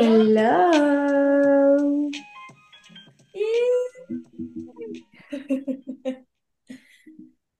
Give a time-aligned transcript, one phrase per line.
[0.00, 0.60] Hello.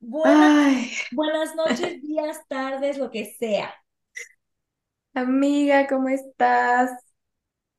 [0.00, 3.74] Buenas, buenas noches, días, tardes, lo que sea.
[5.14, 6.90] Amiga, ¿cómo estás?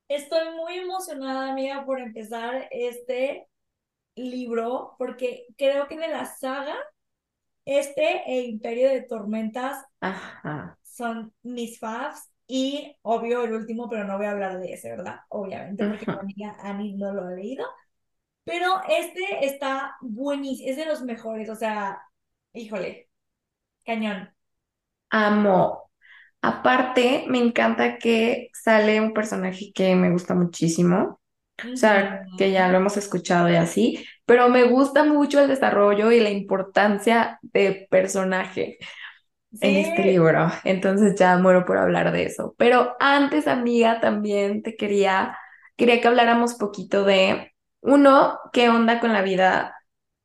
[0.07, 3.47] Estoy muy emocionada, amiga, por empezar este
[4.27, 6.75] libro, porque creo que de la saga,
[7.65, 9.85] este e Imperio de Tormentas
[10.83, 15.19] son mis faves y obvio el último, pero no voy a hablar de ese, ¿verdad?
[15.29, 17.65] Obviamente, porque mi amiga Annie no lo ha leído.
[18.43, 22.01] Pero este está buenísimo, es de los mejores, o sea,
[22.53, 23.09] híjole,
[23.85, 24.29] cañón.
[25.11, 25.91] Amo.
[26.41, 31.18] Aparte, me encanta que sale un personaje que me gusta muchísimo.
[31.73, 36.11] O sea, que ya lo hemos escuchado y así, pero me gusta mucho el desarrollo
[36.11, 38.77] y la importancia de personaje
[39.61, 40.51] en este libro.
[40.63, 42.55] Entonces ya muero por hablar de eso.
[42.57, 45.37] Pero antes, amiga, también te quería,
[45.75, 49.75] quería que habláramos poquito de, uno, qué onda con la vida.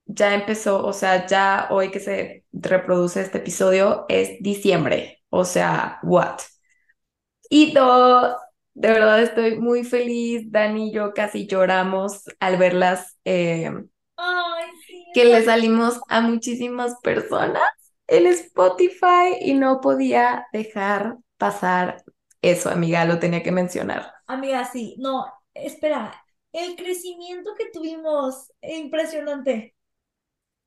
[0.07, 5.23] Ya empezó, o sea, ya hoy que se reproduce este episodio es diciembre.
[5.31, 6.41] O sea, what?
[7.49, 8.35] Y dos,
[8.75, 10.51] de verdad estoy muy feliz.
[10.51, 13.19] Dani y yo casi lloramos al verlas.
[13.25, 13.71] Eh,
[15.15, 17.63] que le salimos a muchísimas personas
[18.07, 22.03] en Spotify y no podía dejar pasar
[22.43, 24.13] eso, amiga, lo tenía que mencionar.
[24.27, 26.15] Amiga, sí, no, espera,
[26.53, 29.75] el crecimiento que tuvimos, impresionante.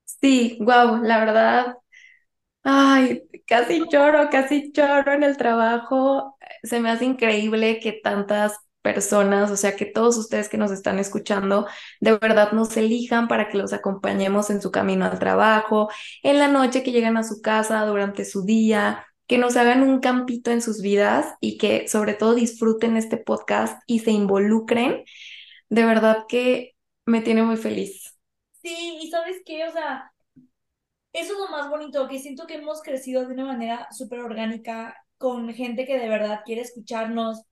[0.04, 1.76] Sí, wow, la verdad,
[2.64, 6.37] ay, casi lloro, casi lloro en el trabajo.
[6.62, 10.98] Se me hace increíble que tantas personas, o sea, que todos ustedes que nos están
[10.98, 11.66] escuchando,
[12.00, 15.90] de verdad nos elijan para que los acompañemos en su camino al trabajo,
[16.22, 20.00] en la noche que llegan a su casa, durante su día, que nos hagan un
[20.00, 25.04] campito en sus vidas y que sobre todo disfruten este podcast y se involucren.
[25.68, 28.16] De verdad que me tiene muy feliz.
[28.62, 30.12] Sí, y sabes qué, o sea,
[31.12, 34.96] eso es lo más bonito, que siento que hemos crecido de una manera súper orgánica
[35.18, 37.42] con gente que de verdad quiere escucharnos,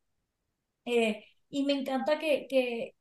[0.84, 2.94] eh, y me encanta que, que,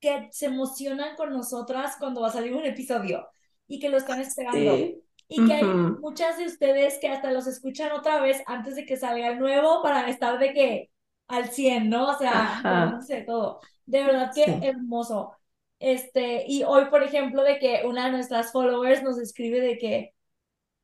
[0.00, 3.28] que se emocionan con nosotras cuando va a salir un episodio
[3.66, 4.88] y que lo están esperando.
[5.28, 5.64] Y que hay
[6.00, 9.82] muchas de ustedes que hasta los escuchan otra vez antes de que salga el nuevo
[9.82, 10.90] para estar de que
[11.28, 12.08] al 100, ¿no?
[12.10, 13.60] O sea, no sé, todo.
[13.86, 15.32] De verdad que hermoso.
[15.78, 20.14] Este, y hoy, por ejemplo, de que una de nuestras followers nos escribe de que,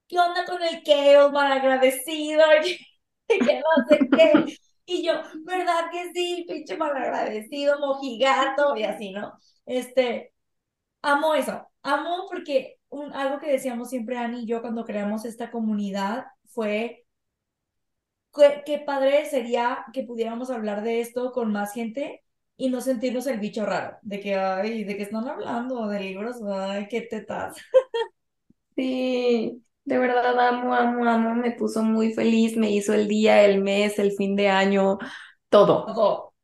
[0.09, 1.31] ¿qué onda con el Kale?
[1.33, 2.43] Mal agradecido,
[3.39, 4.59] que no sé qué.
[4.87, 5.15] Y yo,
[5.45, 6.45] ¿verdad que sí?
[6.49, 9.33] Pinche malagradecido, mojigato y así, ¿no?
[9.67, 10.33] Este,
[11.03, 11.69] amo eso.
[11.83, 17.07] Amo porque un, algo que decíamos siempre Ani y yo cuando creamos esta comunidad fue
[18.67, 22.23] qué padre sería que pudiéramos hablar de esto con más gente
[22.57, 26.37] y no sentirnos el bicho raro, de que, ay, de que están hablando de libros,
[26.47, 27.57] ay, qué tetas.
[28.77, 33.63] Sí, de verdad, amo, amo, amo, me puso muy feliz, me hizo el día, el
[33.63, 34.99] mes, el fin de año,
[35.49, 35.85] todo.
[35.87, 36.35] Todo.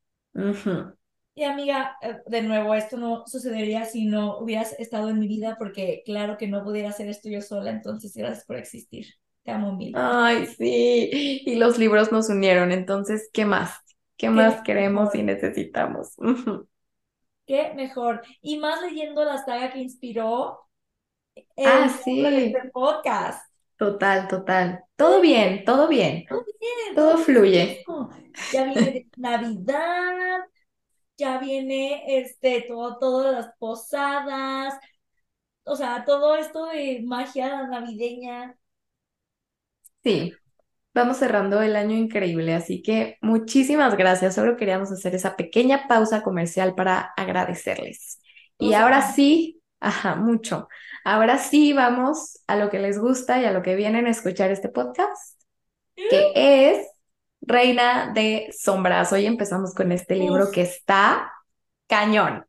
[1.34, 5.56] Y amiga, eh, de nuevo, esto no sucedería si no hubieras estado en mi vida,
[5.58, 9.06] porque claro que no pudiera hacer esto yo sola, entonces gracias por existir.
[9.42, 9.94] Te amo mil.
[9.96, 13.72] Ay, sí, y los libros nos unieron, entonces, ¿qué más?
[14.18, 16.14] ¿Qué, más queremos y necesitamos?
[17.46, 18.20] Qué mejor.
[18.42, 20.58] Y más leyendo la saga que inspiró
[21.64, 22.24] ah, sí.
[22.24, 23.50] este podcast.
[23.76, 24.84] Total, total.
[24.96, 26.26] Todo bien, todo bien.
[26.28, 26.94] Todo bien.
[26.94, 27.82] Todo, fluye.
[28.52, 30.40] Ya viene Navidad,
[31.16, 34.74] ya viene este, todo, todas las posadas,
[35.64, 38.56] o sea, todo esto de magia navideña.
[40.02, 40.32] Sí,
[40.94, 44.34] vamos cerrando el año increíble, así que muchísimas gracias.
[44.34, 48.20] Solo queríamos hacer esa pequeña pausa comercial para agradecerles.
[48.58, 50.68] Y ahora sí, ajá, mucho.
[51.04, 54.50] Ahora sí vamos a lo que les gusta y a lo que vienen a escuchar
[54.50, 55.40] este podcast,
[55.96, 56.86] que es
[57.40, 59.12] Reina de Sombras.
[59.12, 61.32] Hoy empezamos con este libro que está
[61.86, 62.44] cañón.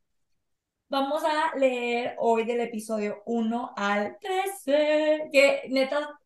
[0.89, 6.19] Vamos a leer hoy del episodio 1 al 13, que neta,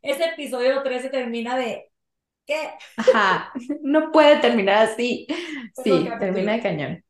[0.00, 1.90] ese episodio 13 termina de
[2.46, 2.70] ¿qué?
[2.96, 3.52] Ajá,
[3.82, 5.26] no puede terminar así.
[5.84, 7.04] Sí, termina de cañón.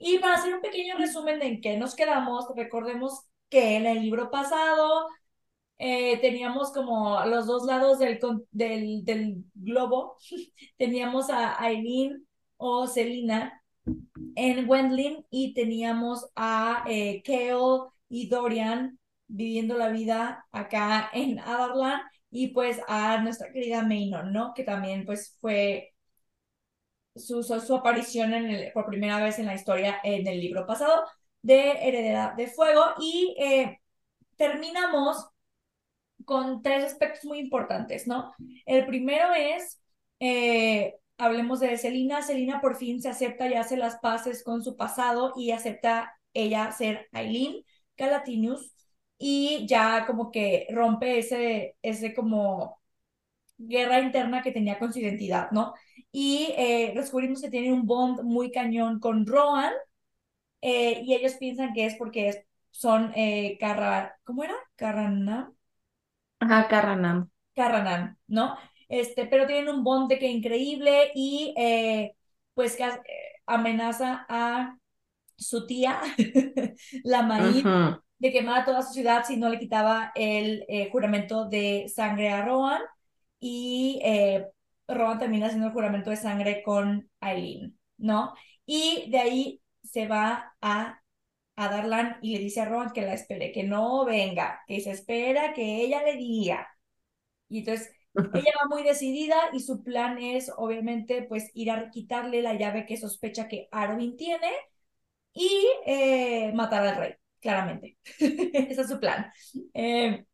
[0.00, 4.02] Y para hacer un pequeño resumen de en qué nos quedamos, recordemos que en el
[4.02, 5.06] libro pasado
[5.78, 8.20] eh, teníamos como los dos lados del,
[8.52, 10.16] del, del globo,
[10.78, 12.26] teníamos a Aileen
[12.58, 13.62] o Selina
[14.36, 18.98] en Wendling y teníamos a eh, Kale y Dorian
[19.28, 22.00] viviendo la vida acá en Adarlan
[22.30, 24.54] y pues a nuestra querida Mainon, ¿no?
[24.54, 25.92] Que también pues fue
[27.14, 31.04] su, su, aparición en por primera vez en la historia en el libro pasado
[31.42, 33.80] de Heredera de Fuego y eh,
[34.36, 35.28] terminamos
[36.24, 38.32] con tres aspectos muy importantes, ¿no?
[38.66, 39.80] El primero es,
[40.20, 44.76] eh, hablemos de Selina, Selina por fin se acepta y hace las paces con su
[44.76, 47.64] pasado y acepta ella ser Aileen
[47.96, 48.74] Galatinius
[49.18, 52.80] y ya como que rompe ese, ese como
[53.58, 55.74] guerra interna que tenía con su identidad, ¿no?
[56.12, 59.72] Y eh, descubrimos que tiene un bond muy cañón con Rohan
[60.60, 64.54] eh, y ellos piensan que es porque son eh, Carra, ¿cómo era?
[64.76, 65.54] Carranam.
[66.40, 67.30] Ajá, Carranam.
[67.54, 68.56] Carranam, ¿no?
[68.88, 72.14] Este, pero tienen un bond de que increíble y eh,
[72.54, 72.84] pues que
[73.46, 74.76] amenaza a
[75.36, 76.00] su tía,
[77.04, 77.64] la maíz,
[78.18, 82.30] de quemar a toda su ciudad si no le quitaba el eh, juramento de sangre
[82.30, 82.82] a Rohan.
[83.38, 84.46] Y eh,
[84.94, 88.34] Rohan termina haciendo el juramento de sangre con Aileen, ¿no?
[88.66, 91.02] Y de ahí se va a,
[91.56, 94.90] a Darlan y le dice a Rohan que la espere, que no venga, que se
[94.92, 96.68] espera que ella le diga.
[97.48, 97.90] Y entonces
[98.34, 102.86] ella va muy decidida y su plan es, obviamente, pues ir a quitarle la llave
[102.86, 104.48] que sospecha que Arwen tiene
[105.32, 107.98] y eh, matar al rey, claramente.
[108.18, 109.32] Ese es su plan.
[109.74, 110.26] Eh,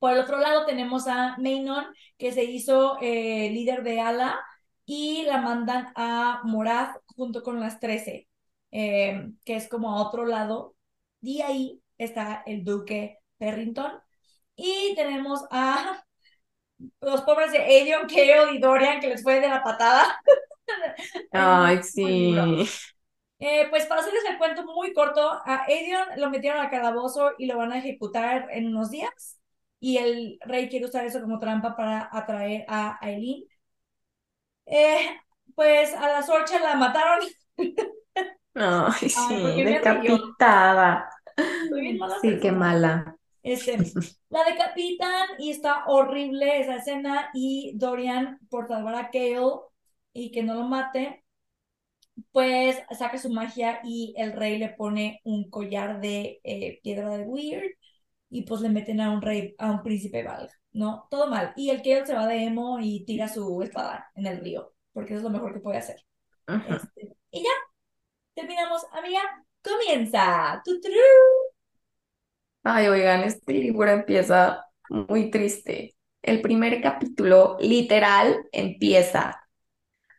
[0.00, 1.84] por el otro lado tenemos a Mainon,
[2.18, 4.40] que se hizo eh, líder de Ala
[4.84, 8.26] y la mandan a Morath junto con las 13,
[8.70, 10.74] que es como a otro lado.
[11.20, 13.92] Y ahí está el duque Perrington.
[14.56, 16.02] Y tenemos a
[17.00, 20.20] los pobres de Aedion, Kale y Dorian, que les fue de la patada.
[21.32, 22.34] Ay, sí.
[23.38, 25.66] Eh, pues para hacerles el cuento muy corto, a
[26.16, 29.39] lo metieron al calabozo y lo van a ejecutar en unos días.
[29.80, 33.44] Y el rey quiere usar eso como trampa para atraer a Aileen.
[34.66, 35.08] Eh,
[35.54, 37.26] pues a la Sorcha la mataron.
[38.54, 41.10] Ay, sí, decapitada.
[42.20, 43.16] Sí, qué mala.
[43.42, 43.78] Este,
[44.28, 49.40] la decapitan y está horrible esa escena y Dorian, por salvar a Kale
[50.12, 51.24] y que no lo mate,
[52.32, 57.24] pues saca su magia y el rey le pone un collar de eh, piedra de
[57.24, 57.72] Weird
[58.30, 61.06] y pues le meten a un rey, a un príncipe valga, ¿no?
[61.10, 61.52] Todo mal.
[61.56, 65.14] Y el Kale se va de emo y tira su espada en el río, porque
[65.14, 66.00] eso es lo mejor que puede hacer.
[66.46, 67.50] Este, y ya,
[68.34, 69.20] terminamos, amiga,
[69.62, 70.62] comienza.
[70.64, 70.80] tu
[72.62, 75.94] Ay, oigan, este libro empieza muy triste.
[76.22, 79.48] El primer capítulo literal empieza.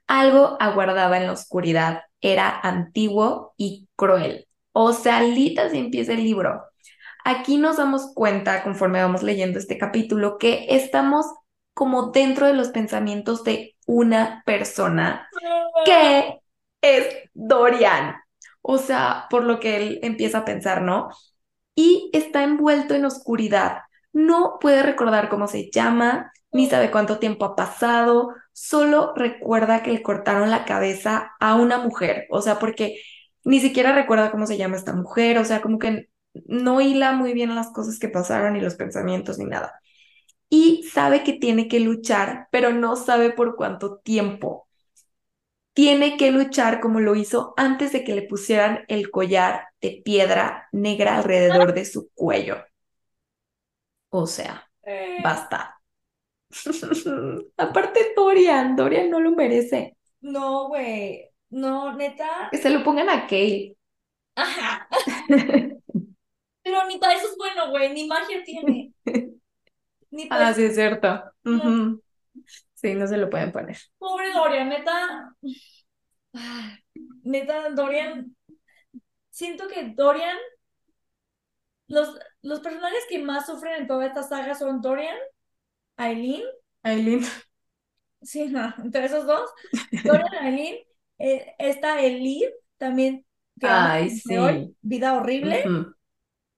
[0.08, 4.48] Algo aguardaba en la oscuridad, era antiguo y cruel.
[4.74, 6.71] O sea, lita se empieza el libro.
[7.24, 11.26] Aquí nos damos cuenta, conforme vamos leyendo este capítulo, que estamos
[11.74, 15.28] como dentro de los pensamientos de una persona
[15.86, 16.40] que
[16.82, 18.16] es Dorian.
[18.62, 21.10] O sea, por lo que él empieza a pensar, ¿no?
[21.76, 23.80] y está envuelto en oscuridad.
[24.14, 29.92] No puede recordar cómo se llama, ni sabe cuánto tiempo ha pasado, solo recuerda que
[29.92, 33.02] le cortaron la cabeza a una mujer, o sea, porque
[33.44, 37.34] ni siquiera recuerda cómo se llama esta mujer, o sea, como que no hila muy
[37.34, 39.82] bien las cosas que pasaron, ni los pensamientos, ni nada.
[40.50, 44.68] Y sabe que tiene que luchar, pero no sabe por cuánto tiempo
[45.74, 50.68] tiene que luchar como lo hizo antes de que le pusieran el collar de piedra
[50.72, 52.58] negra alrededor de su cuello.
[54.10, 55.20] O sea, eh.
[55.24, 55.80] basta.
[57.58, 59.96] Aparte Dorian, Dorian no lo merece.
[60.20, 61.30] No, güey.
[61.50, 62.50] No, neta.
[62.52, 63.78] Que se lo pongan a Kate.
[64.36, 64.88] Ajá.
[66.72, 67.94] Pero ni para eso es bueno, güey.
[67.94, 68.94] Ni magia tiene.
[70.10, 71.22] Ni ah, sí, es cierto.
[72.76, 73.78] Sí, no se lo pueden poner.
[73.98, 75.36] Pobre Dorian, neta.
[77.24, 78.36] Neta, Dorian.
[79.30, 80.38] Siento que Dorian.
[81.88, 85.18] Los, los personajes que más sufren en toda esta saga son Dorian,
[85.98, 86.44] Aileen.
[86.84, 87.22] Aileen.
[88.22, 89.50] Sí, no, entre esos dos.
[90.06, 90.78] Dorian, Aileen.
[91.20, 92.48] Eh, está Elid
[92.78, 93.26] también.
[93.60, 94.36] Que Ay, sí.
[94.82, 95.66] vida horrible.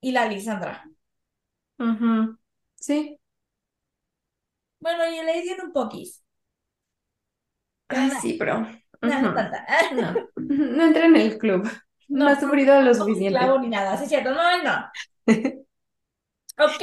[0.04, 0.84] Y la Lisandra.
[2.74, 3.18] Sí.
[4.78, 6.22] Bueno, y el tiene un poquis.
[7.88, 8.60] Ah, sí, pero.
[9.00, 9.32] No, no,
[10.36, 11.66] no, entra en el club.
[12.08, 13.40] No, ha sufrido lo suficiente.
[13.40, 14.32] No ni nada, sí es cierto.
[14.32, 14.90] No, no.
[16.58, 16.82] ok.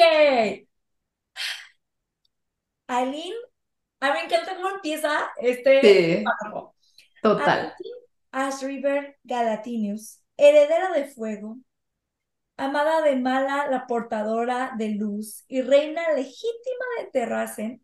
[2.88, 3.34] Aileen,
[4.00, 6.24] a mí me encanta cómo empieza este sí,
[7.22, 7.75] Total.
[8.32, 11.58] Ash River Galatinius, heredera de fuego,
[12.65, 17.84] amada de Mala, la portadora de luz y reina legítima de Terracen,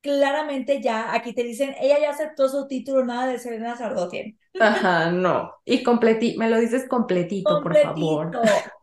[0.00, 4.38] claramente ya aquí te dicen, ella ya aceptó su título, nada de Selena Sardotian.
[4.58, 5.52] Ajá, no.
[5.64, 8.30] Y completito, me lo dices completito, por favor.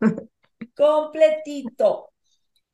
[0.76, 2.10] Completito.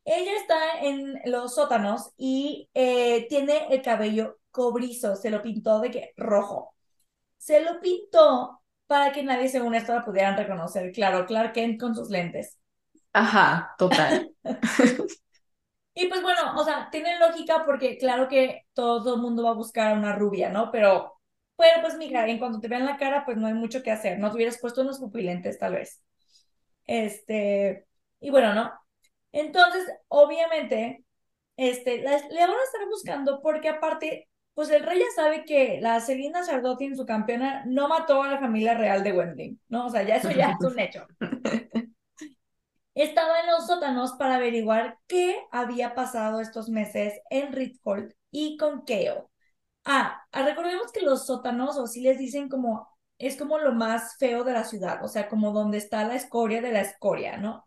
[0.04, 5.90] Ella está en los sótanos y eh, tiene el cabello cobrizo, se lo pintó de
[5.92, 6.75] que rojo.
[7.38, 10.93] Se lo pintó para que nadie según esto la pudieran reconocer.
[10.93, 12.59] Claro, Clark Kent con sus lentes.
[13.12, 14.31] Ajá, total.
[15.95, 19.55] y pues bueno, o sea, tiene lógica porque claro que todo el mundo va a
[19.55, 20.71] buscar a una rubia, ¿no?
[20.71, 21.19] Pero,
[21.57, 24.19] bueno, pues mija, en cuanto te vean la cara, pues no hay mucho que hacer.
[24.19, 26.03] No te hubieras puesto unos pupilentes, tal vez.
[26.87, 27.87] Este,
[28.21, 28.73] y bueno, ¿no?
[29.33, 31.05] Entonces, obviamente,
[31.57, 36.00] este, le van a estar buscando porque aparte pues el rey ya sabe que la
[36.00, 36.40] Selina
[36.80, 39.87] en su campeona, no mató a la familia real de Wendy, ¿no?
[39.87, 41.06] O sea, ya eso ya es un hecho.
[42.94, 48.85] Estaba en los sótanos para averiguar qué había pasado estos meses en Ritfold y con
[48.85, 49.30] Keo.
[49.85, 54.16] Ah, ah, recordemos que los sótanos, o si les dicen como, es como lo más
[54.18, 57.64] feo de la ciudad, o sea, como donde está la escoria de la escoria, ¿no?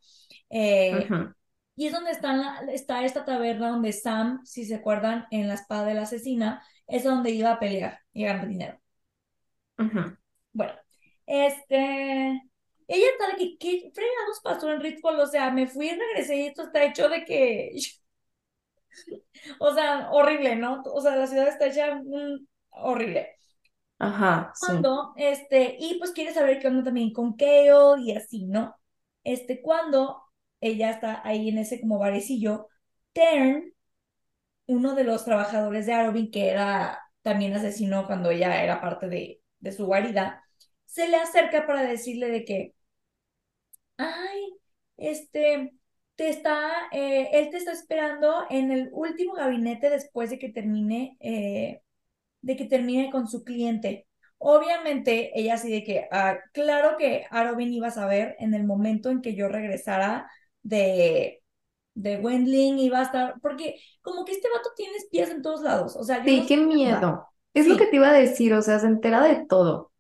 [0.49, 1.09] Eh,
[1.75, 5.85] y es donde está, está esta taberna donde Sam, si se acuerdan, en la espada
[5.85, 8.79] de la asesina, es donde iba a pelear y ganar dinero.
[10.53, 10.73] Bueno,
[11.25, 12.41] este,
[12.87, 15.19] ella está aquí, ¿qué fregados pasó en Ritfall?
[15.19, 17.71] O sea, me fui y regresé y esto está hecho de que,
[19.59, 20.81] o sea, horrible, ¿no?
[20.85, 23.31] O sea, la ciudad está hecha mm, horrible.
[23.97, 28.75] Ajá, cuando, este, y pues quiere saber qué onda también con Keo y así, ¿no?
[29.23, 30.21] Este, cuando
[30.59, 32.67] ella está ahí en ese como barecillo,
[33.13, 33.74] Tern
[34.67, 39.41] uno de los trabajadores de Arobin, que era también asesino cuando ella era parte de,
[39.59, 40.43] de su guarida,
[40.85, 42.75] se le acerca para decirle de que,
[43.97, 44.41] ay,
[44.97, 45.73] este,
[46.15, 51.17] te está, eh, él te está esperando en el último gabinete después de que termine,
[51.19, 51.81] eh,
[52.41, 54.07] de que termine con su cliente.
[54.39, 59.11] Obviamente, ella así de que, ah, claro que Arobin iba a saber en el momento
[59.11, 60.29] en que yo regresara
[60.63, 61.43] de,
[61.95, 65.61] de Wendling y va a estar, porque como que este vato tiene pies en todos
[65.61, 67.27] lados, o sea, sí, qué miedo.
[67.53, 69.91] Es lo que te iba a decir, o sea, se entera de todo.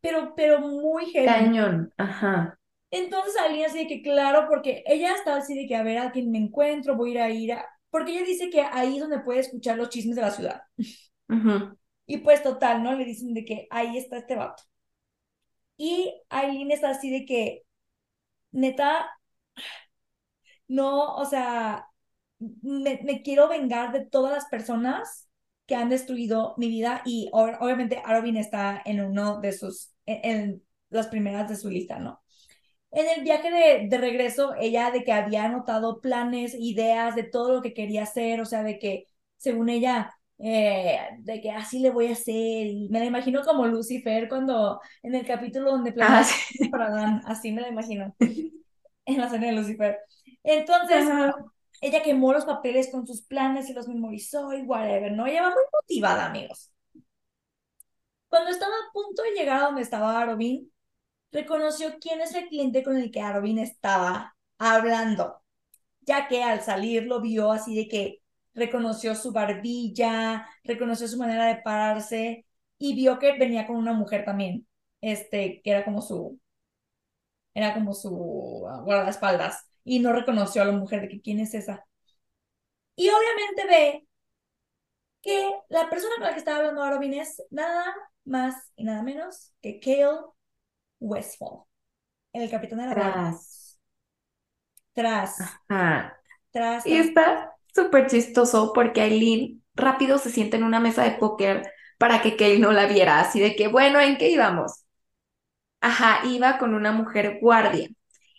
[0.00, 1.26] Pero, pero muy heavy.
[1.26, 2.58] Cañón, ajá.
[2.90, 6.10] Entonces alguien así de que, claro, porque ella está así de que a ver a
[6.10, 7.66] quién me encuentro, voy a ir a ir a...
[7.90, 10.62] Porque ella dice que ahí es donde puede escuchar los chismes de la ciudad.
[12.06, 12.94] Y pues total, ¿no?
[12.94, 14.62] Le dicen de que ahí está este vato.
[15.76, 17.64] Y Aileen está así de que,
[18.50, 19.10] neta,
[20.68, 21.88] no, o sea,
[22.38, 25.28] me, quiero vengar de todas las personas
[25.66, 31.08] que han destruido mi vida y obviamente Arobin está en uno de sus, en, las
[31.08, 32.22] primeras de su lista, ¿no?
[32.90, 37.52] En el viaje de, de, regreso, ella de que había anotado planes, ideas de todo
[37.56, 39.04] lo que quería hacer, o sea, de que,
[39.36, 43.66] según ella, eh, de que así le voy a hacer, y me la imagino como
[43.66, 46.24] Lucifer cuando, en el capítulo donde ah,
[46.70, 48.14] para Dan, así me la imagino,
[49.04, 49.98] en la serie de Lucifer.
[50.42, 51.06] Entonces,
[51.80, 55.26] ella quemó los papeles con sus planes y los memorizó y whatever, ¿no?
[55.26, 56.72] Ella va muy motivada, amigos.
[58.28, 60.70] Cuando estaba a punto de llegar a donde estaba Arobin,
[61.32, 65.42] reconoció quién es el cliente con el que Arobin estaba hablando,
[66.02, 68.22] ya que al salir lo vio así de que
[68.54, 72.46] reconoció su barbilla, reconoció su manera de pararse
[72.78, 74.66] y vio que venía con una mujer también,
[75.00, 76.40] este, que era como su,
[77.54, 78.10] era como su
[78.84, 81.86] guardaespaldas y no reconoció a la mujer de que quién es esa.
[82.94, 84.08] Y obviamente ve
[85.22, 89.52] que la persona con la que estaba hablando Robin es nada más y nada menos
[89.62, 90.20] que Kale
[91.00, 91.64] Westfall,
[92.32, 93.80] el capitán de la Tras.
[94.92, 95.38] Tras.
[96.50, 96.86] Tras.
[96.86, 102.20] Y está súper chistoso porque Aileen rápido se sienta en una mesa de póker para
[102.20, 104.84] que Kale no la viera, así de que, bueno, ¿en qué íbamos?
[105.80, 107.88] Ajá, iba con una mujer guardia.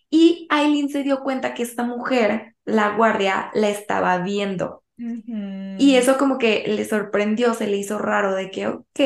[0.10, 4.84] Y Aileen se dio cuenta que esta mujer, la guardia, la estaba viendo.
[4.98, 9.00] Y eso como que le sorprendió, se le hizo raro de que, ok,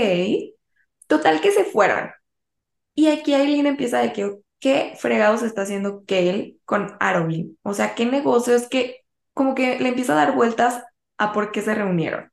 [1.08, 2.12] total que se fueron.
[2.96, 7.58] Y aquí Aileen empieza de que, ¿qué fregados está haciendo Kale con Arobin?
[7.64, 9.02] O sea, ¿qué negocio es que
[9.34, 10.84] como que le empieza a dar vueltas
[11.18, 12.32] a por qué se reunieron?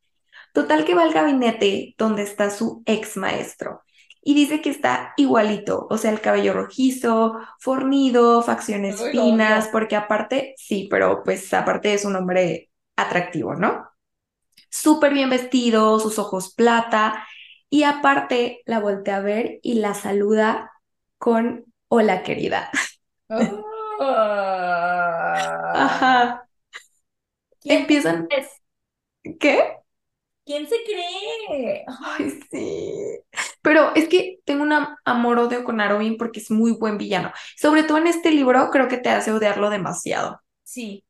[0.52, 3.82] Total que va al gabinete donde está su ex maestro
[4.22, 10.54] y dice que está igualito, o sea, el cabello rojizo, fornido, facciones finas, porque aparte,
[10.58, 13.88] sí, pero pues aparte es un hombre atractivo, ¿no?
[14.70, 17.26] Súper bien vestido, sus ojos plata,
[17.68, 20.72] y aparte la voltea a ver y la saluda
[21.18, 22.70] con hola querida.
[25.72, 26.46] Ajá.
[27.60, 28.28] ¿Quién Empiezan.
[28.30, 28.48] es?
[29.40, 29.80] ¿Qué?
[30.50, 31.94] ¿Quién se cree?
[32.02, 33.20] Ay, sí.
[33.62, 37.32] Pero es que tengo un am- amor-odio con Arobin porque es muy buen villano.
[37.56, 40.40] Sobre todo en este libro, creo que te hace odiarlo demasiado.
[40.64, 41.04] Sí,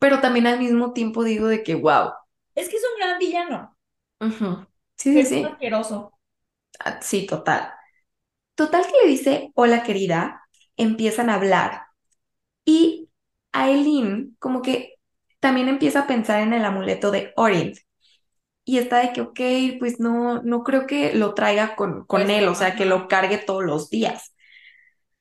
[0.00, 2.10] Pero también al mismo tiempo digo de que, wow.
[2.54, 3.76] es que es un gran villano.
[4.96, 5.44] Sí, sí, es sí.
[5.44, 6.12] asqueroso.
[6.78, 7.72] Ah, Sí, total.
[8.56, 10.42] Total que le dice, hola querida,
[10.76, 11.86] empiezan a hablar.
[12.64, 13.10] Y
[13.52, 14.94] Aileen como que
[15.40, 17.78] también empieza a pensar en el amuleto de Orient.
[18.64, 19.40] Y está de que, ok,
[19.80, 23.08] pues no, no creo que lo traiga con, con Pues, él, o sea, que lo
[23.08, 24.34] cargue todos los días.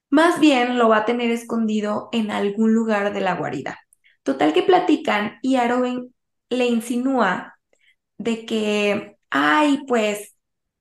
[0.10, 3.80] Más bien lo va a tener escondido en algún lugar de la guarida.
[4.24, 6.14] Total que platican y Arwen
[6.50, 7.56] le insinúa
[8.18, 10.36] de que, ay, pues,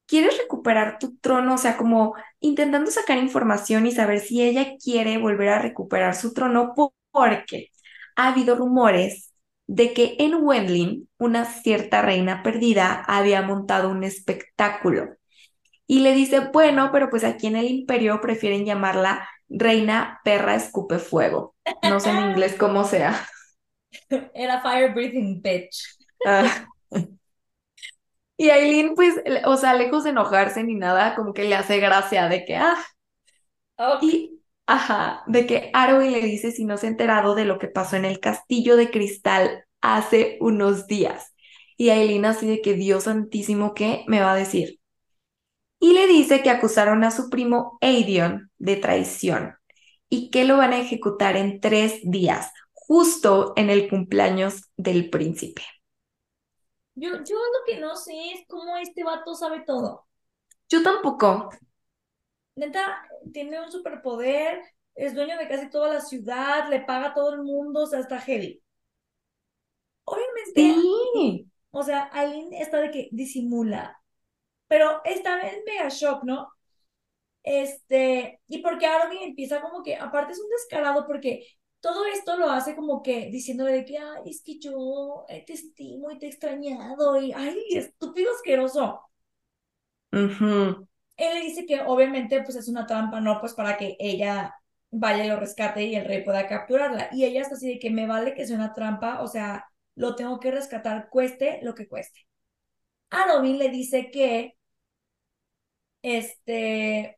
[0.07, 1.55] ¿quieres recuperar tu trono?
[1.55, 6.35] O sea, como intentando sacar información y saber si ella quiere volver a recuperar su
[6.35, 7.71] trono po- porque
[8.17, 9.28] ha habido rumores
[9.69, 15.17] de que en Wendling una cierta reina perdida había montado un espectáculo.
[15.87, 20.99] Y le dice, bueno, pero pues aquí en el imperio prefieren llamarla reina perra escupe
[20.99, 21.55] fuego.
[21.83, 23.27] No sé en inglés cómo sea.
[24.35, 25.97] Era fire breathing bitch.
[26.27, 26.67] Ah.
[28.37, 32.29] Y Aileen, pues, o sea, lejos de enojarse ni nada, como que le hace gracia
[32.29, 32.77] de que, ah.
[34.69, 37.97] Ajá, de que Arwen le dice si no se ha enterado de lo que pasó
[37.97, 41.35] en el castillo de cristal hace unos días.
[41.79, 44.79] Y Aileen así de que, Dios santísimo, ¿qué me va a decir?
[45.81, 49.55] Y le dice que acusaron a su primo Aedion de traición
[50.11, 55.63] y que lo van a ejecutar en tres días, justo en el cumpleaños del príncipe.
[56.95, 60.07] Yo, yo lo que no sé es cómo este vato sabe todo.
[60.69, 61.49] Yo tampoco.
[62.59, 64.61] Neta, tiene un superpoder,
[64.95, 68.00] es dueño de casi toda la ciudad, le paga a todo el mundo, o sea,
[68.00, 68.62] está heavy.
[70.05, 71.49] Obviamente, Sí.
[71.71, 74.01] o sea, Aileen está de que disimula,
[74.68, 76.51] pero está en mega shock, ¿no?
[77.42, 81.47] Este, y porque Armin empieza como que, aparte es un descarado porque
[81.81, 85.55] todo esto lo hace como que diciéndole de que, ay, es que yo eh, te
[85.55, 89.03] estimo y te he extrañado y, ay, estúpido asqueroso.
[90.12, 90.87] Ujú.
[91.18, 93.40] Él le dice que obviamente pues es una trampa, ¿no?
[93.40, 94.54] Pues para que ella
[94.90, 97.11] vaya y lo rescate y el rey pueda capturarla.
[97.12, 100.16] Y ella está así de que me vale que sea una trampa, o sea, lo
[100.16, 102.20] tengo que rescatar, cueste lo que cueste.
[103.11, 104.57] Arobin le dice que,
[106.02, 107.17] este,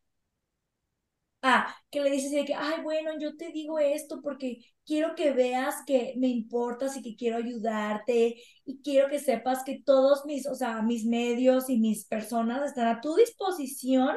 [1.43, 5.15] ah, que le dice así de que, ay, bueno, yo te digo esto porque quiero
[5.15, 10.25] que veas que me importas y que quiero ayudarte y quiero que sepas que todos
[10.27, 14.17] mis, o sea, mis medios y mis personas están a tu disposición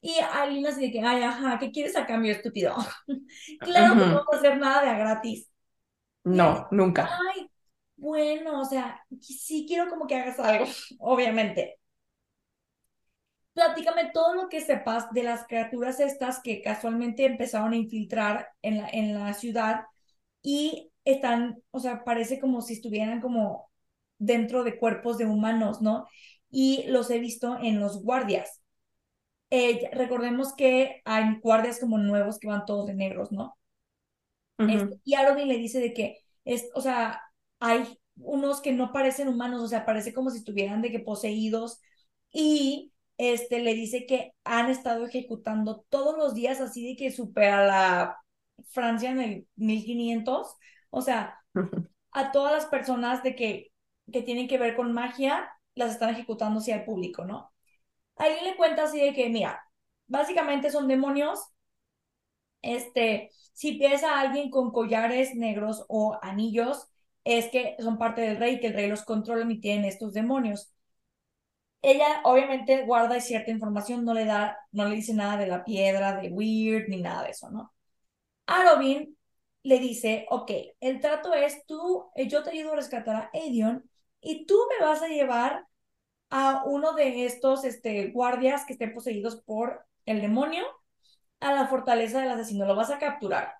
[0.00, 2.74] Y Alina así de que, ay, ajá, ¿qué quieres a cambio, estúpido?
[3.62, 5.48] Claro que no a hacer nada de a gratis.
[6.24, 7.08] No, nunca.
[7.34, 7.50] ay,
[7.96, 10.66] bueno, o sea, sí quiero como que hagas algo,
[10.98, 11.78] obviamente.
[13.54, 18.78] Platícame todo lo que sepas de las criaturas estas que casualmente empezaron a infiltrar en
[18.78, 19.84] la, en la ciudad
[20.42, 23.70] y están, o sea, parece como si estuvieran como
[24.18, 26.06] dentro de cuerpos de humanos, ¿no?
[26.50, 28.62] Y los he visto en los guardias.
[29.50, 33.56] Eh, recordemos que hay guardias como nuevos que van todos de negros, ¿no?
[34.66, 37.20] Este, y Arobin le dice de que, es, o sea,
[37.58, 41.80] hay unos que no parecen humanos, o sea, parece como si estuvieran de que poseídos
[42.32, 47.66] y este le dice que han estado ejecutando todos los días así de que supera
[47.66, 48.18] la
[48.70, 50.56] Francia en el 1500,
[50.90, 51.38] o sea,
[52.12, 53.72] a todas las personas de que,
[54.12, 57.52] que tienen que ver con magia, las están ejecutando hacia el público, ¿no?
[58.16, 59.62] Alguien le cuenta así de que, mira,
[60.08, 61.40] básicamente son demonios.
[62.62, 66.88] Este, si ves a alguien con collares negros o anillos,
[67.24, 70.72] es que son parte del rey, que el rey los controla y tienen estos demonios.
[71.82, 76.16] Ella obviamente guarda cierta información, no le da, no le dice nada de la piedra,
[76.20, 77.72] de Weird, ni nada de eso, ¿no?
[78.46, 79.16] Arobin
[79.64, 83.88] le dice, ok, el trato es tú, eh, yo te ayudo a rescatar a Edion
[84.20, 85.66] y tú me vas a llevar
[86.30, 90.64] a uno de estos este, guardias que estén poseídos por el demonio
[91.40, 93.54] a la fortaleza del asesino, lo vas a capturar.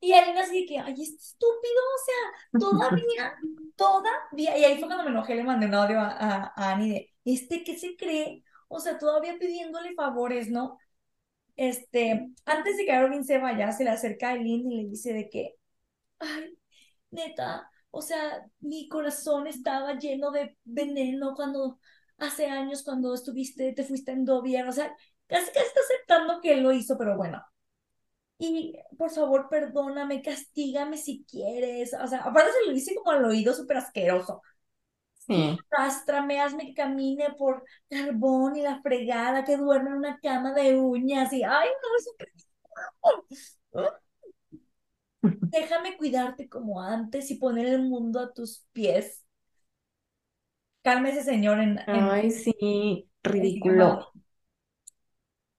[0.00, 3.34] Y Alina así de que, ay, este estúpido, o sea, todavía,
[3.76, 6.90] todavía, y ahí fue cuando me enojé, le mandé un audio a, a, a Annie
[6.92, 8.42] de, ¿este qué se cree?
[8.68, 10.78] O sea, todavía pidiéndole favores, ¿no?
[11.56, 15.12] Este, antes de que Arobin se vaya, se le acerca a Eileen y le dice
[15.12, 15.56] de que,
[16.20, 16.58] ay,
[17.10, 21.78] neta, o sea, mi corazón estaba lleno de veneno cuando,
[22.18, 24.94] hace años, cuando estuviste, te fuiste en Dovier, o sea,
[25.26, 27.42] casi casi está aceptando que él lo hizo, pero bueno.
[28.40, 31.94] Y por favor perdóname, castígame si quieres.
[31.94, 34.40] O sea, aparte se lo dice como al oído súper asqueroso.
[35.14, 35.58] Sí.
[35.70, 41.30] Hazme que camine por carbón y la fregada, que duerme en una cama de uñas
[41.34, 43.92] y, ay, no, eso
[45.22, 49.22] Déjame cuidarte como antes y poner el mundo a tus pies.
[50.82, 51.60] Cálmese, señor.
[51.60, 54.09] En, Ay, sí, ridículo.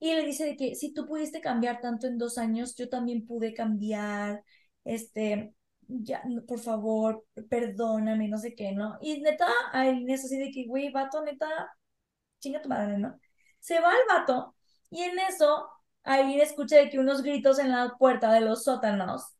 [0.02, 3.24] Y le dice de que si tú pudiste cambiar tanto en dos años, yo también
[3.24, 4.42] pude cambiar.
[4.82, 5.54] Este,
[5.86, 8.98] ya, por favor, perdóname, no sé qué, ¿no?
[9.00, 11.46] Y neta, Aileen es así de que, güey, vato, neta,
[12.40, 13.16] chinga tu madre, ¿no?
[13.60, 14.56] Se va el vato
[14.90, 15.68] y en eso
[16.02, 19.36] Aileen escucha de que unos gritos en la puerta de los sótanos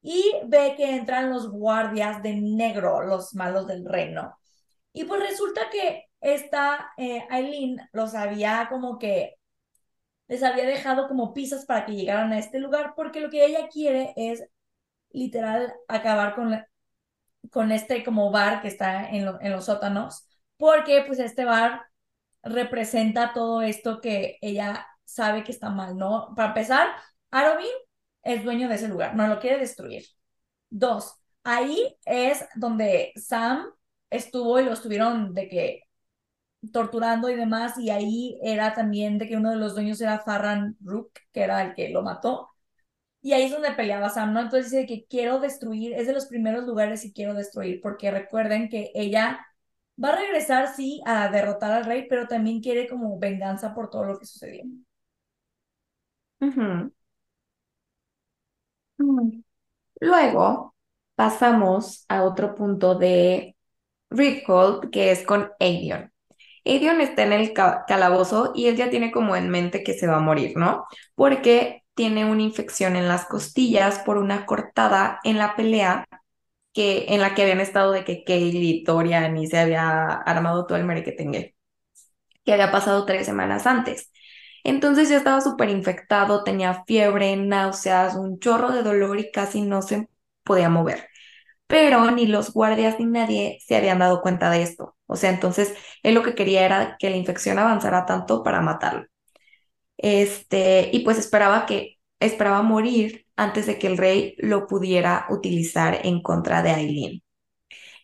[0.00, 4.34] y ve que entran los guardias de negro, los malos del reino.
[4.94, 9.36] Y pues resulta que esta eh, Aileen los había como que
[10.28, 13.68] les había dejado como pisas para que llegaran a este lugar, porque lo que ella
[13.68, 14.44] quiere es
[15.10, 16.64] literal acabar con,
[17.50, 21.86] con este como bar que está en, en los sótanos, porque pues este bar
[22.42, 26.34] representa todo esto que ella sabe que está mal, ¿no?
[26.36, 26.88] Para empezar,
[27.30, 27.66] Arobin
[28.22, 30.04] es dueño de ese lugar, no lo quiere destruir.
[30.70, 33.66] Dos, ahí es donde Sam
[34.10, 35.82] estuvo y lo estuvieron de que
[36.72, 40.76] torturando y demás, y ahí era también de que uno de los dueños era Farran
[40.80, 42.50] Rook, que era el que lo mató,
[43.22, 44.40] y ahí es donde peleaba Sam, ¿no?
[44.40, 48.68] Entonces dice que quiero destruir, es de los primeros lugares y quiero destruir, porque recuerden
[48.68, 49.46] que ella
[50.02, 54.04] va a regresar, sí, a derrotar al rey, pero también quiere como venganza por todo
[54.04, 54.64] lo que sucedió.
[60.00, 60.74] Luego
[61.14, 63.56] pasamos a otro punto de
[64.10, 66.12] Riphold, que es con Avion.
[66.66, 70.16] Avion está en el calabozo y él ya tiene como en mente que se va
[70.16, 70.86] a morir, ¿no?
[71.14, 76.04] Porque tiene una infección en las costillas por una cortada en la pelea
[76.72, 80.66] que, en la que habían estado de que Kaylee y Torian y se había armado
[80.66, 81.56] todo el merequetengue,
[82.44, 84.12] que había pasado tres semanas antes.
[84.64, 89.82] Entonces ya estaba súper infectado, tenía fiebre, náuseas, un chorro de dolor y casi no
[89.82, 90.08] se
[90.44, 91.08] podía mover.
[91.68, 94.95] Pero ni los guardias ni nadie se habían dado cuenta de esto.
[95.06, 99.06] O sea, entonces él lo que quería era que la infección avanzara tanto para matarlo.
[99.98, 106.00] Este, y pues esperaba que, esperaba morir antes de que el rey lo pudiera utilizar
[106.04, 107.22] en contra de Aileen.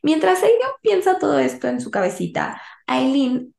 [0.02, 3.54] Mientras ella piensa todo esto en su cabecita, Aileen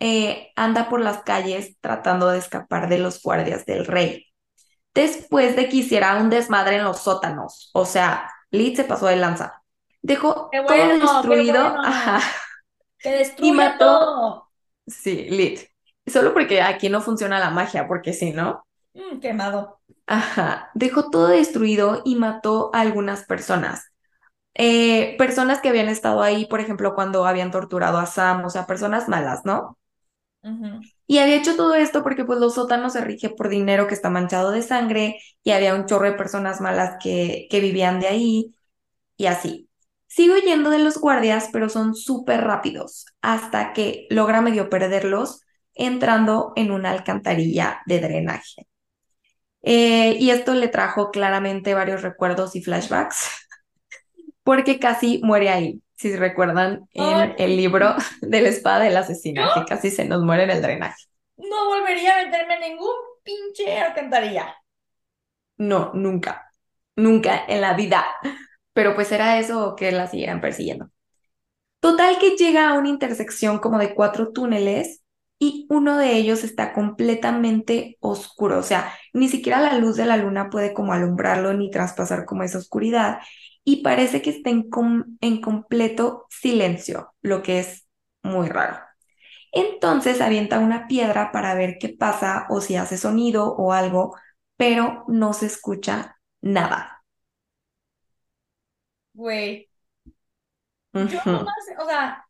[0.00, 4.26] eh, anda por las calles tratando de escapar de los guardias del rey.
[4.94, 9.16] Después de que hiciera un desmadre en los sótanos, o sea, Lid se pasó de
[9.16, 9.62] lanza.
[10.02, 11.60] Dejó todo destruido.
[11.84, 12.20] Ajá.
[13.38, 14.48] Y mató.
[14.86, 15.60] Sí, Lid.
[16.06, 18.64] Solo porque aquí no funciona la magia, porque si no.
[18.94, 19.80] Mm, quemado.
[20.06, 20.70] Ajá.
[20.74, 23.90] Dejó todo destruido y mató a algunas personas.
[24.54, 28.66] Eh, personas que habían estado ahí, por ejemplo, cuando habían torturado a Sam, o sea,
[28.66, 29.78] personas malas, ¿no?
[31.06, 34.10] Y había hecho todo esto porque pues los sótanos se rige por dinero que está
[34.10, 38.56] manchado de sangre y había un chorro de personas malas que, que vivían de ahí
[39.16, 39.70] y así.
[40.16, 45.42] Sigo yendo de los guardias, pero son súper rápidos hasta que logra medio perderlos
[45.74, 48.66] entrando en una alcantarilla de drenaje.
[49.60, 53.28] Eh, y esto le trajo claramente varios recuerdos y flashbacks,
[54.42, 59.66] porque casi muere ahí, si recuerdan, en el libro de la espada del asesino, que
[59.66, 61.04] casi se nos muere en el drenaje.
[61.36, 64.56] No volvería a meterme en ningún pinche alcantarilla.
[65.58, 66.50] No, nunca,
[66.94, 68.06] nunca en la vida.
[68.76, 70.90] Pero pues era eso que la siguieran persiguiendo.
[71.80, 75.02] Total que llega a una intersección como de cuatro túneles
[75.38, 80.16] y uno de ellos está completamente oscuro, o sea, ni siquiera la luz de la
[80.16, 83.18] luna puede como alumbrarlo ni traspasar como esa oscuridad
[83.64, 84.68] y parece que está en,
[85.20, 87.86] en completo silencio, lo que es
[88.22, 88.78] muy raro.
[89.52, 94.16] Entonces avienta una piedra para ver qué pasa o si hace sonido o algo,
[94.56, 96.95] pero no se escucha nada.
[99.16, 99.68] Güey.
[100.92, 101.20] Yo
[101.78, 102.26] o sea,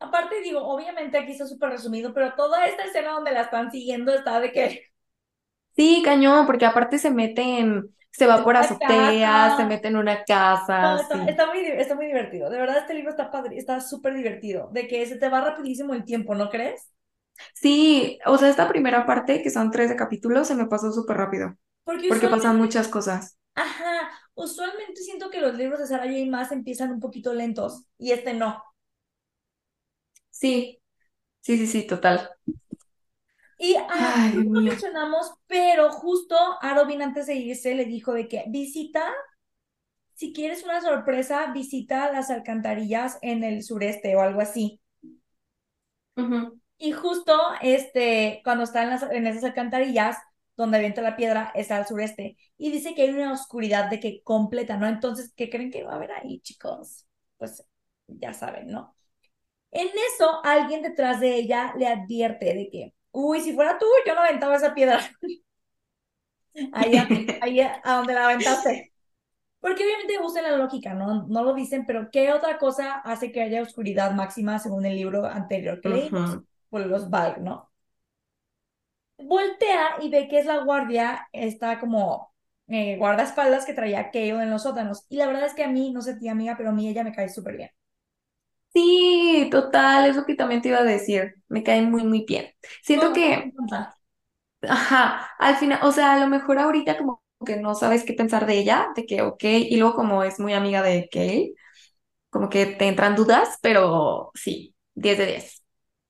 [0.00, 4.12] Aparte, digo, obviamente aquí está súper resumido, pero toda esta escena donde la están siguiendo
[4.12, 4.82] está de que.
[5.76, 11.00] Sí, cañón, porque aparte se meten, se va por azoteas, se mete en una casa.
[11.00, 12.50] está, muy, está muy divertido.
[12.50, 14.68] De verdad, este libro está padre, está súper divertido.
[14.72, 16.92] De que se te va rapidísimo el tiempo, ¿no crees?
[17.54, 21.56] Sí, o sea, esta primera parte, que son 13 capítulos, se me pasó súper rápido.
[21.82, 23.38] Porque, porque pasan muchas cosas.
[23.56, 26.26] Ajá, usualmente siento que los libros de Sarah J.
[26.30, 28.62] Maas empiezan un poquito lentos y este no.
[30.30, 30.80] Sí,
[31.40, 32.30] sí, sí, sí, total.
[33.58, 38.44] Y ah, no lo mencionamos, pero justo Arobin antes de irse le dijo de que
[38.48, 39.14] visita,
[40.14, 44.80] si quieres una sorpresa, visita las alcantarillas en el sureste o algo así.
[46.78, 50.16] Y justo este, cuando está en, las, en esas alcantarillas,
[50.56, 52.36] donde avienta la piedra, está al sureste.
[52.56, 54.86] Y dice que hay una oscuridad de que completa, ¿no?
[54.86, 57.06] Entonces, ¿qué creen que va a haber ahí, chicos?
[57.36, 57.64] Pues
[58.06, 58.94] ya saben, ¿no?
[59.70, 64.14] En eso, alguien detrás de ella le advierte de que, uy, si fuera tú, yo
[64.14, 65.00] no aventaba esa piedra.
[66.72, 66.96] ahí,
[67.40, 68.92] ahí a donde la aventaste.
[69.64, 71.26] Porque obviamente usan la lógica, ¿no?
[71.26, 75.24] No lo dicen, pero ¿qué otra cosa hace que haya oscuridad máxima según el libro
[75.24, 76.38] anterior que leímos?
[76.68, 77.70] Por los Valg, ¿no?
[79.18, 82.32] Voltea y ve que es la guardia, está como
[82.68, 85.04] eh, guardaespaldas que traía Keo en los sótanos.
[85.08, 87.04] Y la verdad es que a mí, no sé tía amiga, pero a mí ella
[87.04, 87.70] me cae súper bien.
[88.72, 91.34] Sí, total, es lo que también te iba a decir.
[91.48, 92.52] Me cae muy, muy bien.
[92.82, 93.52] Siento que,
[94.62, 98.46] ajá, al final, o sea, a lo mejor ahorita como que no sabes qué pensar
[98.46, 101.54] de ella, de que, ok, y luego como es muy amiga de Kay,
[102.30, 105.63] como que te entran dudas, pero sí, 10 de 10.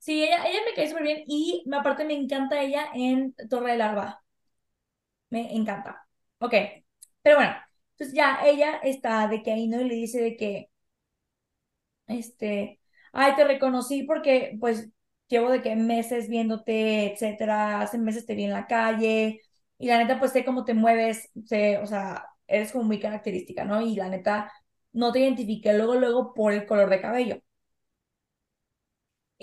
[0.04, 3.80] Sí, ella, ella me cae súper bien y aparte me encanta ella en Torre del
[3.82, 4.22] Alba.
[5.30, 6.06] Me encanta.
[6.38, 6.54] Ok,
[7.22, 7.52] pero bueno,
[7.92, 10.70] entonces ya ella está de que ahí no y le dice de que
[12.06, 12.80] este,
[13.12, 14.90] ay, te reconocí porque pues
[15.28, 19.40] llevo de que meses viéndote, etcétera, hace meses te vi en la calle
[19.78, 23.64] y la neta pues sé cómo te mueves, sé, o sea, eres como muy característica,
[23.64, 23.80] ¿no?
[23.82, 24.52] Y la neta
[24.92, 27.40] no te identifiqué luego, luego por el color de cabello.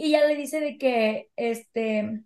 [0.04, 2.24] Y ya le dice de que, este,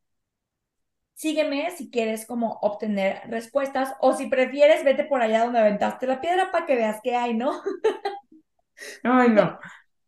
[1.14, 6.22] sígueme si quieres como obtener respuestas o si prefieres, vete por allá donde aventaste la
[6.22, 7.52] piedra para que veas qué hay, ¿no?
[9.04, 9.60] Ay, no.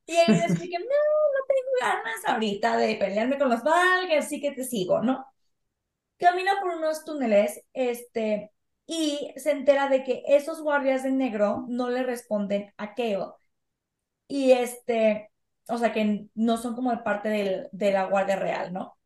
[0.06, 4.40] Y él dice que no, no tengo ganas ahorita de pelearme con los valgas, así
[4.40, 5.26] que te sigo, ¿no?
[6.18, 8.54] Camina por unos túneles, este,
[8.86, 13.26] y se entera de que esos guardias de negro no le responden a Kale.
[14.30, 15.32] Y este,
[15.70, 18.98] o sea, que no son como parte del, de la guardia real, ¿no?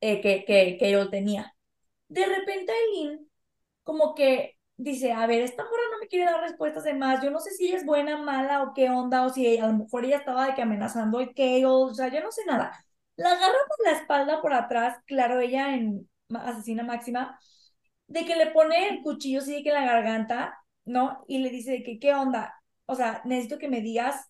[0.00, 1.54] Eh, que, que, que tenía.
[2.08, 3.30] De repente Eileen
[3.84, 7.30] como que dice, a ver, esta morra no me quiere dar respuestas de más, yo
[7.30, 10.18] no sé si es buena, mala o qué onda, o si a lo mejor ella
[10.18, 12.72] estaba de que amenazando al Kale, o sea, yo no sé nada.
[13.16, 17.38] La agarra por la espalda, por atrás, claro, ella en asesina máxima,
[18.08, 21.24] de que le pone el cuchillo así que en la garganta, ¿no?
[21.28, 22.54] Y le dice de que, ¿qué onda?
[22.86, 24.29] O sea, necesito que me digas,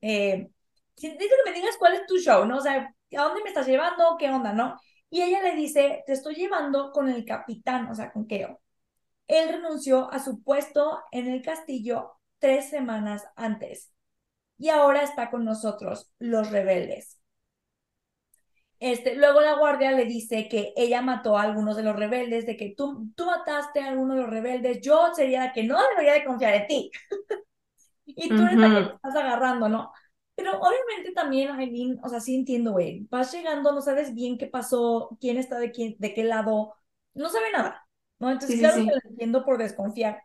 [0.00, 0.50] eh,
[0.96, 2.58] necesito que me digas cuál es tu show, ¿no?
[2.58, 4.16] O sea, ¿a dónde me estás llevando?
[4.18, 4.76] ¿Qué onda, no?
[5.10, 8.60] Y ella le dice, te estoy llevando con el capitán, o sea, con Keo
[9.28, 13.92] él renunció a su puesto en el castillo tres semanas antes
[14.58, 17.20] y ahora está con nosotros, los rebeldes.
[18.80, 22.56] Este, luego la guardia le dice que ella mató a algunos de los rebeldes, de
[22.56, 26.14] que tú, tú mataste a algunos de los rebeldes, yo sería la que no debería
[26.14, 26.90] de confiar en ti.
[28.16, 29.92] y tú eres la que te estás agarrando, ¿no?
[30.34, 34.46] Pero obviamente también, Aileen, o sea, sí entiendo, güey, vas llegando, no sabes bien qué
[34.46, 36.74] pasó, quién está de, quién, de qué lado,
[37.14, 37.86] no sabe nada.
[38.18, 38.30] ¿no?
[38.30, 40.22] Entonces, claro que lo entiendo por desconfiar.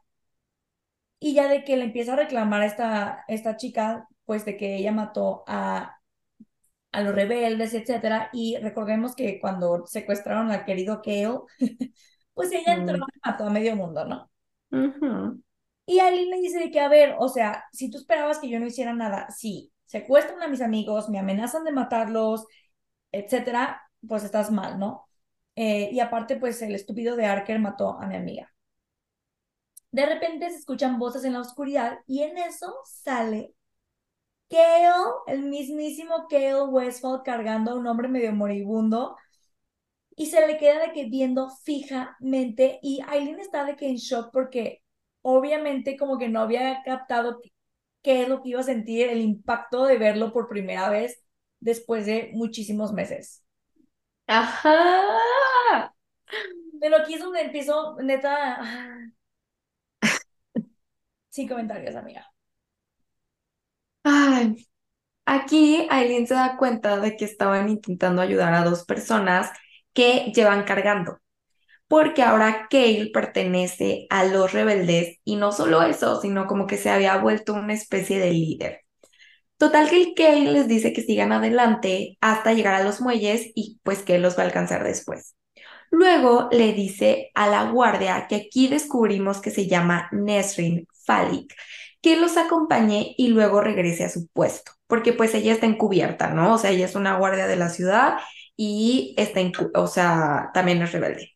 [1.19, 4.77] Y ya de que le empieza a reclamar a esta, esta chica, pues de que
[4.77, 5.99] ella mató a,
[6.91, 8.29] a los rebeldes, etcétera.
[8.33, 11.39] Y recordemos que cuando secuestraron al querido Kale,
[12.33, 14.29] pues ella entró y mató a medio mundo, ¿no?
[15.85, 18.59] Y Aileen le dice de que, a ver, o sea, si tú esperabas que yo
[18.59, 22.45] no hiciera nada, sí, secuestran a mis amigos, me amenazan de matarlos,
[23.11, 25.05] etcétera, pues estás mal, ¿no?
[25.55, 28.51] Eh, y aparte, pues el estúpido de Arker mató a mi amiga.
[29.91, 33.55] De repente se escuchan voces en la oscuridad y en eso sale
[34.49, 34.93] Kale,
[35.27, 39.15] el mismísimo Kale Westfall cargando a un hombre medio moribundo
[40.15, 44.31] y se le queda de que viendo fijamente y Aileen está de que en shock
[44.31, 44.83] porque
[45.27, 47.41] obviamente como que no había captado
[48.03, 51.23] qué es lo que iba a sentir el impacto de verlo por primera vez
[51.59, 53.43] después de muchísimos meses.
[54.27, 54.71] Ajá.
[56.79, 58.57] Pero aquí es donde empiezo, neta.
[58.59, 58.99] Ah.
[61.29, 62.31] Sin comentarios, amiga.
[64.03, 64.67] Ay,
[65.25, 69.51] aquí Aileen se da cuenta de que estaban intentando ayudar a dos personas
[69.93, 71.19] que llevan cargando,
[71.87, 76.89] porque ahora Kale pertenece a los rebeldes y no solo eso, sino como que se
[76.89, 78.81] había vuelto una especie de líder.
[79.57, 83.79] Total que el Kale les dice que sigan adelante hasta llegar a los muelles y
[83.83, 85.35] pues que los va a alcanzar después.
[85.91, 91.53] Luego le dice a la guardia que aquí descubrimos que se llama Nesrin Falik,
[92.01, 96.53] que los acompañe y luego regrese a su puesto, porque pues ella está encubierta, ¿no?
[96.55, 98.17] O sea, ella es una guardia de la ciudad
[98.57, 99.41] y está,
[99.75, 101.34] o sea, también es rebelde.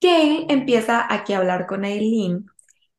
[0.00, 2.46] Kane empieza aquí a hablar con Aileen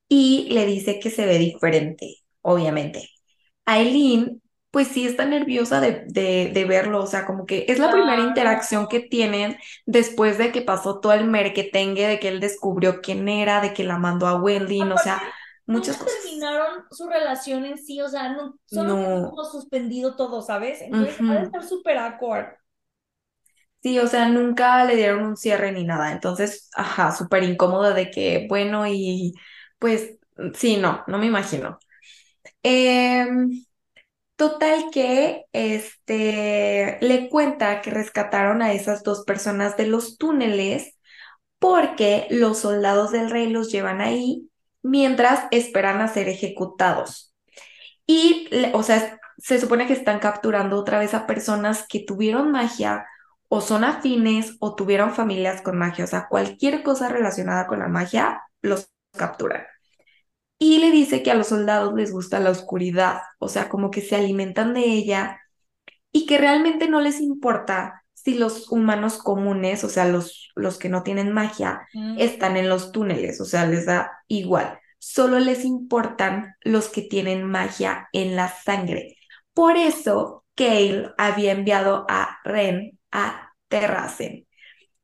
[0.08, 3.10] y le dice que se ve diferente, obviamente.
[3.66, 8.22] Aileen, pues sí está nerviosa de, de, verlo, o sea, como que es la primera
[8.22, 13.28] interacción que tienen después de que pasó todo el merquetengue, de que él descubrió quién
[13.30, 15.22] era, de que la mandó a Wendy, o sea,
[15.66, 16.14] muchas cosas.
[16.24, 19.46] terminaron su relación en sí, o sea, no, solo no.
[19.46, 20.82] suspendido todo, ¿sabes?
[20.82, 22.56] Entonces, uh estar súper awkward.
[23.82, 26.12] Sí, o sea, nunca le dieron un cierre ni nada.
[26.12, 29.34] Entonces, ajá, súper incómoda de que, bueno, y
[29.80, 30.18] pues
[30.56, 31.80] sí, no, no me imagino.
[32.64, 33.66] Em,
[34.38, 40.98] total que este le cuenta que rescataron a esas dos personas de los túneles
[41.60, 44.50] porque los soldados del rey los llevan ahí
[44.84, 47.34] mientras esperan a ser ejecutados.
[48.08, 53.06] Y, o sea, se supone que están capturando otra vez a personas que tuvieron magia
[53.50, 57.88] o son afines o tuvieron familias con magia, o sea, cualquier cosa relacionada con la
[57.88, 59.64] magia, los capturan.
[60.60, 64.02] Y le dice que a los soldados les gusta la oscuridad, o sea, como que
[64.02, 65.42] se alimentan de ella
[66.12, 70.90] y que realmente no les importa si los humanos comunes, o sea, los, los que
[70.90, 72.20] no tienen magia, mm.
[72.20, 74.80] están en los túneles, o sea, les da igual.
[75.00, 79.16] Solo les importan los que tienen magia en la sangre.
[79.54, 84.48] Por eso, Kale había enviado a Ren a Terracen.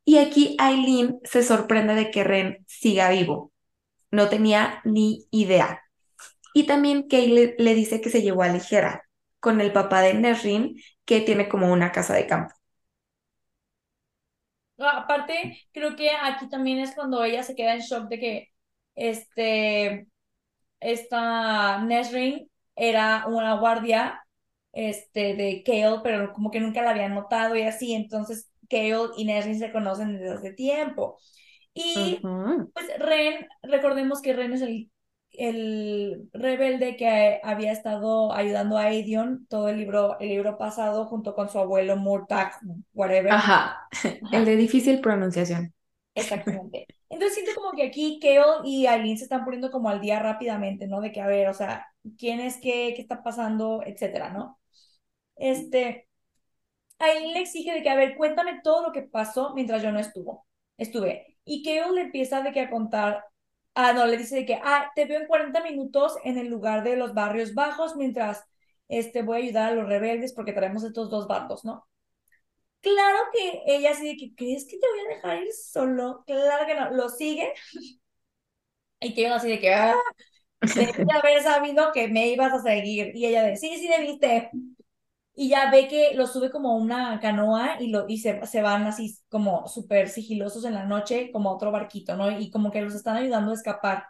[0.06, 3.52] Y aquí Aileen se sorprende de que Ren siga vivo.
[4.12, 5.82] No tenía ni idea.
[6.54, 9.04] Y también Kay le, dice que se llevó a Ligera
[9.40, 12.56] con el papá de Nesrin, que tiene como una casa de campo.
[14.78, 18.50] aparte, creo que aquí también es cuando ella se queda en shock de que
[18.96, 20.08] este,
[20.80, 24.25] esta Nesrin era una guardia
[24.76, 29.26] este, de Kale, pero como que nunca la habían notado y así, entonces Kale y
[29.26, 31.18] Nesrin se conocen desde hace tiempo.
[31.74, 34.92] Y pues Ren, recordemos que Ren es el,
[35.32, 41.34] el rebelde que había estado ayudando a Aidion todo el libro, el libro pasado junto
[41.36, 42.54] con su abuelo Murtag,
[42.94, 43.32] whatever.
[43.32, 43.88] Ajá.
[44.32, 45.74] el de difícil pronunciación.
[46.14, 46.88] Exactamente.
[47.10, 50.88] Entonces siento como que aquí Kale y Aileen se están poniendo como al día rápidamente,
[50.88, 51.02] ¿no?
[51.02, 54.60] De que, a ver, o sea, quién es qué, qué está pasando, etcétera, ¿no?
[55.36, 56.08] Este,
[57.00, 60.00] Aileen le exige de que, a ver, cuéntame todo lo que pasó mientras yo no
[60.00, 60.46] estuvo,
[60.78, 61.38] estuve.
[61.44, 63.24] Y Kale le empieza de que a contar,
[63.74, 66.84] ah, no, le dice de que, ah, te veo en 40 minutos en el lugar
[66.84, 68.44] de los barrios bajos mientras
[68.88, 71.88] este, voy a ayudar a los rebeldes porque traemos estos dos bandos, ¿no?
[72.82, 76.24] Claro que ella así de que, ¿crees que te voy a dejar ir solo?
[76.28, 77.52] Claro que no, lo sigue.
[79.00, 79.96] Y que así de que, ah,
[80.62, 83.16] debí haber sabido que me ibas a seguir.
[83.16, 84.52] Y ella de, sí, sí, debiste
[85.36, 88.84] y ya ve que lo sube como una canoa y, lo, y se, se van
[88.88, 92.32] así como súper sigilosos en la noche, como otro barquito, ¿no?
[92.40, 94.06] Y como que los están ayudando a escapar.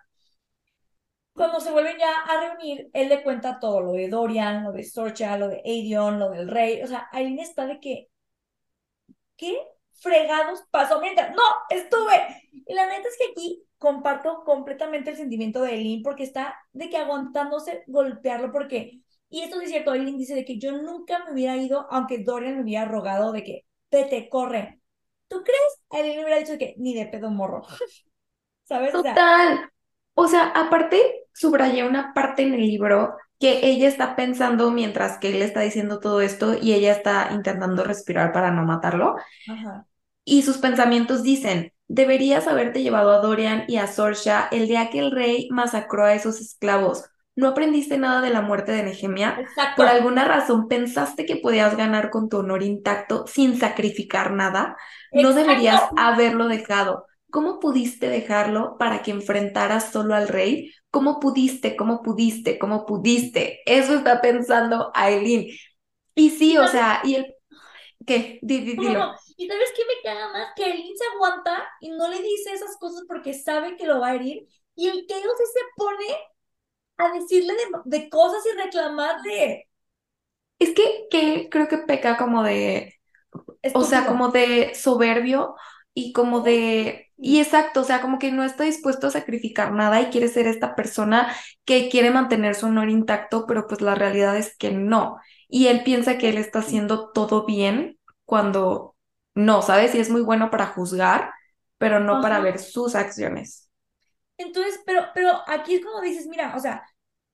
[1.34, 4.84] Cuando se vuelven ya a reunir, él le cuenta todo, lo de Dorian, lo de
[4.84, 8.10] Sorcha, lo de Adion, lo del rey, o sea, Aileen está de que,
[9.38, 9.58] ¿qué
[9.94, 11.32] fregados pasó mientras?
[11.32, 12.42] No, estuve.
[12.52, 16.90] Y la neta es que aquí comparto completamente el sentimiento de Aileen porque está de
[16.90, 19.02] que aguantándose golpearlo porque
[19.36, 22.56] y esto es cierto, Aileen dice de que yo nunca me hubiera ido, aunque Dorian
[22.56, 24.80] me hubiera rogado de que, vete, corre.
[25.28, 25.82] ¿Tú crees?
[25.90, 27.64] Aileen me hubiera dicho que ni de pedo morro.
[28.64, 28.94] ¿Sabes?
[28.94, 29.70] Total.
[30.14, 35.36] O sea, aparte, subrayé una parte en el libro que ella está pensando mientras que
[35.36, 39.18] él está diciendo todo esto y ella está intentando respirar para no matarlo.
[39.50, 39.86] Ajá.
[40.24, 45.00] Y sus pensamientos dicen, deberías haberte llevado a Dorian y a Sorsha el día que
[45.00, 47.04] el rey masacró a esos esclavos
[47.36, 49.46] no aprendiste nada de la muerte de Nehemia.
[49.76, 54.78] Por alguna razón pensaste que podías ganar con tu honor intacto sin sacrificar nada.
[55.12, 57.06] No deberías haberlo dejado.
[57.30, 60.72] ¿Cómo pudiste dejarlo para que enfrentaras solo al rey?
[60.90, 61.76] ¿Cómo pudiste?
[61.76, 62.58] ¿Cómo pudiste?
[62.58, 63.60] ¿Cómo pudiste?
[63.66, 65.48] Eso está pensando Aileen.
[66.14, 67.36] Y sí, o sea, y el...
[68.06, 68.40] ¿Qué?
[68.42, 69.14] dilo.
[69.36, 70.54] Y sabes qué me caga más?
[70.56, 74.08] Que Aileen se aguanta y no le dice esas cosas porque sabe que lo va
[74.10, 74.48] a herir.
[74.76, 76.06] Y el que se pone
[76.98, 77.54] a decirle
[77.86, 79.70] de, cosas y reclamarle.
[80.60, 82.96] Es que, que creo que peca como de,
[83.74, 85.56] o sea, como de soberbio
[85.94, 90.02] y como de, y exacto, o sea, como que no está dispuesto a sacrificar nada
[90.02, 91.36] y quiere ser esta persona
[91.66, 95.18] que quiere mantener su honor intacto, pero pues la realidad es que no.
[95.48, 98.96] Y él piensa que él está haciendo todo bien cuando
[99.36, 99.94] no, ¿sabes?
[99.96, 101.32] Y es muy bueno para juzgar,
[101.78, 103.65] pero no para ver sus acciones.
[104.38, 106.84] Entonces, pero, pero aquí es como dices, mira, o sea,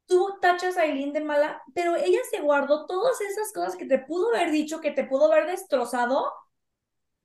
[0.06, 4.00] tú tachas a Eileen de mala, pero ella se guardó todas esas cosas que te
[4.00, 6.32] pudo haber dicho, que te pudo haber destrozado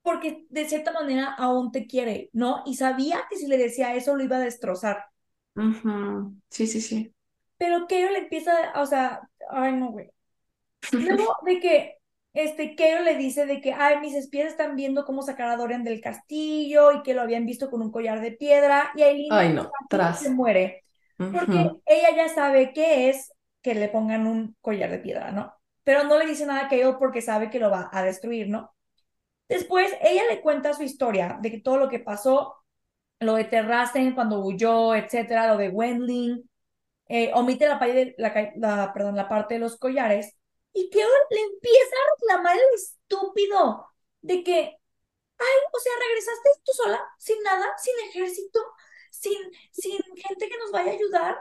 [0.03, 2.63] porque de cierta manera aún te quiere, ¿no?
[2.65, 5.05] Y sabía que si le decía eso lo iba a destrozar.
[6.51, 7.13] Sí, sí, sí.
[7.59, 10.11] Pero que le empieza, o sea, ay no, güey.
[10.93, 11.96] Luego de que
[12.37, 15.85] este Keo le dice de que, ay, mis espías están viendo cómo sacar a Dorian
[15.85, 19.53] del castillo y que lo habían visto con un collar de piedra y Aileen ay,
[19.55, 20.21] no, tras.
[20.21, 20.85] se muere.
[21.17, 23.33] Porque ella ya sabe qué es
[23.63, 25.55] que le pongan un collar de piedra, ¿no?
[25.83, 28.75] Pero no le dice nada a Keo porque sabe que lo va a destruir, ¿no?
[29.49, 32.55] Después ella le cuenta su historia de que todo lo que pasó,
[33.19, 36.43] lo de Terracen cuando huyó, etcétera, lo de Wendling,
[37.09, 37.81] eh, omite la,
[38.19, 40.37] la, la, perdón, la parte de los collares
[40.77, 40.99] y que
[41.31, 43.89] le empieza a reclamar el estúpido
[44.21, 44.53] de que,
[45.39, 48.61] ay, o sea, regresaste tú sola, sin nada, sin ejército,
[49.11, 49.39] sin,
[49.73, 51.39] sin gente que nos vaya a ayudar.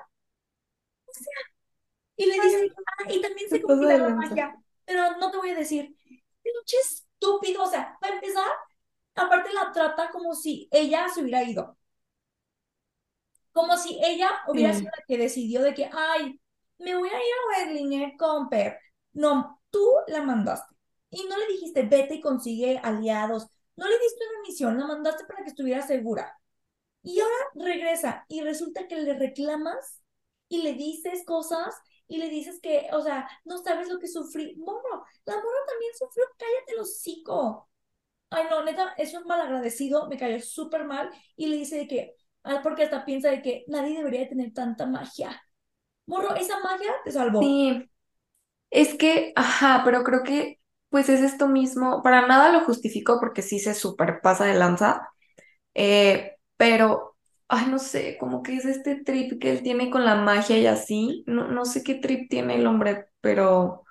[1.06, 1.34] O sea,
[2.16, 4.56] y le dice, ah, y también se confía la magia,
[4.86, 5.94] pero no te voy a decir,
[6.42, 8.50] pinche estúpido, o sea, para empezar,
[9.16, 11.78] aparte la trata como si ella se hubiera ido.
[13.52, 16.40] Como si ella hubiera sido la que decidió de que, ay,
[16.78, 18.80] me voy a ir a Wedlinger con Per.
[19.16, 20.76] No, tú la mandaste.
[21.10, 23.48] Y no le dijiste, vete y consigue aliados.
[23.76, 26.40] No le diste una misión, la mandaste para que estuviera segura.
[27.02, 30.04] Y ahora regresa y resulta que le reclamas
[30.50, 31.76] y le dices cosas
[32.08, 34.56] y le dices que, o sea, no sabes lo que sufrí.
[34.58, 37.70] Moro, la moro también sufrió, cállate el hocico.
[38.30, 41.10] Ay, no, neta, es mal agradecido, me cayó súper mal.
[41.36, 44.86] Y le dice de que, ah, porque hasta piensa de que nadie debería tener tanta
[44.86, 45.42] magia.
[46.06, 47.42] Morro, esa magia te salvó.
[47.42, 47.90] Sí,
[48.70, 50.60] es que, ajá, pero creo que
[50.90, 53.74] pues es esto mismo, para nada lo justifico porque sí se
[54.24, 55.10] pasa de lanza,
[55.76, 57.18] eh, pero,
[57.50, 60.68] ay, no sé, como que es este trip que él tiene con la magia y
[60.68, 63.86] así, no, no sé qué trip tiene el hombre, pero,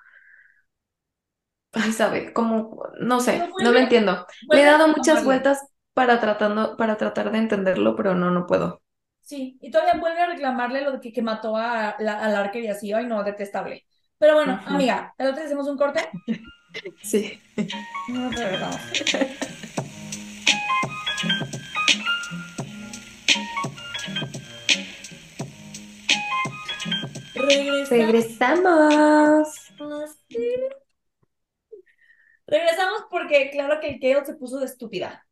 [1.72, 4.27] ay, sabe, como, no sé, no lo entiendo.
[4.51, 5.61] Le he dado muchas vueltas
[5.95, 8.83] para tratando, para tratar de entenderlo, pero no, no puedo.
[9.22, 12.64] Sí, y todavía vuelve a reclamarle lo de que, que mató a, la, al arquer
[12.64, 13.87] y así, ay, no, detestable.
[14.25, 16.01] Pero bueno, amiga, ¿el otro hacemos un corte?
[17.03, 17.39] Sí.
[18.09, 18.81] No, regresamos.
[27.91, 29.70] Regresamos.
[32.47, 35.25] Regresamos porque claro que el Kale se puso de estúpida.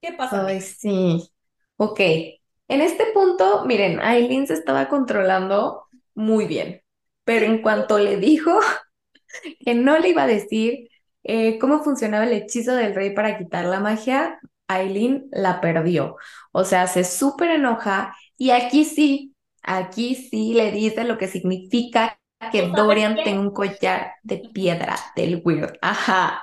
[0.00, 0.46] ¿Qué pasa?
[0.46, 1.28] Ay, sí.
[1.76, 2.00] Ok.
[2.00, 6.85] En este punto, miren, Aileen se estaba controlando muy bien
[7.26, 8.58] pero en cuanto le dijo
[9.60, 10.88] que no le iba a decir
[11.24, 16.16] eh, cómo funcionaba el hechizo del rey para quitar la magia, Aileen la perdió.
[16.52, 22.18] O sea, se súper enoja y aquí sí, aquí sí le dice lo que significa
[22.52, 25.78] que Dorian tenga un collar de piedra del Weird.
[25.82, 26.42] Ajá.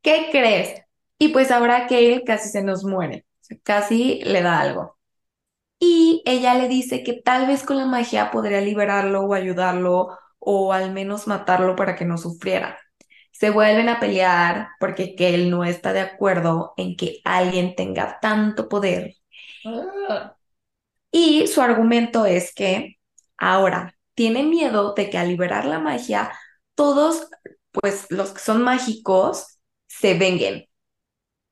[0.00, 0.82] ¿Qué crees?
[1.18, 3.26] Y pues ahora que él casi se nos muere,
[3.62, 4.96] casi le da algo
[5.78, 10.72] y ella le dice que tal vez con la magia podría liberarlo o ayudarlo o
[10.72, 12.78] al menos matarlo para que no sufriera.
[13.32, 18.68] Se vuelven a pelear porque él no está de acuerdo en que alguien tenga tanto
[18.68, 19.14] poder.
[19.64, 20.36] Ah.
[21.10, 22.98] Y su argumento es que
[23.36, 26.32] ahora tiene miedo de que al liberar la magia,
[26.74, 27.28] todos,
[27.72, 30.68] pues los que son mágicos, se venguen.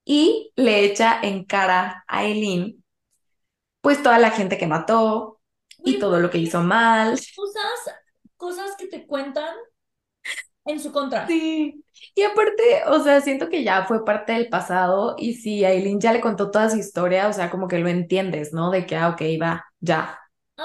[0.05, 2.82] Y le echa en cara a Eileen
[3.83, 5.41] pues toda la gente que mató
[5.85, 7.19] y todo lo que hizo mal.
[7.37, 7.97] Cosas,
[8.37, 9.55] cosas que te cuentan
[10.65, 11.27] en su contra.
[11.27, 11.85] Sí.
[12.15, 16.13] Y aparte, o sea, siento que ya fue parte del pasado y si Aileen ya
[16.13, 18.71] le contó toda su historia, o sea, como que lo entiendes, ¿no?
[18.71, 20.19] De que, ah, ok, va, ya,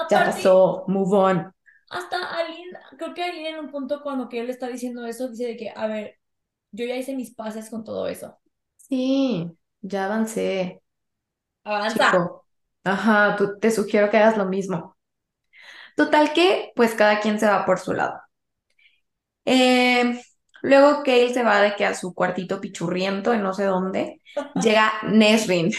[0.08, 1.54] ya pasó, move on.
[1.90, 5.46] Hasta Aileen, creo que Aileen en un punto cuando que él está diciendo eso, dice
[5.46, 6.18] de que, a ver,
[6.70, 8.38] yo ya hice mis pases con todo eso.
[8.76, 9.50] Sí,
[9.80, 10.82] ya avancé.
[11.64, 12.42] Avanza.
[12.92, 14.96] Ajá, tú, te sugiero que hagas lo mismo.
[15.96, 18.20] Total que, pues cada quien se va por su lado.
[19.44, 20.20] Eh,
[20.62, 24.20] luego Kale se va de que a su cuartito pichurriento en no sé dónde,
[24.62, 25.72] llega Nesrin.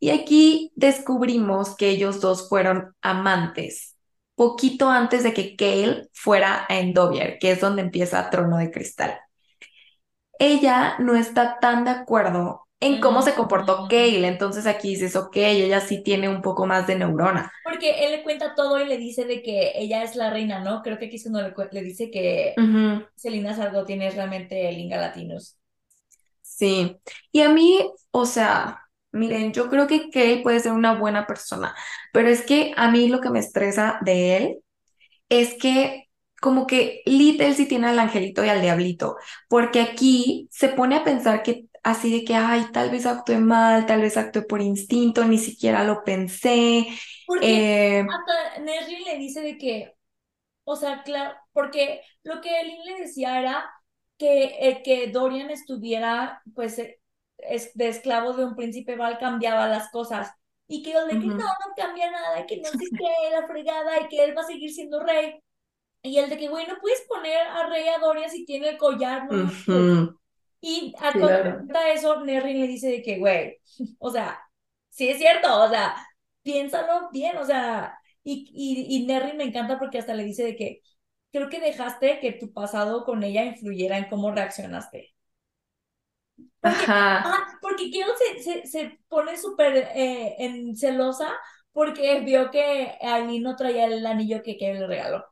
[0.00, 3.96] Y aquí descubrimos que ellos dos fueron amantes,
[4.34, 9.18] poquito antes de que Kale fuera a Endovier, que es donde empieza Trono de Cristal.
[10.38, 14.26] Ella no está tan de acuerdo en cómo se comportó Kale.
[14.26, 17.50] Entonces aquí dices, ok, ella sí tiene un poco más de neurona.
[17.64, 20.82] Porque él le cuenta todo y le dice de que ella es la reina, ¿no?
[20.82, 22.54] Creo que aquí es cuando le, dice que
[23.16, 25.56] Selina Sargo tiene realmente el Inga Latinus.
[26.42, 26.96] Sí,
[27.32, 28.82] y a mí, o sea,
[29.12, 31.74] miren, yo creo que Kale puede ser una buena persona,
[32.12, 34.58] pero es que a mí lo que me estresa de él
[35.28, 36.04] es que
[36.40, 39.16] como que Little sí tiene al angelito y al diablito,
[39.48, 43.86] porque aquí se pone a pensar que así de que, ay, tal vez actué mal,
[43.86, 46.88] tal vez actué por instinto, ni siquiera lo pensé.
[47.26, 49.94] Porque Eh, hasta Nesrin le dice de que,
[50.64, 53.70] o sea, claro, porque lo que Lynn le decía era
[54.18, 57.00] que el que Dorian estuviera, pues, eh,
[57.38, 60.32] es de esclavo de un príncipe Val cambiaba las cosas.
[60.68, 64.00] Y que yo de que no, no cambia nada, que no sé qué, la fregada,
[64.02, 65.40] y que él va a seguir siendo rey.
[66.02, 68.78] Y el de que, güey, no puedes poner a rey a Dorian si tiene el
[68.78, 70.16] collar, no ujú,
[70.66, 71.66] Y a claro.
[71.66, 73.60] cuenta eso, Nerrin le dice de que, güey,
[73.98, 74.40] o sea,
[74.90, 75.94] sí es cierto, o sea,
[76.42, 80.56] piénsalo bien, o sea, y, y, y Nerrin me encanta porque hasta le dice de
[80.56, 80.80] que
[81.32, 85.14] creo que dejaste que tu pasado con ella influyera en cómo reaccionaste.
[86.60, 87.00] Porque, Ajá.
[87.22, 91.28] ah, porque Kale se, se, se pone súper eh, en celosa
[91.72, 95.24] porque vio que Aileen no traía el anillo que Kale le regaló.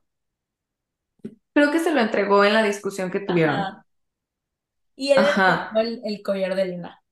[1.55, 3.67] Creo que se lo entregó en la discusión que tuvieron.
[3.67, 3.85] Ajá.
[5.03, 5.71] Y él Ajá.
[5.75, 7.03] el, el collar de Lina.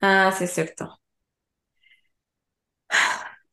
[0.00, 1.00] Ah, sí, es cierto.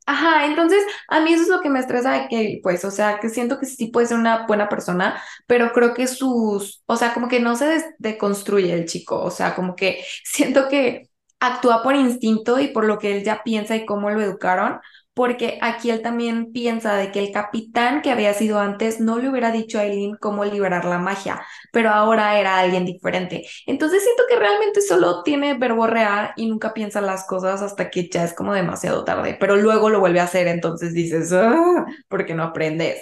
[0.08, 3.20] Ajá, entonces a mí eso es lo que me estresa de que, pues, o sea,
[3.20, 7.14] que siento que sí puede ser una buena persona, pero creo que sus, o sea,
[7.14, 11.10] como que no se des- deconstruye el chico, o sea, como que siento que
[11.40, 14.80] actúa por instinto y por lo que él ya piensa y cómo lo educaron,
[15.22, 19.30] porque aquí él también piensa de que el capitán que había sido antes no le
[19.30, 23.46] hubiera dicho a Eileen cómo liberar la magia, pero ahora era alguien diferente.
[23.68, 28.24] Entonces siento que realmente solo tiene verborrea y nunca piensa las cosas hasta que ya
[28.24, 32.34] es como demasiado tarde, pero luego lo vuelve a hacer, entonces dices, ah, ¿por qué
[32.34, 32.98] no aprendes?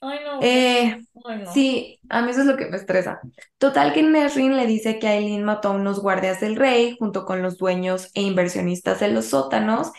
[0.00, 0.38] Ay, no.
[0.42, 1.52] Eh, Ay, no.
[1.52, 3.20] sí, a mí eso es lo que me estresa.
[3.58, 7.42] Total que Nesrin le dice que Aileen mató a unos guardias del rey junto con
[7.42, 9.90] los dueños e inversionistas de los sótanos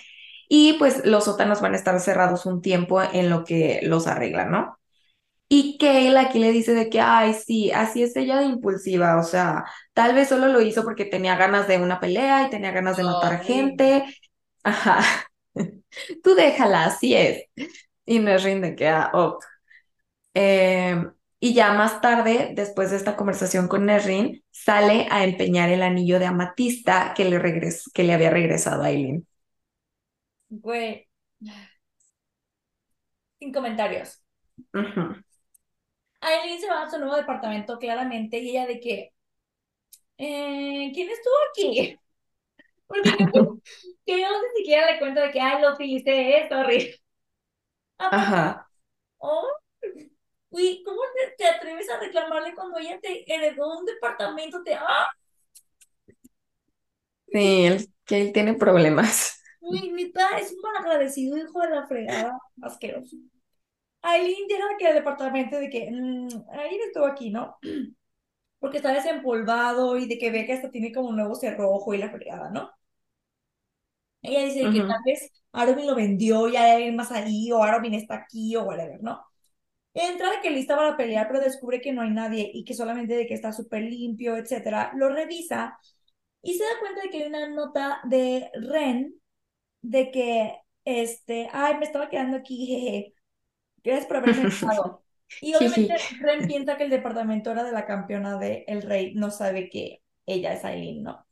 [0.48, 4.52] y pues los sótanos van a estar cerrados un tiempo en lo que los arreglan,
[4.52, 4.78] ¿no?
[5.50, 9.24] Y Kale aquí le dice de que, ay, sí, así es ella de impulsiva, o
[9.24, 12.98] sea, tal vez solo lo hizo porque tenía ganas de una pelea y tenía ganas
[12.98, 14.06] de matar gente.
[14.64, 15.00] Ajá,
[16.24, 17.44] tú déjala, así es.
[18.06, 19.46] Y Nesrin de que, ah, ok.
[20.34, 21.04] Eh,
[21.40, 26.20] y ya más tarde, después de esta conversación con Nesrin, sale a empeñar el anillo
[26.20, 29.28] de amatista que le, regres que le había regresado a Aileen.
[30.50, 31.08] Güey.
[33.40, 34.22] Sin comentarios.
[34.74, 35.04] Ujú,
[36.22, 39.14] Aileen se va a su nuevo departamento claramente y ella de que,
[40.18, 41.98] eh, ¿quién estuvo aquí?
[42.88, 43.12] Porque
[44.08, 45.76] yo ni siquiera le cuento de que, ay, lo
[46.44, 46.96] esto, horrible.
[48.00, 48.68] Aparte, Ajá,
[49.20, 49.48] oh,
[50.50, 54.64] uy, ¿cómo te, te atreves a reclamarle cuando ella te heredó un departamento?
[54.64, 55.08] Te, ah,
[57.32, 59.37] sí, él, que él tiene problemas.
[59.70, 63.18] Uy, neta, es un malagradecido hijo de la fregada, asqueroso.
[64.02, 67.58] Aileen llega de que al departamento de que, mmm, Aileen estuvo aquí, ¿no?
[68.60, 71.98] Porque está desempolvado y de que ve que hasta tiene como un nuevo cerrojo y
[72.00, 72.72] la fregada, ¿no?
[74.22, 77.94] Ella dice que tal vez Arobin lo vendió y hay alguien más ahí, o Arobin
[77.94, 79.24] está aquí, o whatever, ¿no?
[79.94, 83.16] Entra de que lista para pelear, pero descubre que no hay nadie y que solamente
[83.16, 84.92] de que está súper limpio, etcétera.
[84.96, 85.78] Lo revisa
[86.42, 89.16] y se da cuenta de que hay una nota de Ren
[89.82, 93.14] de que, este, ay, me estaba quedando aquí, jeje.
[93.84, 95.04] Gracias por haberme dejado.
[95.42, 95.96] Y obviamente.
[96.20, 100.02] Ren piensa que el departamento era de la campeona de El Rey, no sabe que
[100.26, 101.26] ella es Aileen, ¿no?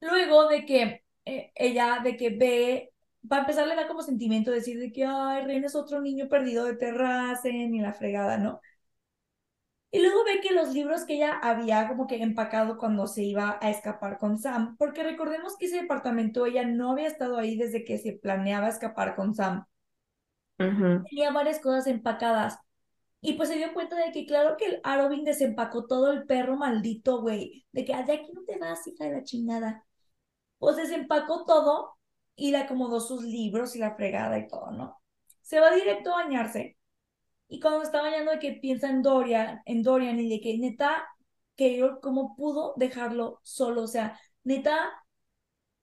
[0.00, 2.92] Luego de que eh, ella, de que ve,
[3.30, 6.28] va a empezar le da como sentimiento decir de que, ay, Ren es otro niño
[6.28, 8.60] perdido de Terracen y la fregada, ¿no?
[9.92, 13.58] Y luego ve que los libros que ella había como que empacado cuando se iba
[13.60, 17.84] a escapar con Sam, porque recordemos que ese departamento ella no había estado ahí desde
[17.84, 19.64] que se planeaba escapar con Sam.
[21.08, 22.58] Tenía varias cosas empacadas.
[23.22, 26.56] Y pues se dio cuenta de que claro que el Arobin desempacó todo el perro
[26.56, 27.66] maldito, güey.
[27.72, 29.86] De que "Ah, de aquí no te vas, hija de la chingada.
[30.58, 31.96] Pues desempacó todo
[32.36, 35.02] y le acomodó sus libros y la fregada y todo, ¿no?
[35.42, 36.78] Se va directo a bañarse.
[37.50, 41.04] Y cuando está bañando de que piensa en Dorian, en Dorian y de que neta,
[41.56, 43.82] que yo cómo pudo dejarlo solo.
[43.82, 44.90] O sea, neta,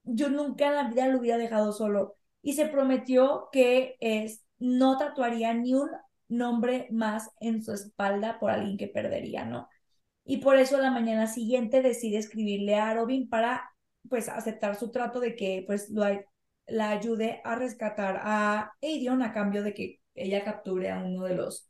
[0.03, 2.15] yo nunca en la vida lo hubiera dejado solo.
[2.41, 5.89] Y se prometió que es, no tatuaría ni un
[6.29, 9.67] nombre más en su espalda por alguien que perdería, ¿no?
[10.23, 13.69] Y por eso la mañana siguiente decide escribirle a Robin para
[14.09, 16.05] pues aceptar su trato de que pues lo,
[16.67, 21.35] la ayude a rescatar a Aedion a cambio de que ella capture a uno de
[21.35, 21.69] los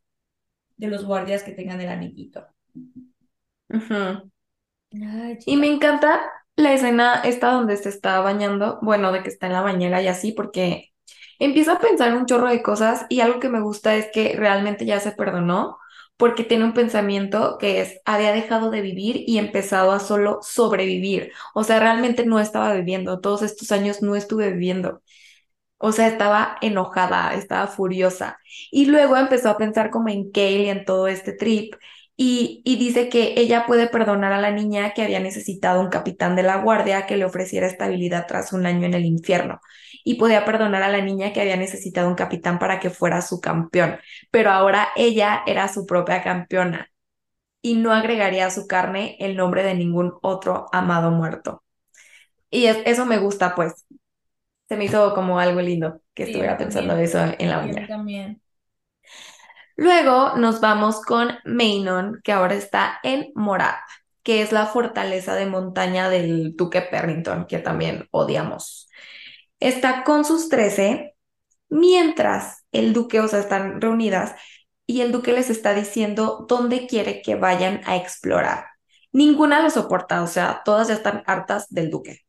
[0.77, 1.89] de los guardias que tengan el.
[4.93, 6.21] Ay, Y me encanta
[6.55, 10.07] la escena esta donde se está bañando, bueno, de que está en la bañera y
[10.07, 10.91] así, porque
[11.39, 14.85] empieza a pensar un chorro de cosas y algo que me gusta es que realmente
[14.85, 15.77] ya se perdonó,
[16.17, 21.31] porque tiene un pensamiento que es, había dejado de vivir y empezado a solo sobrevivir.
[21.53, 25.01] O sea, realmente no estaba viviendo, todos estos años no estuve viviendo.
[25.79, 28.39] O sea, estaba enojada, estaba furiosa.
[28.71, 31.75] Y luego empezó a pensar como en Kale y en todo este trip.
[32.19, 36.35] Y, y dice que ella puede perdonar a la niña que había necesitado un capitán
[36.35, 39.59] de la guardia que le ofreciera estabilidad tras un año en el infierno.
[40.03, 43.39] Y podía perdonar a la niña que había necesitado un capitán para que fuera su
[43.39, 43.97] campeón.
[44.31, 46.89] Pero ahora ella era su propia campeona
[47.61, 51.63] y no agregaría a su carne el nombre de ningún otro amado muerto.
[52.49, 53.85] Y eso me gusta, pues,
[54.67, 57.87] se me hizo como algo lindo que estuviera pensando eso en la mañana.
[57.87, 58.41] también.
[59.75, 63.75] Luego nos vamos con Mainon, que ahora está en Morad,
[64.23, 68.89] que es la fortaleza de montaña del duque Perrington, que también odiamos.
[69.59, 71.15] Está con sus 13,
[71.69, 74.35] mientras el duque, o sea, están reunidas,
[74.87, 78.65] y el duque les está diciendo dónde quiere que vayan a explorar.
[79.11, 82.26] Ninguna lo soporta, o sea, todas ya están hartas del duque.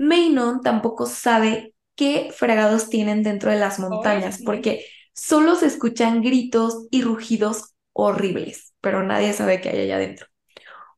[0.00, 6.86] Mainon tampoco sabe qué fregados tienen dentro de las montañas, porque solo se escuchan gritos
[6.90, 10.26] y rugidos horribles, pero nadie sabe qué hay allá adentro.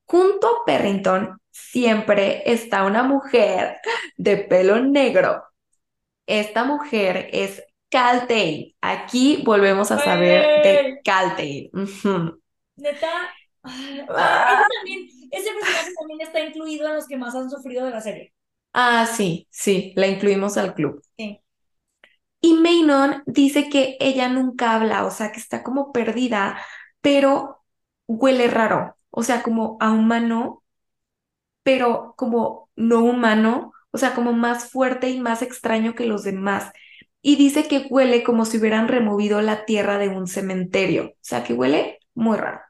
[0.05, 3.79] Junto a Perrington siempre está una mujer
[4.17, 5.43] de pelo negro.
[6.29, 8.77] Esta mujer es Caltane.
[8.81, 11.71] Aquí volvemos a saber de Caltane.
[12.77, 13.35] Neta,
[13.65, 14.63] ah.
[15.33, 18.33] ese personaje también está incluido en los que más han sufrido de la serie.
[18.75, 21.03] Ah, sí, sí, la incluimos al club.
[21.19, 21.41] Sí.
[22.41, 26.59] Y Maynon dice que ella nunca habla, o sea, que está como perdida,
[27.01, 27.63] pero
[28.07, 30.63] huele raro, o sea, como a humano,
[31.63, 36.73] pero como no humano, o sea, como más fuerte y más extraño que los demás.
[37.23, 41.45] Y dice que huele como si hubieran removido la tierra de un cementerio, o sea,
[41.45, 42.61] que huele muy raro.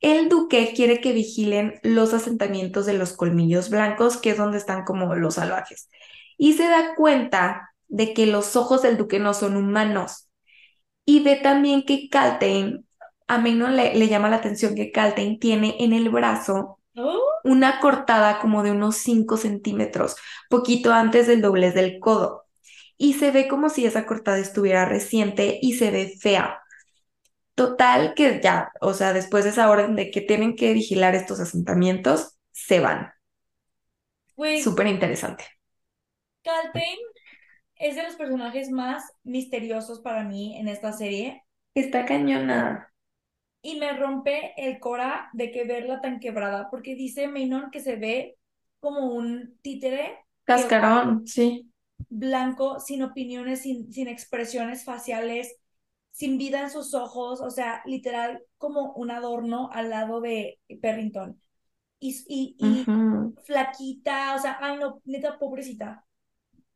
[0.00, 4.84] El duque quiere que vigilen los asentamientos de los colmillos blancos, que es donde están
[4.84, 5.88] como los salvajes.
[6.36, 10.28] Y se da cuenta de que los ojos del duque no son humanos.
[11.04, 12.86] Y ve también que Caltain,
[13.28, 17.20] a mí no le, llama la atención que Caltain tiene en el brazo oh.
[17.44, 20.16] una cortada como de unos 5 centímetros,
[20.50, 22.44] poquito antes del doblez del codo.
[22.98, 26.60] Y se ve como si esa cortada estuviera reciente y se ve fea.
[27.56, 31.40] Total que ya, o sea, después de esa orden de que tienen que vigilar estos
[31.40, 33.10] asentamientos, se van.
[34.62, 35.44] Súper interesante.
[36.44, 36.98] Caltain
[37.76, 41.44] es de los personajes más misteriosos para mí en esta serie.
[41.74, 42.92] Está cañona.
[43.62, 47.96] Y me rompe el cora de que verla tan quebrada, porque dice Menon que se
[47.96, 48.36] ve
[48.80, 50.18] como un títere.
[50.44, 51.72] Cascarón, sí.
[52.10, 55.56] Blanco, sin opiniones, sin, sin expresiones faciales
[56.16, 61.38] sin vida en sus ojos, o sea, literal como un adorno al lado de Perrington.
[62.00, 62.84] Y, y,
[63.44, 66.06] flaquita, o sea, ay no, neta, pobrecita.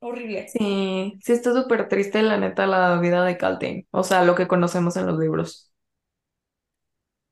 [0.01, 0.47] Horrible.
[0.49, 4.47] Sí, sí está súper triste la neta la vida de Caltain, o sea, lo que
[4.47, 5.73] conocemos en los libros.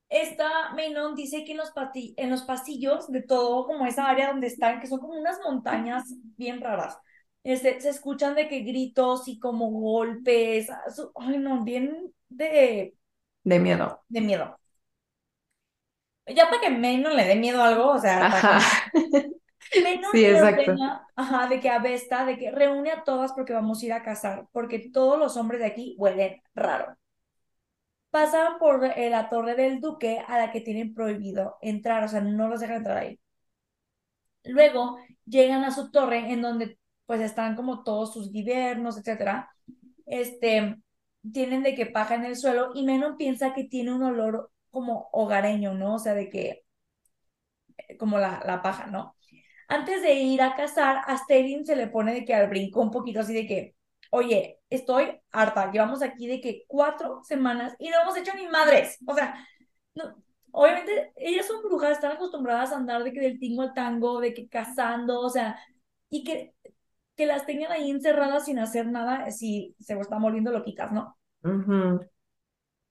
[0.08, 4.46] Esta Menon dice que en los, en los pasillos de todo, como esa área donde
[4.46, 6.04] están, que son como unas montañas
[6.38, 6.98] bien raras,
[7.44, 10.82] este, se escuchan de que gritos y como golpes, ah,
[11.16, 12.94] ay no, bien de...
[13.44, 14.02] De miedo.
[14.08, 14.58] De miedo.
[16.26, 18.26] Ya para que Menon le dé miedo a algo, o sea...
[18.26, 18.60] Ajá.
[19.82, 20.74] Menon sí, exacto.
[21.16, 24.46] ajá, de que Avesta, de que reúne a todas porque vamos a ir a cazar,
[24.52, 26.96] porque todos los hombres de aquí huelen raro.
[28.10, 32.20] Pasan por eh, la torre del duque a la que tienen prohibido entrar, o sea,
[32.20, 33.20] no los dejan entrar ahí.
[34.44, 36.77] Luego llegan a su torre en donde
[37.08, 39.50] pues están como todos sus gobiernos, etcétera,
[40.04, 40.76] este,
[41.32, 45.08] tienen de que paja en el suelo y Menon piensa que tiene un olor como
[45.12, 45.94] hogareño, ¿no?
[45.94, 46.64] O sea, de que,
[47.78, 49.16] eh, como la, la paja, ¿no?
[49.68, 53.20] Antes de ir a cazar, a se le pone de que al brinco un poquito
[53.20, 53.74] así de que,
[54.10, 58.98] oye, estoy harta, llevamos aquí de que cuatro semanas y no hemos hecho ni madres,
[59.06, 59.34] o sea,
[59.94, 60.14] no,
[60.50, 64.34] obviamente ellas son brujas, están acostumbradas a andar de que del tingo al tango, de
[64.34, 65.58] que cazando, o sea,
[66.10, 66.54] y que
[67.18, 71.18] que las tengan ahí encerradas sin hacer nada si se están volviendo loquitas, ¿no?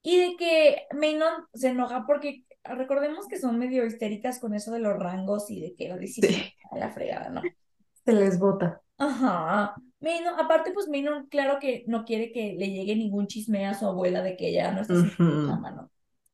[0.04, 4.80] Y de que Maynon se enoja porque recordemos que son medio histéricas con eso de
[4.80, 7.42] los rangos y de que la disciplina a la fregada, ¿no?
[8.04, 8.82] Se les bota.
[8.98, 9.76] Ajá.
[10.02, 13.86] Maynon, aparte, pues Maynon, claro que no quiere que le llegue ningún chisme a su
[13.86, 15.90] abuela de que ella no está sin la mano.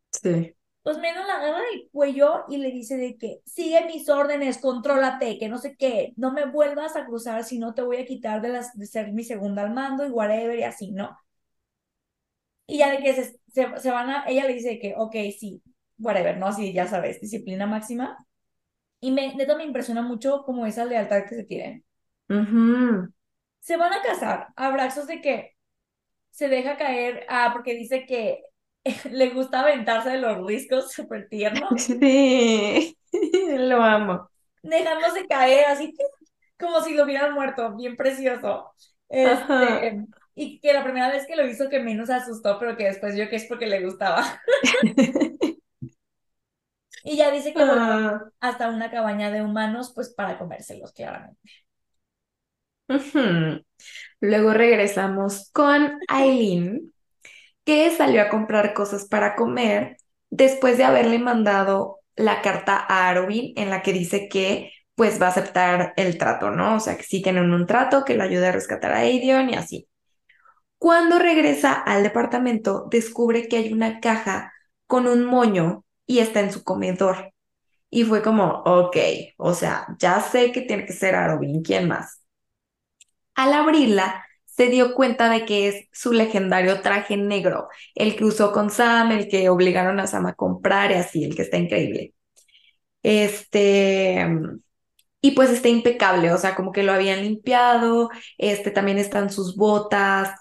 [0.09, 4.59] Sí pues menos la agarra del cuello y le dice de que sigue mis órdenes,
[4.59, 8.05] contrólate, que no sé qué, no me vuelvas a cruzar si no te voy a
[8.05, 11.17] quitar de, las, de ser mi segunda al mando y whatever y así, ¿no?
[12.67, 15.61] Y ya de que se, se, se van a, ella le dice que, ok, sí,
[15.97, 16.47] whatever, ¿no?
[16.47, 18.17] Así, ya sabes, disciplina máxima.
[19.01, 21.85] Y me, neta me impresiona mucho como esa lealtad que se tienen.
[23.59, 25.55] Se van a casar, abrazos de que
[26.31, 28.43] se deja caer, ah, porque dice que
[29.11, 32.97] le gusta aventarse de los riscos, súper tierno, Sí,
[33.59, 34.29] lo amo.
[34.61, 35.93] dejándose caer así,
[36.59, 38.73] como si lo hubieran muerto, bien precioso.
[39.09, 40.05] Este,
[40.35, 43.29] y que la primera vez que lo hizo que menos asustó, pero que después yo
[43.29, 44.41] que es porque le gustaba.
[47.03, 51.39] Y ya dice que voló Ah, hasta una cabaña de humanos, pues para comérselos, claramente.
[54.21, 56.92] Luego regresamos con Aileen,
[57.65, 59.97] que salió a comprar cosas para comer
[60.29, 65.27] después de haberle mandado la carta a Arobin en la que dice que pues va
[65.27, 66.75] a aceptar el trato, ¿no?
[66.75, 69.55] O sea, que sí tienen un trato que le ayude a rescatar a Aedion y
[69.55, 69.87] así.
[70.77, 74.53] Cuando regresa al departamento, descubre que hay una caja
[74.87, 77.33] con un moño y está en su comedor.
[77.89, 78.97] Y fue como, ok,
[79.37, 82.21] o sea, ya sé que tiene que ser Arobin, ¿quién más?
[83.35, 84.25] Al abrirla,
[84.55, 89.11] se dio cuenta de que es su legendario traje negro, el que usó con Sam,
[89.11, 92.13] el que obligaron a Sam a comprar y así, el que está increíble.
[93.03, 94.25] Este,
[95.21, 99.55] y pues está impecable, o sea, como que lo habían limpiado, este, también están sus
[99.55, 100.31] botas,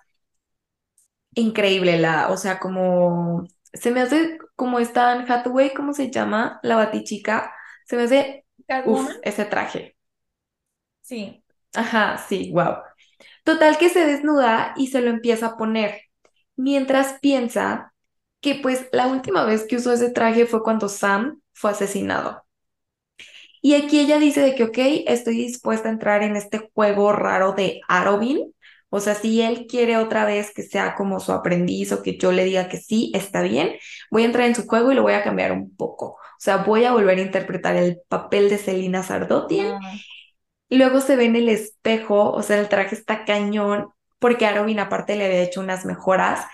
[1.34, 6.60] increíble la, o sea, como, se me hace como Anne Hathaway, ¿cómo se llama?
[6.62, 7.54] La batichica,
[7.86, 9.96] se me hace, Catwoman, ese traje.
[11.00, 11.42] sí.
[11.74, 12.91] Ajá, sí, wow.
[13.44, 16.02] Total que se desnuda y se lo empieza a poner,
[16.56, 17.92] mientras piensa
[18.40, 22.44] que pues la última vez que usó ese traje fue cuando Sam fue asesinado.
[23.60, 27.52] Y aquí ella dice de que, ok, estoy dispuesta a entrar en este juego raro
[27.52, 28.52] de Arobin.
[28.90, 32.32] O sea, si él quiere otra vez que sea como su aprendiz o que yo
[32.32, 33.72] le diga que sí, está bien,
[34.10, 36.06] voy a entrar en su juego y lo voy a cambiar un poco.
[36.06, 39.92] O sea, voy a volver a interpretar el papel de Selina Sardotian Ah,
[40.78, 45.16] luego se ve en el espejo, o sea, el traje está cañón, porque Arobin aparte
[45.16, 46.46] le había hecho unas mejoras,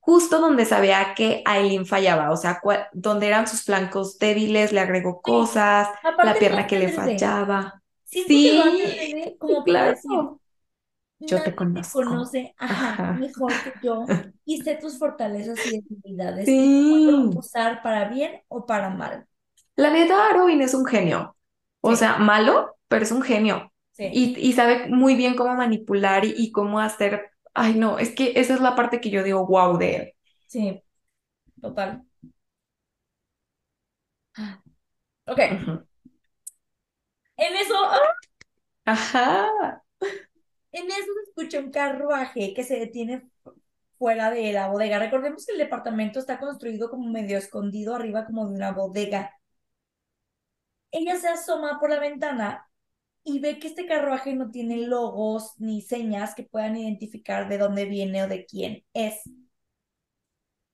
[0.00, 2.60] justo donde sabía que Aileen fallaba, o sea,
[2.92, 5.22] donde eran sus flancos débiles, le agregó sí.
[5.22, 5.88] cosas,
[6.20, 7.82] la pierna que le fallaba.
[8.04, 10.40] Sí, como claro.
[11.26, 11.90] Yo te nadie te conozco.
[11.90, 13.10] conoce, ajá, Ajá.
[13.12, 16.58] mejor que yo y sé tus fortalezas y debilidades
[17.04, 17.30] y Sí.
[17.32, 19.26] usar para bien o para mal.
[19.76, 21.36] La neta, Arobin es un genio.
[21.80, 23.72] O sea, malo, pero es un genio.
[23.92, 27.30] sí, Y, y sabe muy bien cómo manipular y, y cómo hacer.
[27.54, 30.12] Ay, no, es que esa es la parte que yo digo, wow, de él.
[30.46, 30.82] sí,
[31.60, 32.04] total.
[35.26, 35.86] Ok, en
[37.56, 37.98] eso, ¡ah!
[38.86, 39.50] Ajá.
[40.72, 43.54] en eso se escucha un carruaje que se detiene fu-
[43.98, 44.98] fuera de la bodega.
[44.98, 49.32] Recordemos que el departamento está construido como medio escondido arriba como de una bodega.
[50.92, 52.66] Ella se asoma por la ventana
[53.24, 57.86] y ve que este carruaje no tiene logos ni señas que puedan identificar de dónde
[57.86, 59.22] viene o de quién es.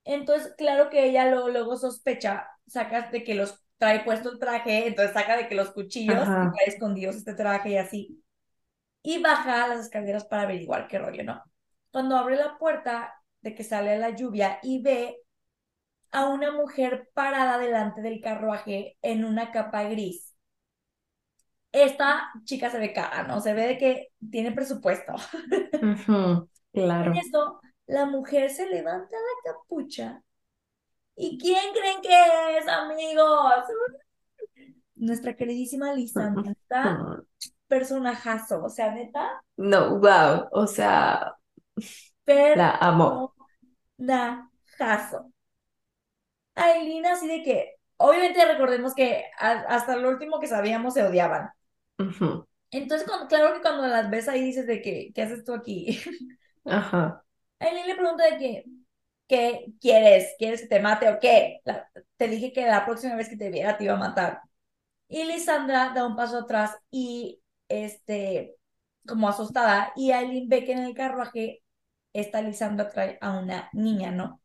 [0.04, 4.86] Entonces, claro que ella luego, luego sospecha, saca de que los trae puesto el traje,
[4.88, 6.52] entonces saca de que los cuchillos Ajá.
[6.52, 8.22] trae escondidos este traje y así.
[9.02, 11.42] Y baja a las escaleras para averiguar qué rollo, ¿no?
[11.92, 15.16] Cuando abre la puerta de que sale la lluvia y ve
[16.12, 20.29] a una mujer parada delante del carruaje en una capa gris.
[21.72, 23.40] Esta chica se ve cara, ¿no?
[23.40, 25.14] Se ve de que tiene presupuesto.
[25.82, 27.12] Ujú, En Claro.
[27.16, 30.22] esto, la mujer se levanta la capucha.
[31.16, 33.54] ¿Y quién creen que es, amigos?
[34.96, 36.52] Nuestra queridísima Lisandra.
[36.68, 37.26] Ujú.
[37.68, 38.62] personajazo.
[38.64, 40.48] O sea, neta, No, wow.
[40.52, 41.36] O sea,
[42.54, 43.34] la amo.
[43.98, 45.30] personajazo.
[46.54, 51.50] Aileen así de que, obviamente recordemos que a- hasta lo último que sabíamos se odiaban.
[52.00, 52.46] Ujú.
[52.70, 55.98] Entonces, cuando, claro que cuando las ves ahí dices de que, ¿qué haces tú aquí?
[56.64, 57.24] Ajá.
[57.58, 58.64] Aileen le pregunta de que,
[59.28, 60.34] ¿qué quieres?
[60.38, 61.60] ¿Quieres que te mate o qué?
[61.64, 64.40] La- te dije que la próxima vez que te viera te iba a matar.
[65.08, 68.56] Y Lisandra da un paso atrás y, este,
[69.06, 71.62] como asustada, y Aileen ve que en el carruaje
[72.14, 74.40] esta Lisandra trae a una niña, ¿no?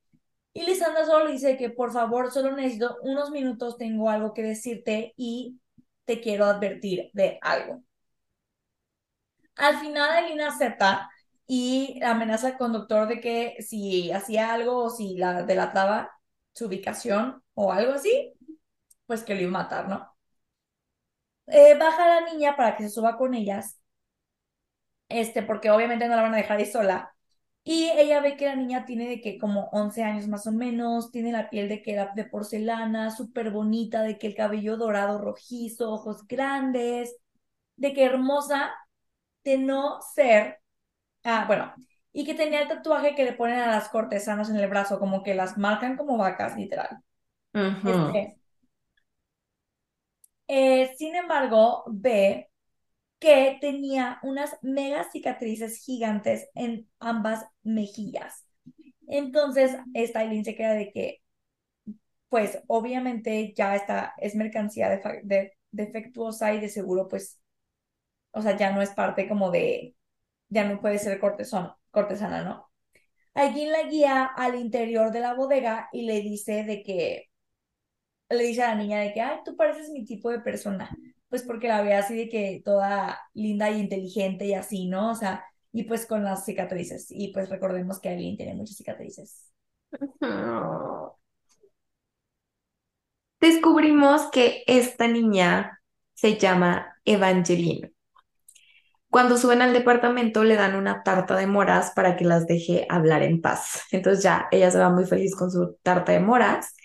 [0.53, 4.41] Y Lisandra solo le dice que por favor, solo necesito unos minutos, tengo algo que
[4.43, 5.59] decirte y
[6.05, 7.83] te quiero advertir de algo.
[9.55, 11.09] Al final Aileen acepta
[11.47, 16.11] y amenaza al conductor de que si hacía algo o si la delataba
[16.53, 18.33] su ubicación o algo así,
[19.07, 20.15] pues que lo iba a matar, ¿no?
[21.47, 23.79] Eh, baja a la niña para que se suba con ellas,
[25.09, 27.14] este, porque obviamente no la van a dejar ahí sola.
[27.67, 31.11] Y ella ve que la niña tiene de que como 11 años más o menos,
[31.11, 35.17] tiene la piel de que era de porcelana, súper bonita, de que el cabello dorado
[35.19, 37.17] rojizo, ojos grandes,
[37.75, 38.71] de que hermosa,
[39.43, 40.59] de no ser,
[41.23, 41.73] ah, bueno,
[42.13, 45.23] y que tenía el tatuaje que le ponen a las cortesanas en el brazo, como
[45.23, 46.99] que las marcan como vacas, literal.
[47.53, 48.37] Este,
[50.47, 52.49] eh, sin embargo, ve
[53.19, 58.45] que tenía unas mega cicatrices gigantes en ambas mejillas.
[59.07, 61.21] Entonces, Eileen se queda de que,
[62.29, 67.39] pues, obviamente ya está, es mercancía de, defectuosa y de seguro, pues,
[68.31, 69.95] o sea, ya no es parte como de,
[70.49, 72.69] ya no puede ser cortesana, ¿no?
[73.33, 77.29] Alguien la guía al interior de la bodega y le dice de que,
[78.29, 80.89] le dice a la niña de que, ay, tú pareces mi tipo de persona
[81.35, 85.11] pues porque la ve así de que toda linda y inteligente y así, ¿no?
[85.11, 87.07] O sea, y pues con las cicatrices.
[87.09, 89.51] Y pues recordemos que Aileen tiene muchas cicatrices.
[93.41, 95.81] Descubrimos que esta niña
[96.13, 97.91] se llama Evangeline.
[99.09, 103.23] Cuando suben al departamento le dan una tarta de moras para que las deje hablar
[103.23, 103.81] en paz.
[103.91, 106.77] Entonces ya ella se va muy feliz con su tarta de moras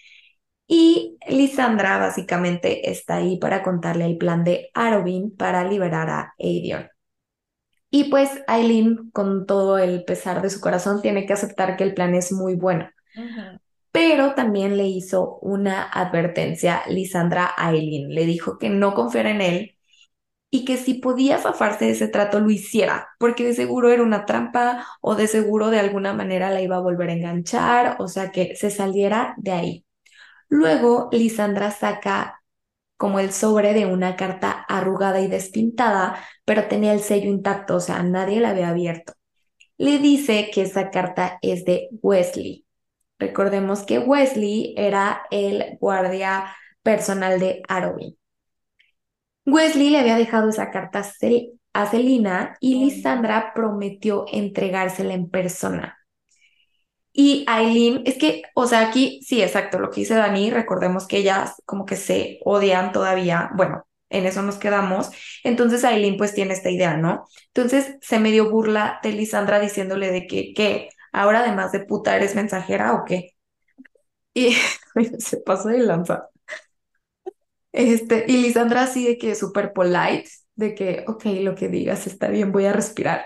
[0.73, 6.89] y Lisandra básicamente está ahí para contarle el plan de Arobin para liberar a Aedion.
[7.91, 11.93] Y pues Aileen, con todo el pesar de su corazón, tiene que aceptar que el
[11.93, 12.89] plan es muy bueno.
[13.91, 18.15] Pero también le hizo una advertencia Lisandra a Aileen.
[18.15, 19.77] Le dijo que no confiara en él
[20.51, 24.25] y que si podía zafarse de ese trato lo hiciera, porque de seguro era una
[24.25, 28.31] trampa o de seguro de alguna manera la iba a volver a enganchar, o sea
[28.31, 29.85] que se saliera de ahí.
[30.51, 32.43] Luego, Lisandra saca
[32.99, 37.81] como el sobre de una carta arrugada y despintada, pero tenía el sello intacto, o
[37.81, 39.15] sea, nadie la había abierto.
[39.79, 42.67] Le dice que esa carta es de Wesley.
[43.19, 48.19] Recordemos que Wesley era el guardia personal de Arrowby.
[49.47, 51.03] Wesley le había dejado esa carta
[51.73, 56.00] a Celina y Lisandra prometió entregársela en persona.
[57.23, 61.19] Y Aileen, es que, o sea, aquí sí, exacto, lo que dice Dani, recordemos que
[61.19, 65.11] ellas como que se odian todavía, bueno, en eso nos quedamos.
[65.45, 67.27] Entonces Aileen pues tiene esta idea, ¿no?
[67.49, 70.89] Entonces se medio burla de Lisandra diciéndole de que, ¿qué?
[71.13, 73.33] Ahora además de puta eres mensajera o qué?
[74.35, 74.55] Y
[75.19, 76.29] se pasó de lanza.
[77.73, 82.29] Este, y Lisandra así de que súper polite, de que, ok, lo que digas está
[82.29, 83.25] bien, voy a respirar.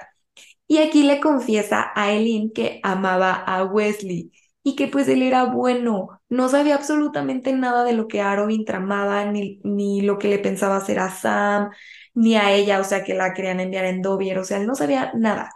[0.66, 5.44] Y aquí le confiesa a Eileen que amaba a Wesley y que pues él era
[5.44, 10.38] bueno, no sabía absolutamente nada de lo que Arobin tramaba, ni, ni lo que le
[10.38, 11.70] pensaba hacer a Sam,
[12.14, 14.74] ni a ella, o sea, que la querían enviar en Dovier, o sea, él no
[14.74, 15.50] sabía nada.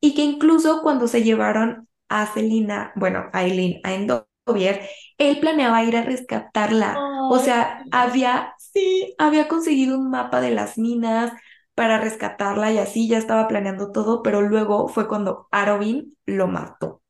[0.00, 4.82] Y que incluso cuando se llevaron a Celina, bueno, a Eileen, a Endovier,
[5.18, 7.06] él planeaba ir a rescatarla.
[7.28, 11.32] o sea, había, sí, había conseguido un mapa de las minas,
[11.80, 17.00] para rescatarla y así ya estaba planeando todo, pero luego fue cuando Arobin lo mató.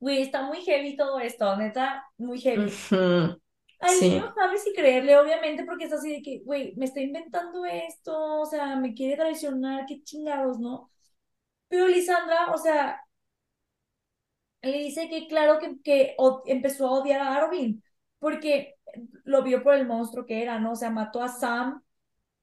[0.00, 2.72] Güey, está muy heavy todo esto, neta, muy heavy.
[3.78, 7.64] Ay, no sabes si creerle, obviamente, porque es así de que, güey, me está inventando
[7.64, 10.90] esto, o sea, me quiere traicionar, qué chingados, ¿no?
[11.68, 13.00] Pero Lisandra, o sea,
[14.62, 16.16] le dice que claro que, que
[16.46, 17.80] empezó a odiar a Arobin,
[18.18, 18.74] porque
[19.24, 20.72] lo vio por el monstruo que era, ¿no?
[20.72, 21.84] O sea, mató a Sam,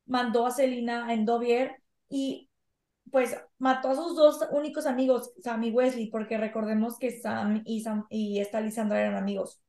[0.05, 1.77] mandó a Selina en Dovier
[2.09, 2.49] y
[3.11, 7.81] pues mató a sus dos únicos amigos, Sam y Wesley, porque recordemos que Sam y,
[7.81, 9.61] Sam y esta Lisandra eran amigos.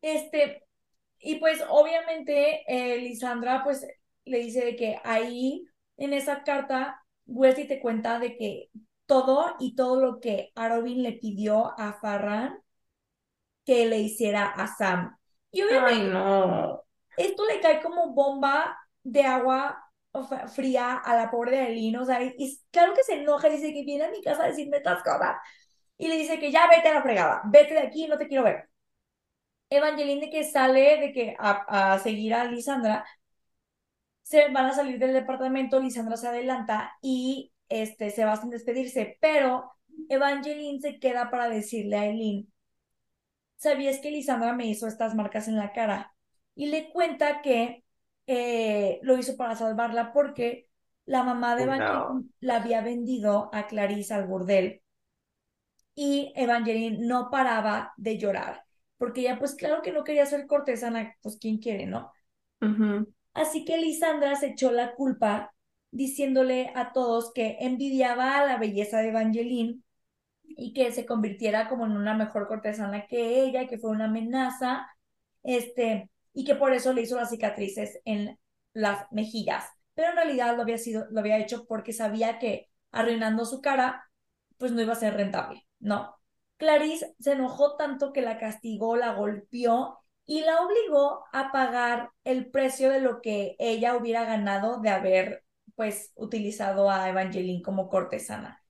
[0.00, 0.64] Este,
[1.18, 3.86] y pues obviamente eh, Lisandra pues
[4.24, 5.66] le dice de que ahí
[5.96, 8.70] en esa carta Wesley te cuenta de que
[9.06, 12.58] todo y todo lo que Arobin le pidió a Farran
[13.64, 15.16] que le hiciera a Sam.
[15.50, 16.81] Y obviamente, no
[17.16, 19.92] esto le cae como bomba de agua
[20.54, 23.84] fría a la pobre de Aileen, o sea, y, claro que se enoja, dice que
[23.84, 25.36] viene a mi casa a decirme estas cosas,
[25.98, 28.44] y le dice que ya vete a la fregada, vete de aquí, no te quiero
[28.44, 28.68] ver.
[29.70, 33.04] Evangeline de que sale de que a, a seguir a Lisandra,
[34.22, 39.18] se van a salir del departamento, Lisandra se adelanta y este, se va sin despedirse,
[39.20, 39.72] pero
[40.08, 42.52] Evangeline se queda para decirle a Eileen,
[43.56, 46.14] ¿sabías que Lisandra me hizo estas marcas en la cara?
[46.54, 47.84] Y le cuenta que
[48.26, 50.68] eh, lo hizo para salvarla porque
[51.06, 54.82] la mamá de Evangeline la había vendido a Clarice al burdel
[55.94, 58.64] y Evangeline no paraba de llorar
[59.02, 62.12] porque ella pues claro que no quería ser cortesana, pues quién quiere, ¿no?
[63.34, 65.52] Así que Lisandra se echó la culpa
[65.90, 69.82] diciéndole a todos que envidiaba la belleza de Evangeline
[70.44, 74.86] y que se convirtiera como en una mejor cortesana que ella, que fue una amenaza,
[75.42, 78.38] este, y que por eso le hizo las cicatrices en
[78.72, 79.64] las mejillas.
[79.94, 84.08] Pero en realidad lo había sido, lo había hecho porque sabía que arruinando su cara,
[84.58, 86.14] pues no iba a ser rentable, ¿no?
[86.56, 92.50] Clarice se enojó tanto que la castigó, la golpeó y la obligó a pagar el
[92.50, 98.62] precio de lo que ella hubiera ganado de haber pues utilizado a Evangeline como cortesana.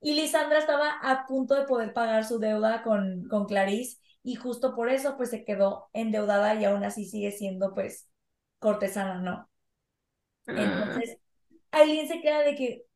[0.00, 4.74] Y Lisandra estaba a punto de poder pagar su deuda con, con Clarice y justo
[4.74, 8.08] por eso pues se quedó endeudada y aún así sigue siendo pues
[8.58, 9.50] cortesana, ¿no?
[10.46, 11.18] Entonces,
[11.70, 12.86] Aileen se queda de que,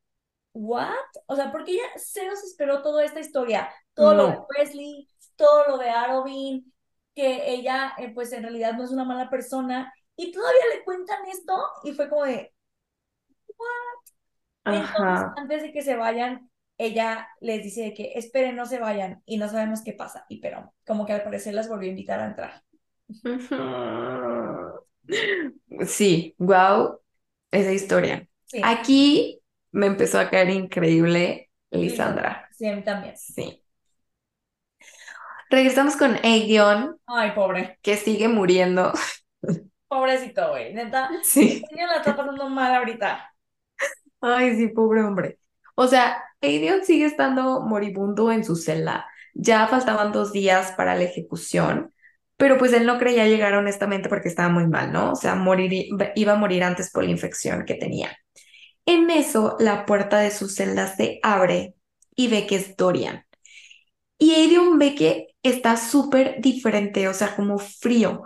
[0.53, 0.89] ¿what?
[1.27, 5.67] O sea, porque ella se nos esperó toda esta historia, todo lo de Wesley, todo
[5.67, 6.73] lo de Arobin,
[7.13, 11.25] que ella eh, pues en realidad no es una mala persona y todavía le cuentan
[11.27, 11.53] esto
[11.83, 12.53] y fue como de,
[13.55, 14.73] ¿what?
[14.73, 16.48] Entonces, antes de que se vayan,
[16.79, 20.25] ella les dice de que esperen, no se vayan y no sabemos qué pasa.
[20.29, 22.63] Y pero como que al parecer las volvió a invitar a entrar.
[25.87, 26.99] Sí, wow,
[27.51, 28.27] esa historia.
[28.63, 32.47] Aquí me empezó a caer increíble Lisandra.
[32.51, 33.15] Sí, a mí también.
[33.17, 33.63] Sí.
[35.49, 36.97] Regresamos con Aegon.
[37.07, 37.79] Ay, pobre.
[37.81, 38.93] Que sigue muriendo.
[39.87, 40.73] Pobrecito, güey.
[40.73, 41.09] Neta.
[41.23, 41.63] Sí.
[41.71, 43.33] Ella la está pasando mal ahorita.
[44.21, 45.38] Ay, sí, pobre hombre.
[45.81, 49.07] O sea, Aegon sigue estando moribundo en su celda.
[49.33, 51.93] Ya faltaban dos días para la ejecución,
[52.35, 55.13] pero pues él no creía llegar honestamente porque estaba muy mal, ¿no?
[55.13, 58.17] O sea, morir, iba a morir antes por la infección que tenía.
[58.85, 61.75] En eso, la puerta de su celda se abre
[62.13, 63.23] y ve que es Dorian.
[64.17, 68.23] Y Aegon ve que está súper diferente, o sea, como frío.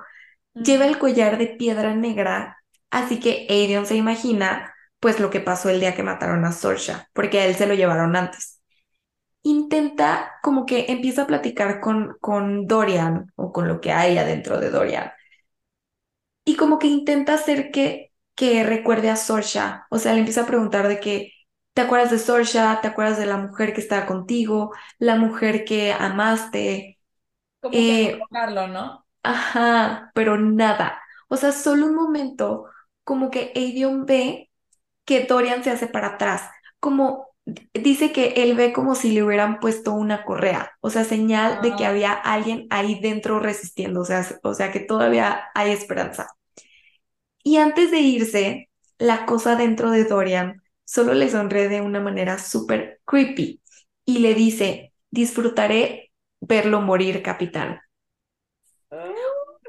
[0.55, 2.57] Lleva el collar de piedra negra,
[2.89, 4.72] así que Aegon se imagina
[5.03, 7.73] pues lo que pasó el día que mataron a Sorsha, porque a él se lo
[7.73, 8.61] llevaron antes.
[9.43, 14.61] Intenta como que empieza a platicar con, con Dorian o con lo que hay adentro
[14.61, 15.11] de Dorian.
[16.45, 19.87] Y como que intenta hacer que, que recuerde a Sorsha.
[19.89, 21.33] O sea, le empieza a preguntar de que,
[21.73, 22.79] ¿te acuerdas de Sorsha?
[22.81, 24.71] ¿Te acuerdas de la mujer que estaba contigo?
[24.99, 26.97] La mujer que amaste.
[27.59, 28.21] Como eh,
[28.69, 29.05] ¿no?
[29.23, 31.01] Ajá, pero nada.
[31.27, 32.67] O sea, solo un momento
[33.03, 34.49] como que Aedion ve
[35.05, 36.43] que Dorian se hace para atrás,
[36.79, 37.27] como
[37.73, 41.75] dice que él ve como si le hubieran puesto una correa, o sea, señal de
[41.75, 46.27] que había alguien ahí dentro resistiendo, o sea, o sea, que todavía hay esperanza.
[47.43, 52.37] Y antes de irse, la cosa dentro de Dorian solo le sonríe de una manera
[52.39, 53.61] súper creepy
[54.05, 57.79] y le dice, disfrutaré verlo morir, capitán.
[58.91, 59.13] Ah.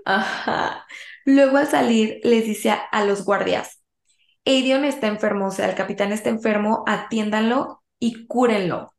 [0.04, 0.86] Ajá.
[1.24, 3.83] Luego al salir les dice a los guardias,
[4.46, 8.94] Aedion está enfermo, o sea, el capitán está enfermo, atiéndanlo y cúrenlo.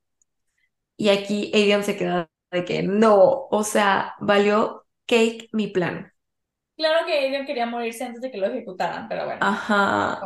[0.98, 6.12] Y aquí Aedion se queda de que no, o sea, valió cake mi plan.
[6.76, 9.40] Claro que Aedion quería morirse antes de que lo ejecutaran, pero bueno.
[9.46, 10.20] Ajá.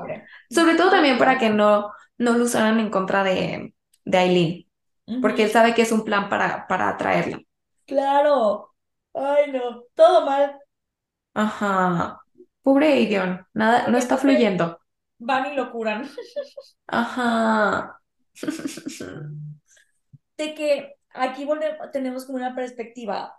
[0.50, 3.74] Sobre todo también para que no, no lo usaran en contra de,
[4.06, 4.68] de Aileen,
[5.22, 7.40] porque él sabe que es un plan para, para atraerla.
[7.86, 8.74] Claro.
[9.14, 10.58] Ay, no, todo mal.
[11.34, 12.22] Ajá.
[12.62, 14.79] Pobre Aedion, nada, no está fluyendo
[15.20, 16.10] van y lo curan.
[16.88, 18.02] Ajá.
[20.38, 21.48] De que aquí
[21.92, 23.36] tenemos como una perspectiva,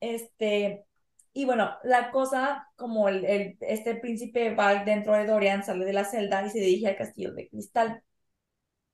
[0.00, 0.84] este,
[1.32, 6.04] y bueno, la cosa, como el, este príncipe va dentro de Dorian, sale de la
[6.04, 8.02] celda y se dirige al castillo de cristal.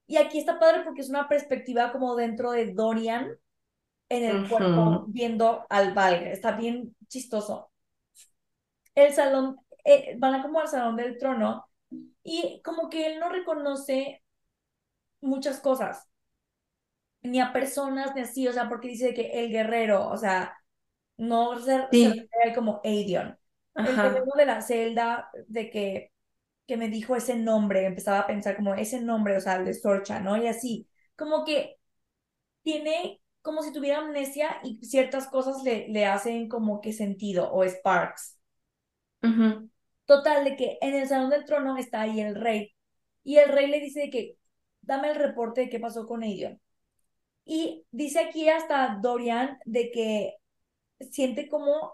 [0.07, 3.29] Y aquí está padre porque es una perspectiva como dentro de Dorian
[4.09, 6.27] en el cuerpo, viendo al Val.
[6.29, 7.71] Está bien chistoso.
[8.95, 11.68] El salón, eh, van como al salón del trono
[12.23, 14.23] y como que él no reconoce
[15.21, 16.09] muchas cosas,
[17.23, 20.57] ni a personas, ni así, o sea, porque dice que el guerrero, o sea,
[21.17, 23.39] no se, refiere como Aedion.
[23.75, 26.13] El guerrero de la celda, de que,
[26.67, 29.75] que me dijo ese nombre, empezaba a pensar como ese nombre, o sea, el de
[29.75, 30.37] Sorcha, ¿no?
[30.37, 31.77] Y así, como que
[32.63, 37.65] tiene como si tuviera amnesia y ciertas cosas le, le hacen como que sentido, o
[37.65, 38.39] Sparks.
[40.09, 42.75] Total, de que en el Salón del Trono está ahí el rey.
[43.25, 44.39] Y el rey le dice que,
[44.81, 46.55] dame el reporte de qué pasó con ellos.
[47.45, 50.37] Y dice aquí hasta Dorian de que
[51.11, 51.93] siente como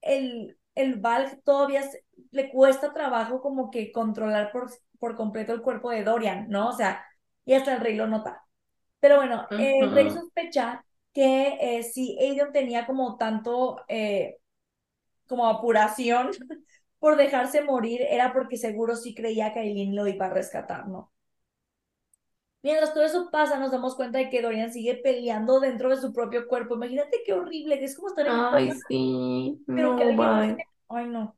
[0.00, 1.88] el, el Val todavía
[2.32, 4.68] le cuesta trabajo como que controlar por,
[4.98, 6.70] por completo el cuerpo de Dorian, ¿no?
[6.70, 7.04] O sea,
[7.44, 8.44] y hasta el rey lo nota.
[8.98, 14.38] Pero bueno, el rey sospecha que eh, si Aedion tenía como tanto, eh,
[15.28, 16.30] como apuración
[16.98, 21.12] por dejarse morir era porque seguro sí creía que Aileen lo iba a rescatar, ¿no?
[22.62, 26.12] Mientras todo eso pasa, nos damos cuenta de que Dorian sigue peleando dentro de su
[26.12, 26.74] propio cuerpo.
[26.74, 30.64] Imagínate qué horrible, que es como estar en Ay, sí, pero que no, alguien bye.
[30.88, 31.36] Ay, no.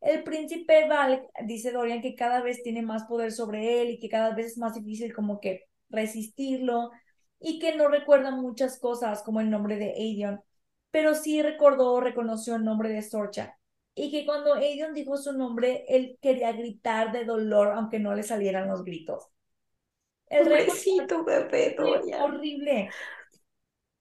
[0.00, 4.08] El príncipe Val, dice Dorian, que cada vez tiene más poder sobre él y que
[4.08, 6.90] cada vez es más difícil como que resistirlo
[7.38, 10.42] y que no recuerda muchas cosas como el nombre de Aedion,
[10.90, 13.56] pero sí recordó, reconoció el nombre de Sorcha
[13.94, 18.22] y que cuando Aedion dijo su nombre, él quería gritar de dolor aunque no le
[18.22, 19.28] salieran los gritos.
[20.28, 22.22] El Pobrecito bebé Dorian.
[22.22, 22.90] Horrible.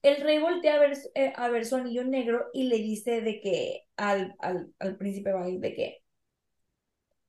[0.01, 3.39] El rey voltea a ver, eh, a ver su anillo negro y le dice de
[3.39, 6.03] que al, al, al príncipe de que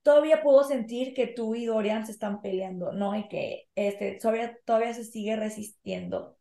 [0.03, 3.17] todavía puedo sentir que tú y Dorian se están peleando, ¿no?
[3.17, 6.37] Y que este, todavía, todavía se sigue resistiendo.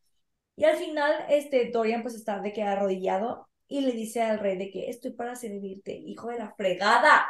[0.55, 4.57] Y al final, este, Dorian pues está de que arrodillado y le dice al rey
[4.57, 7.25] de que estoy para servirte, hijo de la fregada.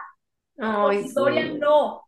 [0.58, 1.24] Ay, sí.
[1.24, 2.04] Dorian no.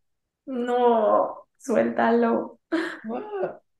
[0.46, 2.60] No, suéltalo.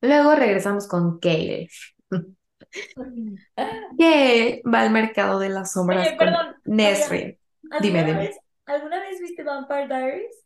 [0.00, 1.68] Luego regresamos con Kale.
[3.98, 7.38] que va al mercado de las sombras Oye, con perdón, Nesrin.
[7.70, 8.30] ¿Alguna Dime, dime.
[8.30, 8.36] vez,
[8.66, 10.44] ¿Alguna vez viste Vampire Diaries?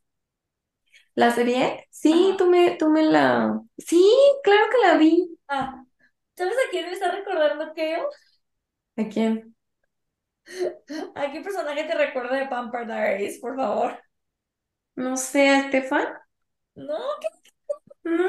[1.14, 1.86] ¿La serie?
[1.90, 2.38] Sí, Ajá.
[2.38, 3.60] tú me, tú me la...
[3.78, 4.02] Sí,
[4.44, 5.38] claro que la vi.
[5.48, 5.84] Ah,
[6.38, 8.02] ¿sabes a quién me está recordando Kale?
[9.00, 9.54] ¿A quién?
[11.14, 13.98] ¿A qué personaje te recuerda de Vampire Diaries, por favor?
[14.96, 16.06] No sé, ¿a Estefan?
[16.76, 17.28] No, ¿qué?
[18.10, 18.28] ¿No?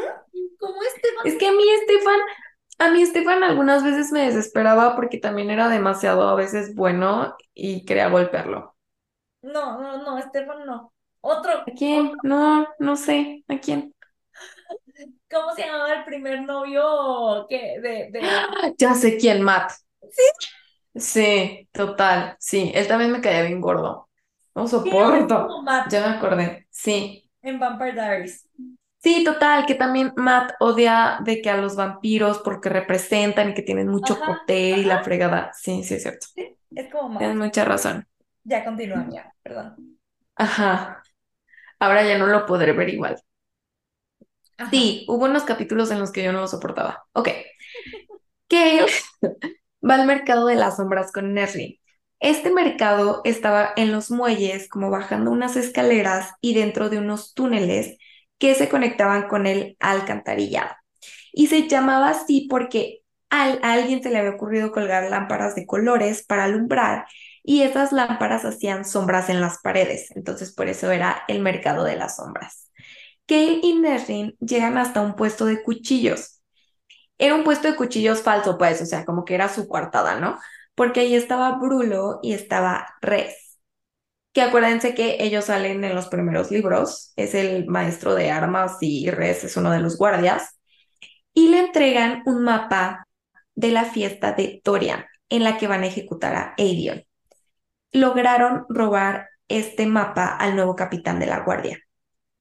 [0.60, 1.28] ¿Cómo Estefan?
[1.28, 2.20] Es que a mí Estefan,
[2.80, 7.86] a mí Estefan algunas veces me desesperaba porque también era demasiado a veces bueno y
[7.86, 8.76] quería golpearlo.
[9.42, 10.94] No, no, no, Estefan no.
[11.22, 11.52] Otro.
[11.52, 12.12] ¿A quién?
[12.24, 13.94] No, no sé, ¿a quién?
[15.32, 18.22] ¿Cómo se llamaba el primer novio que de, de...
[18.78, 19.72] Ya sé quién, Matt.
[20.02, 20.50] Sí.
[20.96, 24.10] Sí, total, sí, él también me caía bien gordo.
[24.56, 25.48] No soporto.
[25.90, 27.30] Ya me acordé, sí.
[27.42, 28.48] en Vampire Diaries.
[29.02, 33.62] Sí, total, que también Matt odia de que a los vampiros porque representan y que
[33.62, 35.52] tienen mucho Ajá, poder y la fregada.
[35.54, 36.28] Sí, sí, es cierto.
[36.36, 37.46] Sí, es como Tienes Matt.
[37.46, 38.06] mucha razón.
[38.44, 40.00] Ya continúa, ya, perdón.
[40.36, 41.04] Ajá.
[41.80, 43.22] Ahora ya no lo podré ver igual.
[44.72, 47.06] Sí, hubo unos capítulos en los que yo no lo soportaba.
[47.14, 47.30] Ok.
[48.48, 48.86] Kale
[49.88, 51.78] va al mercado de las sombras con Nesrin.
[52.20, 57.98] Este mercado estaba en los muelles, como bajando unas escaleras y dentro de unos túneles
[58.38, 60.76] que se conectaban con el alcantarillado.
[61.32, 66.26] Y se llamaba así porque a alguien se le había ocurrido colgar lámparas de colores
[66.26, 67.06] para alumbrar
[67.44, 70.12] y esas lámparas hacían sombras en las paredes.
[70.16, 72.59] Entonces, por eso era el mercado de las sombras.
[73.30, 76.42] Kale y Nesrin llegan hasta un puesto de cuchillos.
[77.20, 80.40] Era un puesto de cuchillos falso, pues, o sea, como que era su coartada, ¿no?
[80.74, 83.60] Porque ahí estaba Brulo y estaba Res.
[84.34, 89.12] Que acuérdense que ellos salen en los primeros libros, es el maestro de armas y
[89.12, 90.60] Res es uno de los guardias,
[91.34, 93.08] y le entregan un mapa
[93.54, 97.04] de la fiesta de Dorian, en la que van a ejecutar a Aedion.
[97.92, 101.80] Lograron robar este mapa al nuevo capitán de la guardia.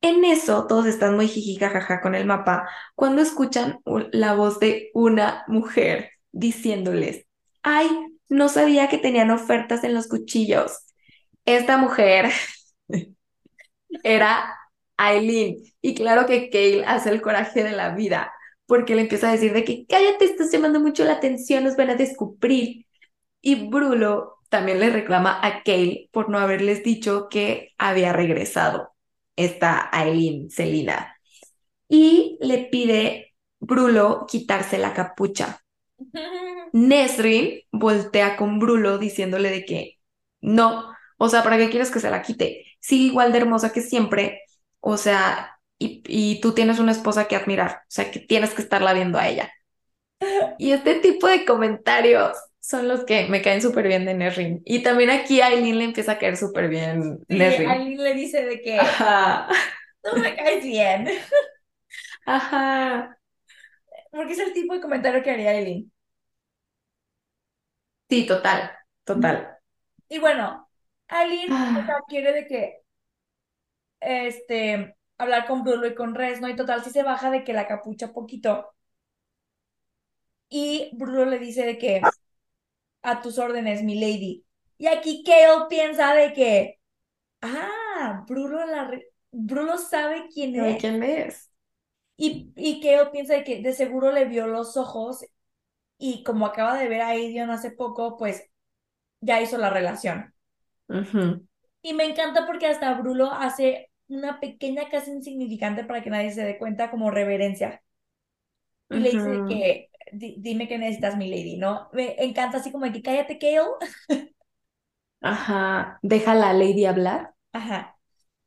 [0.01, 3.81] En eso, todos están muy jijijajaja con el mapa cuando escuchan
[4.13, 7.27] la voz de una mujer diciéndoles,
[7.63, 7.89] ay,
[8.29, 10.73] no sabía que tenían ofertas en los cuchillos.
[11.45, 12.31] Esta mujer
[14.05, 14.57] era
[14.97, 15.57] Aileen.
[15.81, 18.33] Y claro que Kale hace el coraje de la vida,
[18.67, 21.91] porque le empieza a decir de que cállate, estás llamando mucho la atención, nos van
[21.91, 22.87] a descubrir.
[23.41, 28.93] Y Brulo también le reclama a Kale por no haberles dicho que había regresado
[29.39, 31.17] esta Aileen Celina.
[31.89, 35.61] Y le pide Brulo quitarse la capucha.
[36.73, 39.99] Nesrin voltea con Brulo diciéndole de que
[40.41, 42.65] no, o sea, ¿para qué quieres que se la quite?
[42.81, 44.43] Sigue igual de hermosa que siempre,
[44.81, 48.63] o sea, y, y tú tienes una esposa que admirar, o sea, que tienes que
[48.63, 49.53] estarla viendo a ella.
[50.59, 52.37] Y este tipo de comentarios
[52.69, 54.63] son los que me caen súper bien de Nesrin.
[54.65, 57.67] Y también aquí a Aileen le empieza a caer súper bien Sí.
[57.67, 59.49] Aileen le dice de que Ajá,
[60.05, 61.09] no me caes bien.
[62.27, 63.19] ajá.
[64.13, 65.93] Porque es el tipo de comentario que haría Aileen.
[68.11, 68.71] Sí, total,
[69.05, 69.59] total.
[70.09, 70.69] Y bueno,
[71.09, 71.87] Aileen o Ah.
[71.87, 72.83] sea, quiere de que
[74.01, 76.49] este hablar con Bruno y con Res, ¿no?
[76.49, 78.73] Y total, sí se baja de que la capucha poquito.
[80.51, 82.01] Y Bruno le dice de que
[83.11, 84.45] a tus órdenes, mi lady.
[84.79, 86.81] Y aquí Kale piensa de que,
[87.43, 88.91] ah, Bruno, la
[89.33, 90.77] Bruno sabe quién ¿De es.
[90.77, 91.51] quién es?
[92.17, 95.25] Y, y Kale piensa de que de seguro le vio los ojos
[95.99, 97.13] y como acaba de ver a
[97.55, 98.45] hace poco, pues
[99.21, 100.35] ya hizo la relación.
[100.89, 101.47] Ujú,
[101.83, 106.45] Y me encanta porque hasta Brulo hace una pequeña casi insignificante para que nadie se
[106.45, 107.83] dé cuenta como reverencia.
[108.91, 111.89] Y le dice que "Di- dime que necesitas mi lady, ¿no?
[111.93, 114.27] Me encanta así como de que cállate, Kale.
[115.21, 117.35] Ajá, deja a la lady hablar.
[117.53, 117.97] Ajá.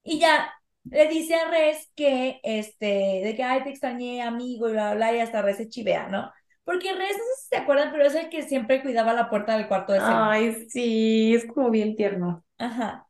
[0.04, 0.52] Y ya
[0.84, 5.10] le dice a Res que, este, de que, ay, te extrañé, amigo, y bla, bla,
[5.10, 6.32] bla, y hasta Res se chivea, ¿no?
[6.64, 9.58] Porque Res, no sé si se acuerdan, pero es el que siempre cuidaba la puerta
[9.58, 10.32] del cuarto de Selena.
[10.32, 12.44] Ay, sí, es como bien tierno.
[12.58, 13.08] Ajá.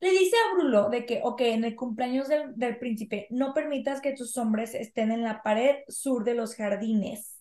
[0.00, 4.00] Le dice a Brulo de que, ok, en el cumpleaños del, del príncipe, no permitas
[4.00, 7.35] que tus hombres estén en la pared sur de los jardines.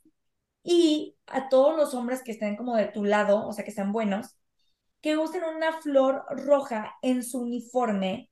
[0.68, 3.92] Y a todos los hombres que estén como de tu lado, o sea, que sean
[3.92, 4.36] buenos,
[5.00, 8.32] que usen una flor roja en su uniforme,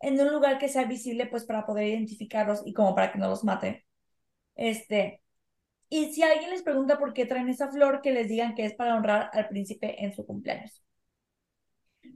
[0.00, 3.28] en un lugar que sea visible, pues para poder identificarlos y como para que no
[3.28, 3.84] los maten.
[4.54, 5.20] Este,
[5.90, 8.74] y si alguien les pregunta por qué traen esa flor, que les digan que es
[8.74, 10.82] para honrar al príncipe en su cumpleaños.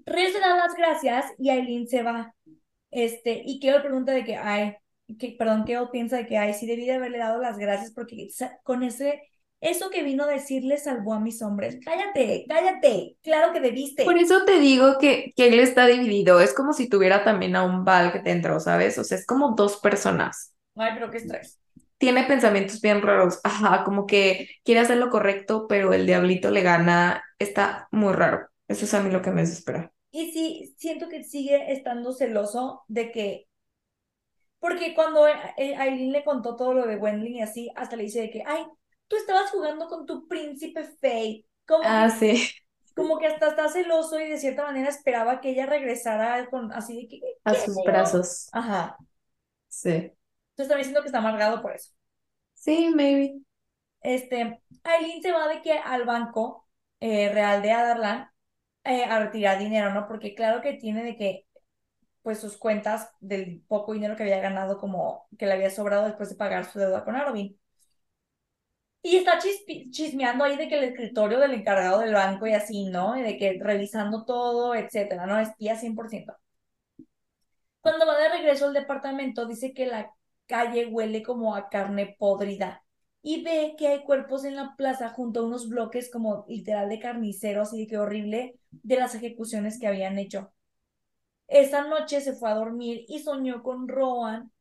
[0.06, 2.34] Reyes le da las gracias y Aileen se va.
[2.90, 4.76] Este, y Keo pregunta de que, ay,
[5.18, 8.28] que, perdón, Keo piensa de que, ay, sí debí de haberle dado las gracias porque
[8.62, 9.22] con ese,
[9.60, 11.78] eso que vino a decirle salvó a mis hombres.
[11.84, 13.60] Cállate, cállate, claro que
[14.02, 14.16] Por debiste.
[14.16, 16.40] eso te digo que, que él está dividido.
[16.40, 18.98] Es como si tuviera también a un Val que te entró, ¿sabes?
[18.98, 20.54] O sea, es como dos personas.
[20.76, 21.58] Ay, pero qué estrés.
[21.98, 23.40] Tiene pensamientos bien raros.
[23.44, 27.24] Ajá, como que quiere hacer lo correcto, pero el diablito le gana.
[27.38, 28.48] Está muy raro.
[28.68, 29.92] Eso es a mí lo que me desespera.
[30.10, 33.48] Y sí, siento que sigue estando celoso de que,
[34.58, 38.20] porque cuando eh, Aileen le contó todo lo de Wendling y así, hasta le dice
[38.22, 38.64] de que, ay,
[39.08, 42.50] tú estabas jugando con tu príncipe Faye, como Ah, sí,
[42.94, 47.02] como que hasta está celoso y de cierta manera esperaba que ella regresara con, así
[47.02, 48.48] de que, a sus brazos.
[48.52, 48.96] Ajá.
[49.68, 49.90] Sí.
[49.90, 51.92] Entonces también siento que está amargado por eso.
[52.54, 53.40] Sí, maybe.
[54.00, 56.66] Este, Aileen se va de que al banco
[57.00, 58.30] eh, real de Adarlan
[58.84, 60.08] eh, a retirar dinero, ¿no?
[60.08, 61.46] Porque claro que tiene de que
[62.22, 66.28] pues sus cuentas del poco dinero que había ganado como que le había sobrado después
[66.28, 67.58] de pagar su deuda con Arobin.
[69.02, 73.16] Y está chismeando ahí de que el escritorio del encargado del banco y así, ¿no?
[73.16, 75.38] Y de que revisando todo, etcétera, ¿no?
[75.38, 76.36] Espía 100%.
[77.80, 80.12] Cuando va de regreso al departamento, dice que la
[80.46, 82.82] calle huele como a carne podrida
[83.22, 86.98] y ve que hay cuerpos en la plaza junto a unos bloques como literal de
[86.98, 90.52] carniceros y de que horrible de las ejecuciones que habían hecho.
[91.46, 94.52] Esa noche se fue a dormir y soñó con Rowan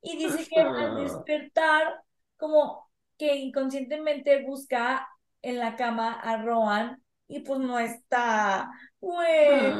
[0.00, 2.02] y dice que al despertar
[2.36, 2.81] como
[3.22, 5.08] que inconscientemente busca
[5.42, 8.68] en la cama a Rowan y pues no está.
[8.98, 9.70] Güey.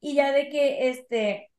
[0.00, 1.52] Y ya de que este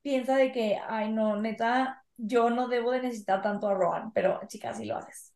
[0.00, 4.38] piensa de que, ay no, neta, yo no debo de necesitar tanto a Rowan, pero
[4.46, 5.34] chicas, sí lo haces.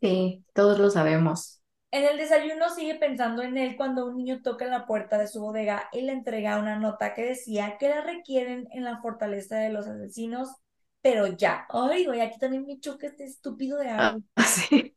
[0.00, 1.60] Sí, todos lo sabemos.
[1.90, 5.40] En el desayuno sigue pensando en él cuando un niño toca la puerta de su
[5.40, 9.70] bodega y le entrega una nota que decía que la requieren en la fortaleza de
[9.70, 10.48] los asesinos,
[11.10, 11.66] pero ya.
[11.70, 14.22] Ay, güey, aquí también me choca este estúpido de Ah, Arrow.
[14.46, 14.94] sí.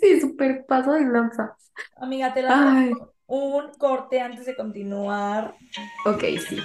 [0.00, 1.56] Sí, súper paso de lanza.
[1.96, 2.92] Amiga, te Ay,
[3.26, 5.54] un corte antes de continuar
[6.06, 6.56] ok, sí.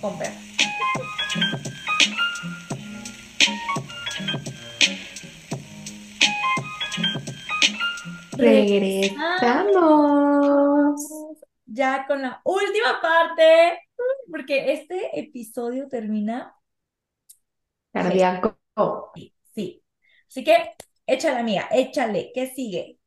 [0.00, 0.32] con Fer.
[8.38, 9.76] Regresamos.
[11.66, 13.80] Ya con la última parte,
[14.30, 16.55] porque este episodio termina.
[18.02, 18.58] Cardíaco.
[19.14, 19.82] sí, sí.
[20.28, 20.56] Así que
[21.06, 22.30] échale, amiga, échale.
[22.34, 22.98] ¿Qué sigue?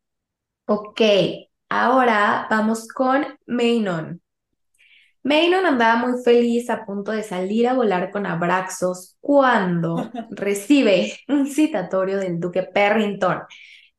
[0.66, 1.02] Ok,
[1.70, 4.22] ahora vamos con Mainon.
[5.24, 11.46] Mainon andaba muy feliz a punto de salir a volar con Abraxos cuando recibe un
[11.48, 13.42] citatorio del duque Perrington.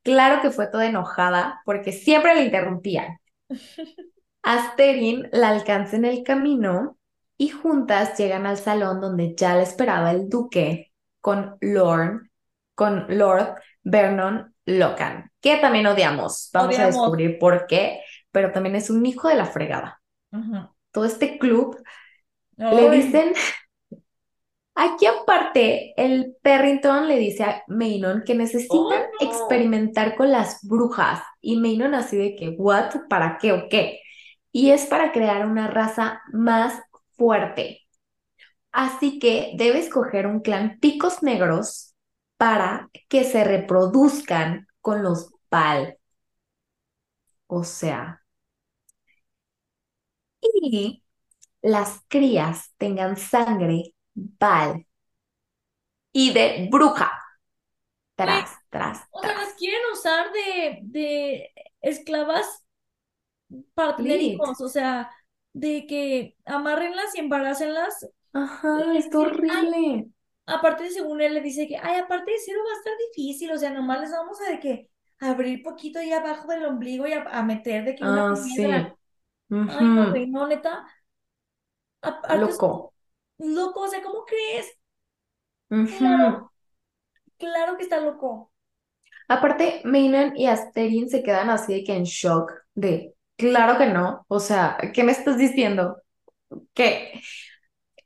[0.03, 3.17] Claro que fue toda enojada porque siempre le interrumpían.
[4.43, 6.97] Asterin la alcanza en el camino
[7.41, 10.91] y juntas llegan al salón donde ya la esperaba el duque
[11.21, 12.29] con Lord,
[12.75, 16.51] con Lord Vernon Locan, que también odiamos.
[16.53, 20.03] Vamos a descubrir por qué, pero también es un hijo de la fregada.
[20.91, 21.81] Todo este club
[22.57, 23.33] le dicen,
[24.75, 29.27] aquí aparte, el Perrington le dice a Mainon que necesitan oh, no.
[29.27, 32.93] experimentar con las brujas y Mainon así de que, ¿what?
[33.09, 33.99] ¿Para qué o qué?
[34.51, 36.79] Y es para crear una raza más
[37.17, 37.81] fuerte.
[38.71, 41.95] Así que debe escoger un clan picos negros
[42.37, 45.97] para que se reproduzcan con los Val.
[47.47, 48.23] O sea,
[50.41, 51.03] y
[51.61, 54.85] las crías tengan sangre Val
[56.13, 57.11] y de bruja
[58.19, 58.57] Güey, tras.
[58.69, 59.37] tras, O sea, tras.
[59.37, 61.51] las quieren usar de, de
[61.81, 62.63] esclavas
[64.19, 64.61] hijos.
[64.61, 65.09] O sea,
[65.53, 68.07] de que amárrenlas y embaracenlas.
[68.33, 70.11] Ajá, decir, ay, horrible.
[70.47, 73.51] aparte, según él le dice que, ay, aparte de cero va a estar difícil.
[73.51, 77.13] O sea, nomás les vamos a de que abrir poquito ahí abajo del ombligo y
[77.13, 78.65] a, a meter de que una Ah, sí.
[78.65, 78.97] piedra.
[79.65, 80.85] Ay, no, no, neta.
[82.29, 82.93] Es Loco.
[83.39, 83.81] loco.
[83.83, 84.67] O sea, ¿cómo crees?
[85.77, 86.07] Ujú.
[86.07, 86.51] Claro,
[87.39, 88.51] claro que está loco.
[89.27, 93.10] Aparte, Maynard y Asterin se quedan así de que en shock de,
[93.41, 95.97] claro que no, o sea, ¿qué me estás diciendo?
[96.73, 97.21] Que,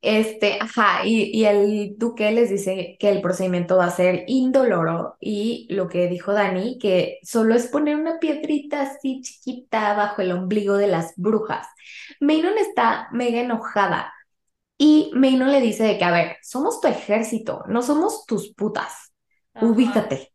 [0.01, 5.17] este, ajá, y, y el duque les dice que el procedimiento va a ser indoloro
[5.21, 10.31] y lo que dijo Dani, que solo es poner una piedrita así chiquita bajo el
[10.33, 11.67] ombligo de las brujas.
[12.21, 14.13] Maynard está mega enojada
[14.77, 19.13] y Maynard le dice de que, a ver, somos tu ejército, no somos tus putas,
[19.53, 19.67] Ajá.
[19.67, 20.33] ubícate.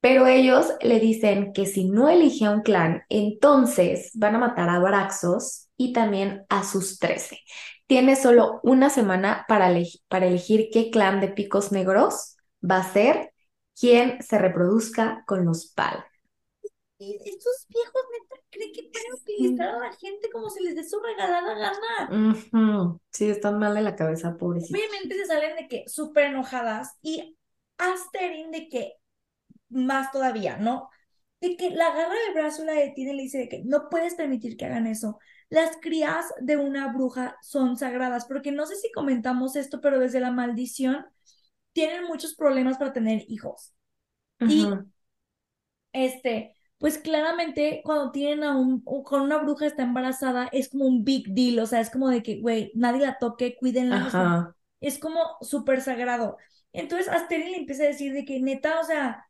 [0.00, 4.68] Pero ellos le dicen que si no elige a un clan, entonces van a matar
[4.68, 7.40] a Braxos y también a sus 13.
[7.86, 12.36] Tiene solo una semana para, elegi- para elegir qué clan de picos negros
[12.68, 13.32] va a ser
[13.78, 16.04] quien se reproduzca con los Pal.
[17.00, 20.98] Estos viejos neta creen que pueden utilizar a la gente como se les dé su
[21.00, 22.10] regalada gana.
[22.32, 23.00] Ujú.
[23.12, 24.80] Sí, están mal de la cabeza, pobrecitos.
[24.80, 27.36] Obviamente se salen de que súper enojadas y
[27.78, 28.94] Asterin de que
[29.68, 30.90] más todavía, ¿no?
[31.40, 34.14] De que la agarra del brazo, la detiene y le dice de que no puedes
[34.14, 35.18] permitir que hagan eso.
[35.50, 40.20] Las crías de una bruja son sagradas, porque no sé si comentamos esto, pero desde
[40.20, 41.06] la maldición
[41.72, 43.74] tienen muchos problemas para tener hijos.
[44.40, 44.66] Y
[45.92, 50.86] este, pues claramente cuando tienen a un, o con una bruja está embarazada, es como
[50.86, 54.54] un big deal, o sea, es como de que, güey, nadie la toque, cuídenla, Ajá.
[54.80, 56.36] es como súper sagrado.
[56.72, 59.27] Entonces Asterin le empieza a decir de que neta, o sea,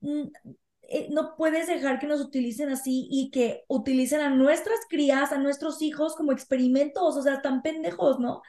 [0.00, 5.82] no puedes dejar que nos utilicen así y que utilicen a nuestras crías, a nuestros
[5.82, 8.42] hijos como experimentos, o sea, están pendejos, ¿no?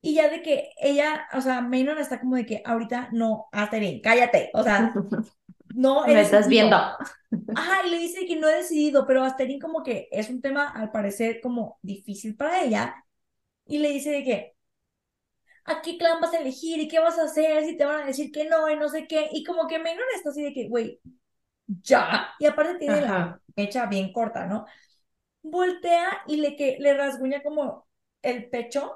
[0.00, 4.00] Y ya de que ella, o sea, Maynard está como de que ahorita no, Asterin,
[4.00, 4.92] cállate, o sea,
[5.74, 6.76] no Me estás viendo.
[7.56, 10.68] Ajá, y le dice que no he decidido, pero Asterin como que es un tema
[10.68, 13.04] al parecer como difícil para ella.
[13.64, 14.56] Y le dice de que,
[15.64, 16.78] ¿a qué clan vas a elegir?
[16.80, 17.64] ¿Y qué vas a hacer?
[17.64, 19.28] Si te van a decir que no y no sé qué.
[19.32, 21.00] Y como que Maynard está así de que, güey,
[21.66, 22.28] ya.
[22.38, 24.66] Y aparte tiene la mecha bien corta, ¿no?
[25.42, 27.86] Voltea y le, que, le rasguña como
[28.22, 28.92] el pecho,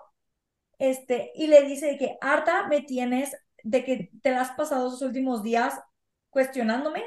[0.78, 4.88] este, y le dice de que, harta me tienes de que te la has pasado
[4.88, 5.80] esos últimos días
[6.30, 7.04] cuestionándome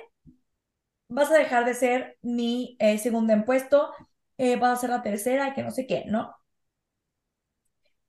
[1.10, 3.92] vas a dejar de ser mi eh, segunda en puesto,
[4.38, 6.36] eh, vas a ser la tercera, que no sé qué, ¿no?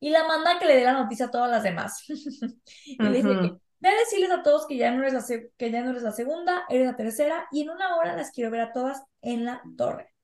[0.01, 2.05] Y la manda a que le dé la noticia a todas las demás.
[2.87, 5.25] y le dice que, ve a decirles a todos que ya, no eres la
[5.57, 8.51] que ya no eres la segunda, eres la tercera, y en una hora las quiero
[8.51, 10.15] ver a todas en la torre.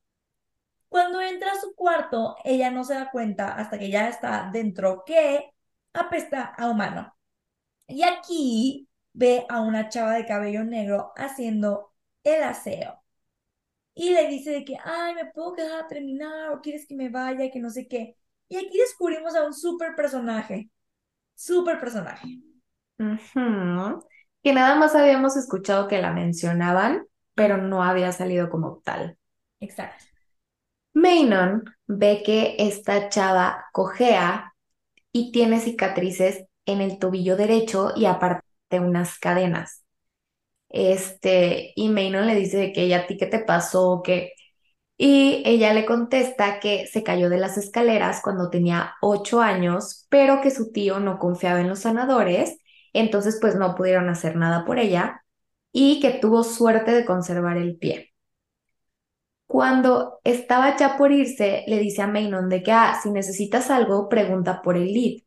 [0.88, 5.04] Cuando entra a su cuarto, ella no se da cuenta hasta que ya está dentro
[5.04, 5.52] que
[5.92, 7.14] apesta a humano.
[7.88, 11.92] Y aquí ve a una chava de cabello negro haciendo
[12.24, 13.02] el aseo.
[13.94, 16.50] Y le dice de que, ay, ¿me puedo quedar a terminar?
[16.52, 17.50] ¿O quieres que me vaya?
[17.50, 18.16] Que no sé qué.
[18.48, 20.70] Y aquí descubrimos a un súper personaje.
[21.34, 22.40] Súper personaje.
[24.42, 29.18] Que nada más habíamos escuchado que la mencionaban, pero no había salido como tal.
[29.60, 30.04] Exacto.
[30.94, 34.54] Maynon ve que esta chava cojea
[35.12, 39.84] y tiene cicatrices en el tobillo derecho y aparte unas cadenas.
[40.68, 44.32] Este, y Maynon le dice que ella a ti qué te pasó, que
[44.98, 50.40] y ella le contesta que se cayó de las escaleras cuando tenía ocho años, pero
[50.40, 52.58] que su tío no confiaba en los sanadores,
[52.92, 55.22] entonces pues no pudieron hacer nada por ella
[55.72, 58.12] y que tuvo suerte de conservar el pie.
[59.48, 64.08] Cuando estaba ya por irse, le dice a Maynon de que, ah, si necesitas algo,
[64.08, 65.22] pregunta por el lead.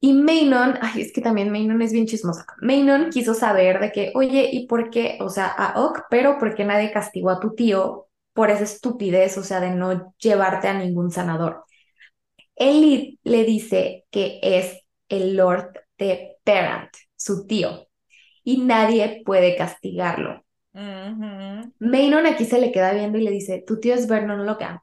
[0.00, 2.46] Y Maynon, ay, es que también Maynon es bien chismosa.
[2.60, 5.18] Maynon quiso saber de que, oye, ¿y por qué?
[5.20, 8.07] O sea, a Ok, pero ¿por qué nadie castigó a tu tío
[8.38, 11.64] por esa estupidez, o sea, de no llevarte a ningún sanador?
[12.56, 17.88] Lead le dice que es el Lord de Perant, su tío,
[18.44, 20.44] y nadie puede castigarlo.
[20.72, 21.72] Ujú.
[21.80, 24.78] Maynon aquí se le queda viendo y le dice, tu tío es Vernon Logan.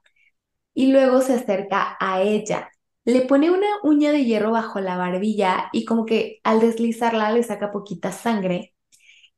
[0.74, 2.68] Y luego se acerca a ella,
[3.06, 7.42] le pone una uña de hierro bajo la barbilla y como que al deslizarla le
[7.42, 8.74] saca poquita sangre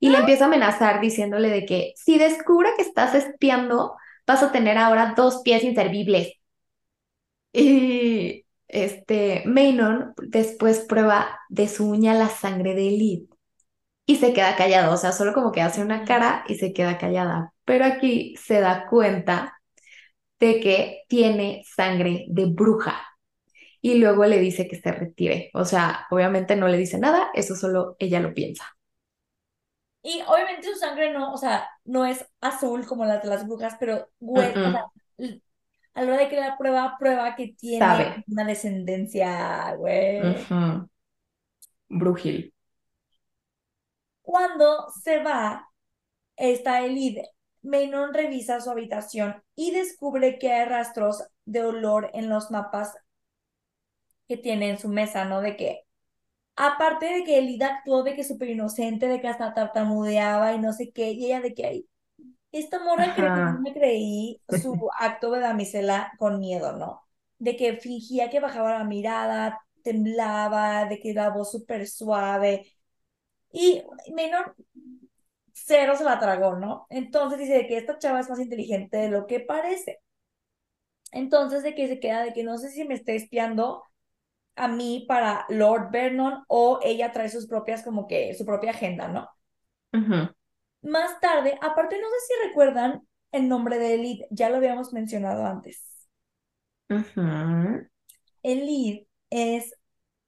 [0.00, 3.94] y le empieza a amenazar diciéndole de que si descubra que estás espiando,
[4.28, 6.34] vas a tener ahora dos pies inservibles.
[7.52, 13.34] Y este Maynon después prueba de su uña la sangre de Elite
[14.06, 16.98] y se queda callado, o sea, solo como que hace una cara y se queda
[16.98, 17.54] callada.
[17.64, 19.58] Pero aquí se da cuenta
[20.40, 22.96] de que tiene sangre de bruja
[23.82, 25.50] y luego le dice que se retire.
[25.54, 28.64] O sea, obviamente no le dice nada, eso solo ella lo piensa.
[30.02, 33.76] Y obviamente su sangre no, o sea, no es azul como la de las brujas,
[33.80, 34.86] pero güey, o sea,
[35.94, 40.20] a la hora de que la prueba, prueba que tiene una descendencia, güey.
[41.88, 42.54] Brujil.
[44.22, 45.68] Cuando se va,
[46.36, 47.26] está el líder.
[47.62, 52.96] Menon revisa su habitación y descubre que hay rastros de olor en los mapas
[54.28, 55.40] que tiene en su mesa, ¿no?
[55.40, 55.87] De que,
[56.58, 60.72] aparte de que Elida actuó de que súper inocente, de que hasta tartamudeaba y no
[60.72, 61.88] sé qué, y ella de que hay,
[62.50, 67.02] esta morra que no me creí su acto de damisela con miedo, ¿no?
[67.38, 72.66] De que fingía que bajaba la mirada, temblaba, de que la voz súper suave.
[73.52, 74.56] Y menor,
[75.52, 76.86] cero se la tragó, ¿no?
[76.90, 80.00] Entonces dice que esta chava es más inteligente de lo que parece.
[81.12, 83.84] Entonces de que se queda de que no sé si me está espiando
[84.58, 89.08] a mí para Lord Vernon o ella trae sus propias, como que su propia agenda,
[89.08, 89.28] ¿no?
[90.82, 93.02] Más tarde, aparte no sé si recuerdan
[93.32, 96.08] el nombre de Elid, ya lo habíamos mencionado antes.
[98.42, 99.74] Elid es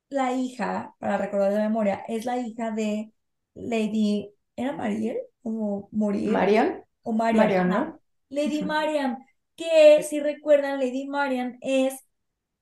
[0.09, 3.12] la hija, para recordar de memoria, es la hija de
[3.55, 5.19] Lady, ¿era Mariel?
[5.43, 6.32] ¿O Muriel?
[6.32, 6.85] Marion.
[7.02, 8.01] O Marian, ¿no?
[8.28, 9.19] Lady Marian,
[9.57, 11.94] que si recuerdan, Lady Marian es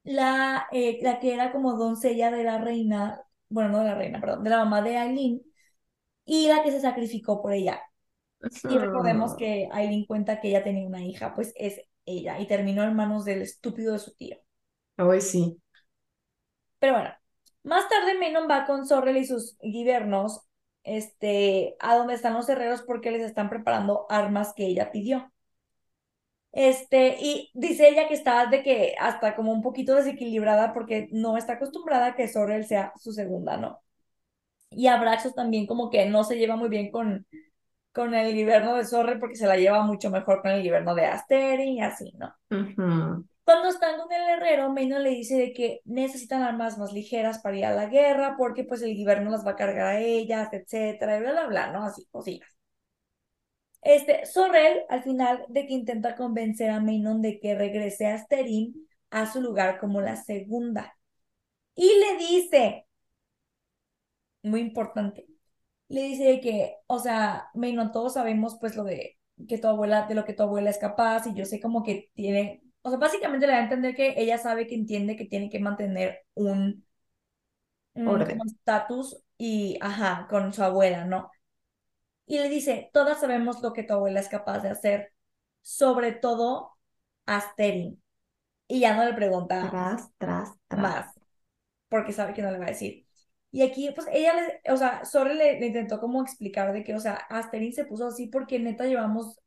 [0.04, 4.20] la, eh, la que era como doncella de la reina, bueno, no de la reina,
[4.20, 5.42] perdón, de la mamá de Aileen,
[6.24, 7.80] y la que se sacrificó por ella.
[8.68, 12.84] Y recordemos que Aileen cuenta que ella tenía una hija, pues es ella, y terminó
[12.84, 14.36] en manos del estúpido de su tío.
[14.98, 15.60] Hoy sí.
[16.78, 17.10] Pero bueno,
[17.64, 20.42] más tarde Menon va con Sorrel y sus guibernos
[20.84, 25.30] este, a donde están los herreros porque les están preparando armas que ella pidió.
[26.52, 31.36] Este, y dice ella que está de que hasta como un poquito desequilibrada porque no
[31.36, 33.80] está acostumbrada a que Sorrel sea su segunda, ¿no?
[34.70, 37.26] Y Abraxos también como que no se lleva muy bien con,
[37.92, 41.06] con el gobierno de Sorrel porque se la lleva mucho mejor con el gobierno de
[41.06, 42.34] Asterin y así, ¿no?
[43.44, 47.56] Cuando están con el herrero, Meino le dice de que necesitan armas más ligeras para
[47.56, 51.16] ir a la guerra porque pues el gobierno las va a cargar a ellas, etcétera,
[51.16, 51.84] y bla, bla, bla, ¿no?
[51.84, 52.57] Así, cosillas.
[53.82, 58.88] Este, Sorrel, al final de que intenta convencer a Menon de que regrese a Asterin
[59.10, 60.96] a su lugar como la segunda.
[61.74, 62.86] Y le dice,
[64.42, 65.26] muy importante,
[65.88, 69.18] le dice que, o sea, Menon, todos sabemos pues lo de
[69.48, 72.10] que tu abuela, de lo que tu abuela es capaz y yo sé como que
[72.14, 75.50] tiene o sea, básicamente le da a entender que ella sabe que entiende que tiene
[75.50, 76.84] que mantener un
[78.46, 81.30] estatus y, ajá, con su abuela, ¿no?
[82.28, 85.14] Y le dice, todas sabemos lo que tu abuela es capaz de hacer,
[85.62, 86.72] sobre todo
[87.26, 88.02] Asterin.
[88.68, 90.82] Y ya no le pregunta tras, tras, tras.
[90.82, 91.14] más,
[91.88, 93.06] porque sabe que no le va a decir.
[93.50, 96.94] Y aquí, pues ella, le, o sea, Sore le, le, intentó como explicar de que,
[96.94, 99.38] o sea, Asterin se puso así porque neta llevamos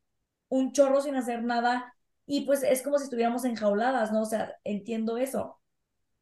[0.50, 1.94] un chorro sin hacer nada
[2.26, 4.22] y pues es como si estuviéramos enjauladas, ¿no?
[4.24, 5.62] O sea, entiendo eso.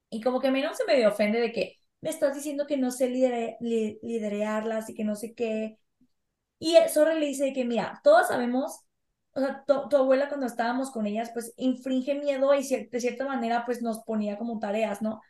[0.09, 2.77] Y como que a mí no se me ofende de que me estás diciendo que
[2.77, 5.79] no sé liderearlas y que no sé qué.
[6.59, 8.81] Y Sorre le dice que, mira, todos sabemos,
[9.33, 13.65] o sea, tu, abuela cuando estábamos con ellas, pues infringe miedo y de cierta manera,
[13.65, 15.21] pues nos ponía como tareas, ¿no?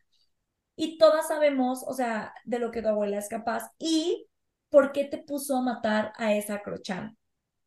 [0.75, 4.27] Y todas sabemos, o sea, de lo que tu abuela es capaz y
[4.69, 7.17] por qué te puso a matar a esa Crochan.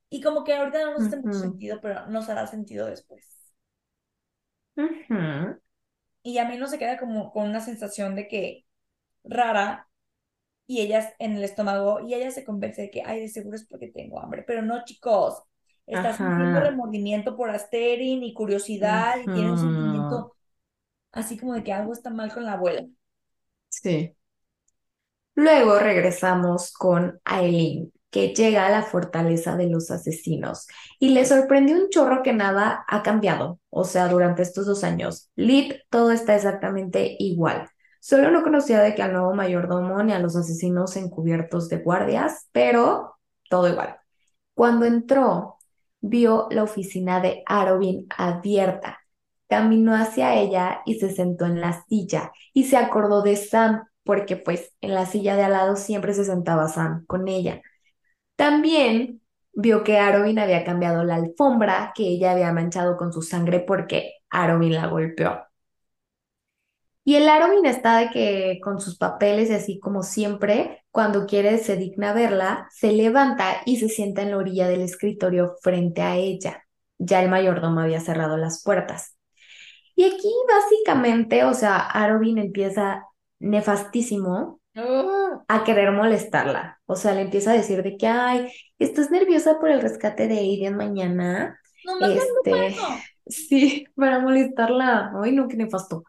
[0.08, 3.54] Y como que ahorita no nos hace mucho sentido, pero nos hará sentido después.
[6.22, 8.66] Y a mí no se queda como con una sensación de que
[9.24, 9.88] rara
[10.66, 13.66] y ellas en el estómago y ella se convence de que, ay, de seguro es
[13.66, 14.44] porque tengo hambre.
[14.46, 15.42] Pero no, chicos,
[15.86, 20.34] está sintiendo remordimiento por Asterin y curiosidad y tiene un sentimiento
[21.12, 22.86] así como de que algo está mal con la abuela.
[23.68, 24.14] Sí.
[25.34, 30.66] Luego regresamos con Aileen que llega a la fortaleza de los asesinos
[30.98, 35.30] y le sorprendió un chorro que nada ha cambiado, o sea, durante estos dos años.
[35.34, 37.70] Lip, todo está exactamente igual.
[38.02, 42.48] Solo no conocía de que al nuevo mayordomo ni a los asesinos encubiertos de guardias,
[42.50, 43.16] pero
[43.48, 43.96] todo igual.
[44.54, 45.58] Cuando entró,
[46.00, 48.98] vio la oficina de Arobin abierta.
[49.48, 54.36] Caminó hacia ella y se sentó en la silla y se acordó de Sam, porque
[54.36, 57.62] pues en la silla de al lado siempre se sentaba Sam con ella.
[58.36, 59.22] También
[59.52, 64.14] vio que Arobin había cambiado la alfombra que ella había manchado con su sangre porque
[64.30, 65.42] Arobin la golpeó.
[67.04, 71.58] Y el Armin está de que con sus papeles y así como siempre, cuando quiere
[71.58, 76.16] se digna verla, se levanta y se sienta en la orilla del escritorio frente a
[76.16, 76.64] ella.
[76.98, 79.16] Ya el mayordomo había cerrado las puertas.
[79.96, 83.06] Y aquí básicamente, o sea, Arvin empieza
[83.40, 86.80] nefastísimo Ah, a querer molestarla.
[86.86, 90.38] O sea, le empieza a decir de que, ay, ¿estás nerviosa por el rescate de
[90.38, 91.60] Aiden mañana?
[91.84, 92.88] nomás me ando para Este, eso.
[93.26, 95.12] sí, para molestarla.
[95.22, 96.04] Ay, no, qué nefasto.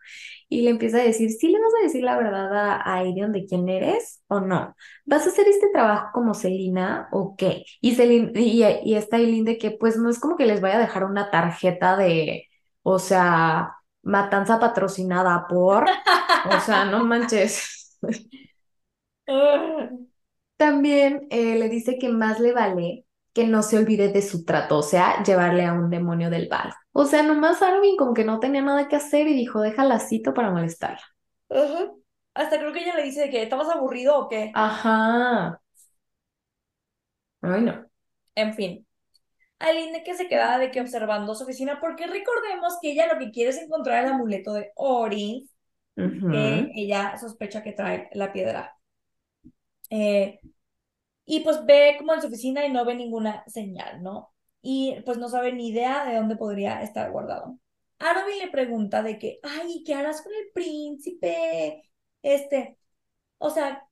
[0.53, 3.45] Y le empieza a decir, ¿sí le vas a decir la verdad a, a de
[3.45, 4.75] quién eres o no?
[5.05, 7.65] ¿Vas a hacer este trabajo como Celina o qué?
[7.81, 10.79] Y, Celin- y, y está de que, pues, no es como que les vaya a
[10.79, 12.47] dejar una tarjeta de,
[12.83, 15.85] o sea, matanza patrocinada por,
[16.43, 17.97] o sea, no manches.
[19.27, 19.89] Ah,
[20.57, 24.77] También eh, le dice que más le vale que no se olvide de su trato,
[24.77, 26.73] o sea, llevarle a un demonio del bar.
[26.91, 30.33] O sea, nomás Armin como que no tenía nada que hacer y dijo, déjala cito
[30.33, 31.01] para molestarla.
[31.49, 31.91] ajá.
[32.35, 34.51] Hasta creo que ella le dice de que estabas aburrido o qué.
[34.55, 35.61] Ajá.
[37.41, 37.85] Ay, no.
[38.35, 38.87] En fin.
[39.59, 43.31] Aline que se queda de que observando su oficina, porque recordemos que ella lo que
[43.31, 45.49] quiere es encontrar el amuleto de Ori,
[45.95, 48.75] que ella sospecha que trae la piedra.
[49.89, 50.39] Eh,
[51.25, 54.33] y pues ve como en su oficina y no ve ninguna señal, ¿no?
[54.61, 57.59] Y pues no sabe ni idea de dónde podría estar guardado.
[57.99, 61.83] Armin le pregunta de que, ay, ¿qué harás con el príncipe?
[62.21, 62.77] Este,
[63.39, 63.87] o sea,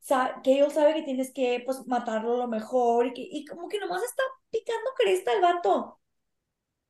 [0.00, 3.68] sa- que él sabe que tienes que pues matarlo lo mejor y que y como
[3.68, 6.00] que nomás está picando cresta el vato.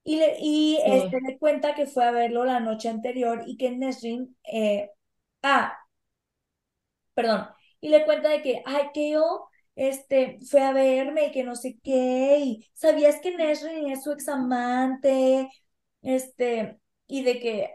[0.05, 0.91] Y le y Sí.
[0.91, 4.91] este le cuenta que fue a verlo la noche anterior y que Nesrin eh,
[5.43, 5.79] ah,
[7.15, 7.49] perdón,
[7.81, 11.57] y le cuenta de que ay, que yo este fue a verme y que no
[11.57, 15.49] sé qué y sabías que Nesrin es su examante,
[16.03, 17.71] este y de que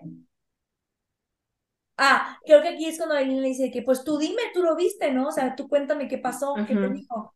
[2.01, 4.63] Ah, creo que aquí es cuando Aileen le dice de que, pues tú dime, tú
[4.63, 5.27] lo viste, ¿no?
[5.27, 7.35] O sea, tú cuéntame qué pasó, qué te dijo.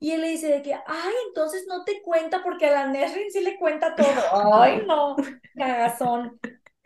[0.00, 3.30] Y él le dice de que, ay, entonces no te cuenta porque a la Nesrin
[3.30, 4.54] sí le cuenta todo.
[4.54, 5.16] Ay, no,
[5.56, 6.40] cagazón,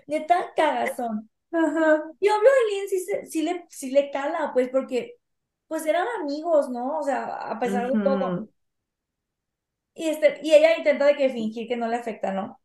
[0.09, 1.31] neta, cagazón.
[1.53, 2.03] Ajá.
[2.19, 5.17] Y obvio Aileen sí, sí le, sí le cala, pues porque,
[5.73, 6.99] pues eran amigos, ¿no?
[6.99, 8.43] O sea, a pesar de todo.
[9.95, 12.61] Y, este, y ella intenta de que fingir que no le afecta, ¿no?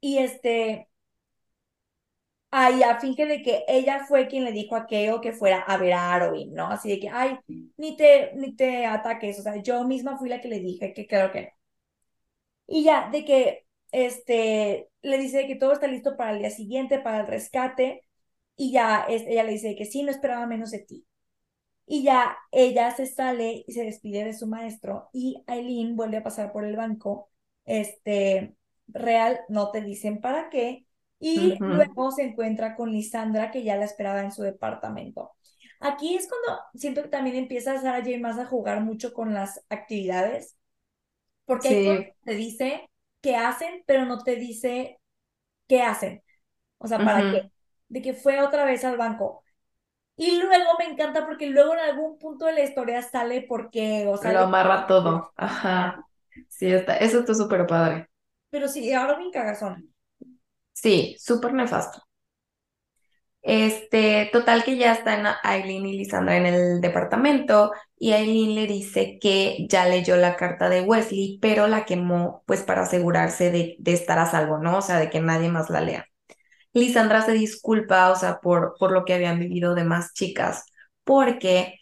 [0.00, 0.88] Y este,
[2.52, 5.76] Ah, ya, finge de que ella fue quien le dijo a Keo que fuera a
[5.76, 6.66] ver a Arwen, ¿no?
[6.66, 7.38] Así de que, ay,
[7.76, 11.06] ni te, ni te ataques, o sea, yo misma fui la que le dije que
[11.06, 11.48] creo que no.
[12.66, 16.98] Y ya, de que, este, le dice que todo está listo para el día siguiente,
[17.00, 18.02] para el rescate,
[18.56, 21.06] y ya, es, ella le dice que sí, no esperaba menos de ti.
[21.92, 26.22] Y ya, ella se sale y se despide de su maestro, y Aileen vuelve a
[26.22, 27.30] pasar por el banco,
[27.64, 28.54] este,
[28.86, 30.86] real, no te dicen para qué,
[31.18, 35.32] y luego se encuentra con Lisandra, que ya la esperaba en su departamento.
[35.80, 38.18] Aquí es cuando siento que también empieza Sarah J.
[38.20, 40.56] más a jugar mucho con las actividades,
[41.44, 42.14] porque Sí.
[42.24, 42.88] te dice
[43.20, 45.00] qué hacen, pero no te dice
[45.68, 46.22] qué hacen.
[46.78, 47.42] O sea, ¿para qué?
[47.88, 49.44] De que fue otra vez al banco.
[50.20, 54.06] Y luego me encanta porque luego en algún punto de la historia sale por qué,
[54.06, 54.40] o Lo sale...
[54.40, 55.32] amarra todo.
[55.36, 56.06] Ajá.
[56.48, 56.96] Sí, está.
[56.96, 58.08] Eso está súper padre.
[58.50, 59.92] Pero sí, ahora bien cagazón.
[60.72, 62.02] Sí, súper nefasto.
[63.42, 69.18] Este, total que ya están Aileen y Lisandra en el departamento y Aileen le dice
[69.20, 73.92] que ya leyó la carta de Wesley, pero la quemó pues para asegurarse de, de
[73.94, 74.78] estar a salvo, ¿no?
[74.78, 76.06] O sea, de que nadie más la lea.
[76.72, 80.64] Lisandra se disculpa, o sea, por, por lo que habían vivido demás chicas,
[81.04, 81.76] porque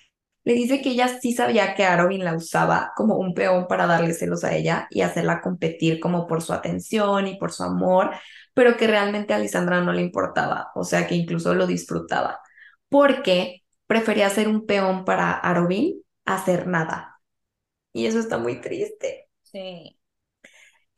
[0.44, 4.14] le dice que ella sí sabía que Arobin la usaba como un peón para darle
[4.14, 8.12] celos a ella y hacerla competir como por su atención y por su amor,
[8.54, 12.40] pero que realmente a Lisandra no le importaba, o sea, que incluso lo disfrutaba,
[12.88, 17.20] porque prefería ser un peón para Arobin a hacer nada.
[17.92, 19.28] Y eso está muy triste.
[19.42, 19.97] Sí.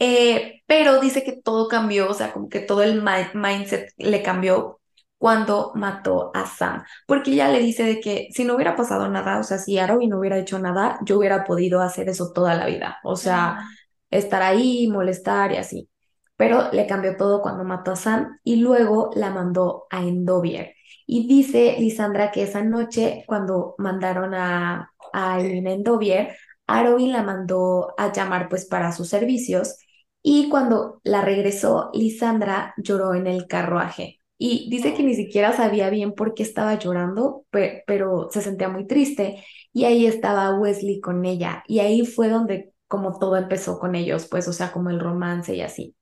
[0.01, 4.23] Eh, pero dice que todo cambió, o sea, como que todo el mi- mindset le
[4.23, 4.81] cambió
[5.19, 9.39] cuando mató a Sam, porque ella le dice de que si no hubiera pasado nada,
[9.41, 12.67] o sea, si Aroi no hubiera hecho nada, yo hubiera podido hacer eso toda la
[12.67, 13.69] vida, o sea, Ajá.
[14.11, 15.91] estar ahí, molestar y así.
[16.37, 20.75] Pero le cambió todo cuando mató a Sam y luego la mandó a Endovier.
[21.07, 26.37] Y dice Lisandra que esa noche, cuando mandaron a, a Eileen a Endovier,
[26.67, 29.77] Arobin la mandó a llamar pues para sus servicios
[30.23, 34.21] y cuando la regresó, Lisandra lloró en el carruaje.
[34.39, 38.69] Y dice que ni siquiera sabía bien por qué estaba llorando, pe- pero se sentía
[38.69, 39.45] muy triste.
[39.73, 41.63] Y ahí estaba Wesley con ella.
[41.67, 45.55] Y ahí fue donde como todo empezó con ellos, pues, o sea, como el romance
[45.55, 45.95] y así.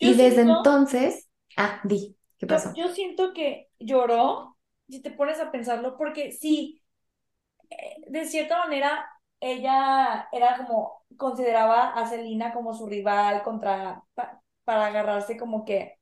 [0.00, 2.74] Yo Y desde siento, entonces, ah, di, ¿Qué Yo, pasó?
[2.74, 4.56] yo siento que lloró,
[4.88, 6.82] si te pones a pensarlo, porque sí,
[7.70, 9.06] eh, de cierta manera,
[9.40, 15.98] ella era como, consideraba a Selena como su rival contra, pa- para agarrarse como que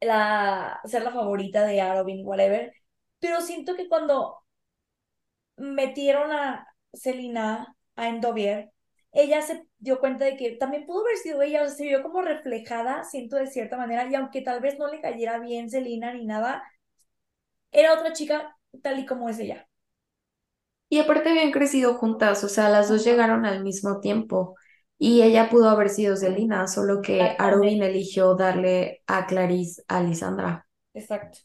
[0.00, 2.72] la, ser la favorita de Arobin, whatever.
[3.20, 4.38] Pero siento que cuando
[5.56, 8.70] metieron a Selena a Endovier,
[9.12, 12.02] ella se dio cuenta de que también pudo haber sido ella, o sea, se vio
[12.02, 16.12] como reflejada, siento de cierta manera, y aunque tal vez no le cayera bien Selena
[16.14, 16.62] ni nada,
[17.72, 19.67] era otra chica tal y como es ella.
[20.90, 24.56] Y aparte habían crecido juntas, o sea, las dos llegaron al mismo tiempo.
[24.98, 27.78] Y ella pudo haber sido Selena, solo que Exactamente.
[27.82, 30.66] eligió darle a Clarice a Lisandra.
[30.94, 31.38] Exacto.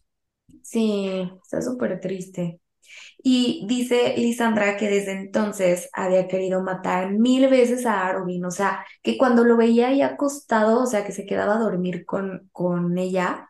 [0.62, 2.60] Sí, está súper triste.
[3.24, 8.86] Y dice Lisandra que desde entonces había querido matar mil veces a Arobin, o sea,
[9.04, 12.98] que cuando lo veía ahí acostado, o sea, que se quedaba a dormir con, con
[12.98, 13.50] ella,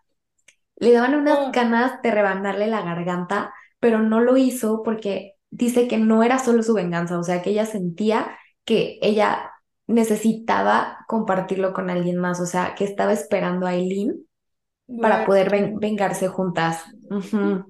[0.77, 5.87] le daban unas Oh, ganas de rebanarle la garganta, pero no lo hizo porque dice
[5.87, 9.51] que no era solo su venganza, o sea, que ella sentía que ella
[9.87, 14.25] necesitaba compartirlo con alguien más, o sea, que estaba esperando a Eileen
[15.01, 16.83] para poder ven- vengarse juntas,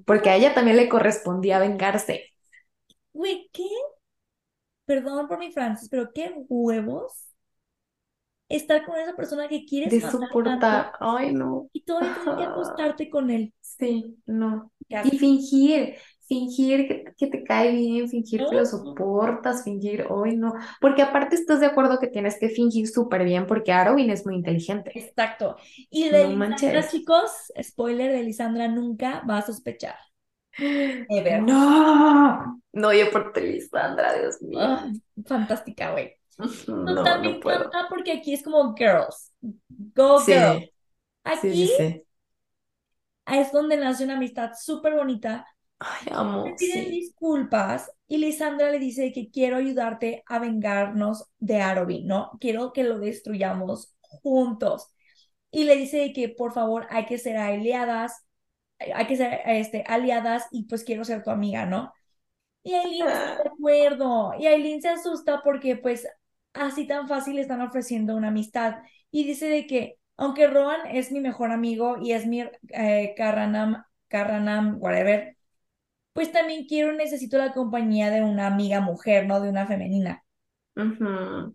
[0.05, 2.25] porque a ella también le correspondía vengarse.
[3.13, 3.63] Güey, ¿qué?
[4.85, 7.11] Perdón por mi francés, pero qué huevos
[8.49, 10.91] estar con esa persona que quieres de soportar.
[10.99, 11.69] Ay, no.
[11.73, 12.51] y todavía tener que Ajá.
[12.51, 13.53] acostarte con él.
[13.61, 14.71] Sí, no.
[14.89, 15.95] Y fingir,
[16.27, 20.53] fingir que, te cae bien, fingir que lo soportas, fingir, ay, no.
[20.79, 24.35] Porque aparte estás de acuerdo que tienes que fingir súper bien porque Arwen es muy
[24.35, 24.91] inteligente.
[24.95, 25.57] Exacto.
[25.89, 29.95] Y de No Lisandra, chicos, spoiler de Lisandra nunca va a sospechar.
[30.57, 31.41] Ever.
[31.43, 34.59] No, no, yo por Lisandra, Dios mío.
[34.61, 34.87] Ah,
[35.25, 36.15] fantástica, güey.
[36.67, 39.33] No, me no porque aquí es como girls.
[39.69, 40.59] Go girl.
[40.59, 40.71] Sí,
[41.41, 42.03] sí, sí, Aquí sí.
[43.27, 45.45] es donde nace una amistad súper bonita.
[45.89, 46.07] Ay,
[46.43, 46.89] Le amo, piden sí.
[46.89, 52.31] disculpas y Lisandra le dice que quiero ayudarte a vengarnos de Arobin, ¿no?
[52.39, 54.89] Quiero que lo destruyamos juntos.
[55.51, 58.25] Y le dice que por favor hay que ser aliadas,
[58.95, 61.93] hay que ser este, aliadas y pues quiero ser tu amiga, ¿no?
[62.63, 64.33] Y Aileen está de Ah, acuerdo.
[64.39, 66.07] Y Aileen se asusta porque pues
[66.53, 68.75] así tan fácil le están ofreciendo una amistad.
[69.11, 73.83] Y dice de que aunque Rohan es mi mejor amigo y es mi eh, Carranam,
[74.07, 75.35] Carranam, whatever,
[76.13, 79.41] pues también quiero, necesito la compañía de una amiga mujer, ¿no?
[79.41, 80.23] De una femenina.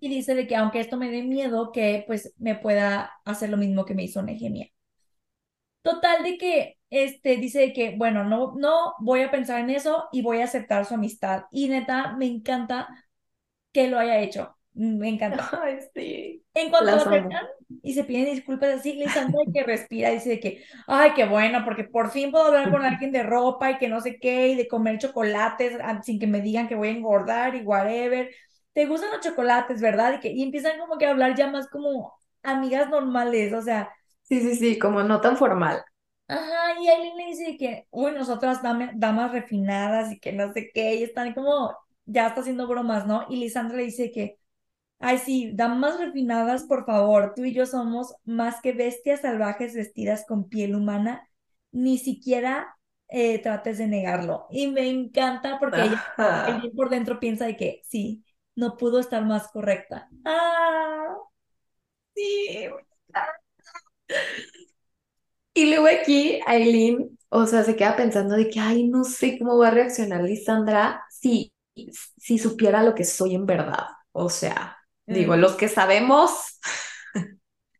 [0.00, 3.56] Y dice de que aunque esto me dé miedo, que pues me pueda hacer lo
[3.56, 4.68] mismo que me hizo Nehemia.
[5.82, 10.08] Total de que, este, dice de que, bueno, no, no voy a pensar en eso
[10.12, 11.44] y voy a aceptar su amistad.
[11.50, 12.88] Y neta, me encanta
[13.72, 14.57] que lo haya hecho.
[14.78, 15.44] Me encanta.
[15.62, 16.44] Ay, sí.
[16.54, 17.46] En cuanto lo Las aceptan
[17.82, 21.84] y se piden disculpas así, Lisandra que respira, dice de que, ay, qué bueno, porque
[21.84, 24.66] por fin puedo hablar con alguien de ropa y que no sé qué, y de
[24.68, 28.30] comer chocolates ah, sin que me digan que voy a engordar y whatever.
[28.72, 30.14] ¿Te gustan los chocolates, verdad?
[30.16, 33.90] Y, que, y empiezan como que a hablar ya más como amigas normales, o sea,
[34.22, 35.82] Sí, sí, sí, como no tan formal.
[36.28, 40.70] ajá, y Aileen le dice que, uy, nosotras dame- damas refinadas y que no sé
[40.74, 41.76] qué, y están como,
[42.06, 43.26] ya está haciendo bromas, ¿no?
[43.30, 44.38] Y Lisandra le dice que
[45.00, 47.32] Ay, sí, damas refinadas, por favor.
[47.36, 51.28] Tú y yo somos más que bestias salvajes vestidas con piel humana.
[51.70, 52.76] Ni siquiera
[53.08, 54.46] eh, trates de negarlo.
[54.50, 56.02] Y me encanta porque ella,
[56.76, 58.24] por dentro piensa de que sí,
[58.56, 60.08] no pudo estar más correcta.
[60.24, 61.14] Ah,
[62.14, 62.68] Sí.
[65.54, 69.58] Y luego aquí Aileen, o sea, se queda pensando de que, ay, no sé cómo
[69.58, 71.52] va a reaccionar Lisandra si,
[72.16, 73.86] si supiera lo que soy en verdad.
[74.12, 74.77] O sea,
[75.08, 76.60] digo, mm, los que sabemos,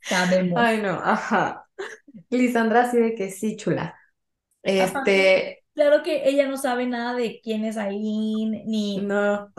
[0.03, 0.65] sabemos.
[0.65, 1.67] ay, no, ajá.
[2.31, 3.99] Lisandra así de que sí, chula.
[4.63, 8.99] Este, claro que ella no sabe nada de quién es Aileen, ni...
[9.01, 9.53] no,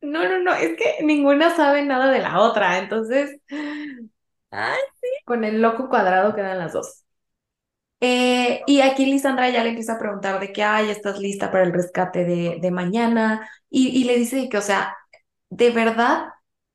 [0.00, 3.40] no, no, no, es que ninguna sabe nada de la otra, entonces,
[4.50, 4.78] Ay,
[5.24, 7.04] con el loco cuadrado quedan las dos.
[8.00, 11.64] Eh, y aquí Lisandra ya le empieza a preguntar de que, ay, ¿estás lista para
[11.64, 13.48] el rescate de, de mañana?
[13.70, 14.96] Y, y le dice que, o sea,
[15.50, 16.28] ¿de verdad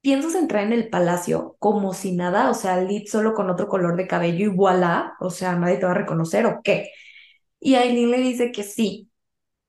[0.04, 2.52] piensas entrar en el palacio como si nada?
[2.52, 5.88] O sea, Lid solo con otro color de cabello y voilà, o sea, nadie te
[5.88, 6.92] va a reconocer o qué.
[7.60, 9.10] Y Aileen le dice que sí,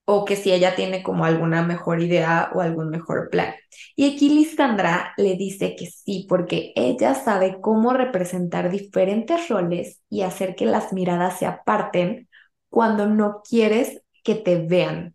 [0.06, 3.54] o que si ella tiene como alguna mejor idea o algún mejor plan.
[3.96, 10.22] Y aquí Lisandra le dice que sí, porque ella sabe cómo representar diferentes roles y
[10.22, 12.28] hacer que las miradas se aparten
[12.68, 15.14] cuando no quieres que te vean.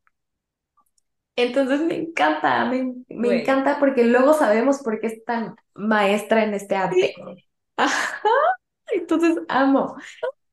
[1.42, 6.76] Entonces me encanta, me, encanta porque luego sabemos por qué es tan maestra en este
[6.76, 7.14] arte.
[7.16, 7.46] Sí.
[7.78, 8.30] Ajá,
[8.92, 9.96] entonces amo.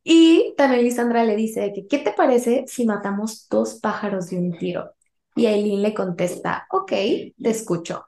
[0.04, 4.56] Y también Lisandra le dice que, ¿qué te parece si matamos dos pájaros de un
[4.56, 4.92] tiro?
[5.34, 8.06] Y Aileen le contesta, ok, te escucho.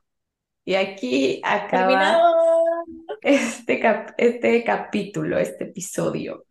[0.65, 2.21] Y aquí acaba
[3.23, 3.83] este,
[4.19, 6.45] este capítulo, este episodio.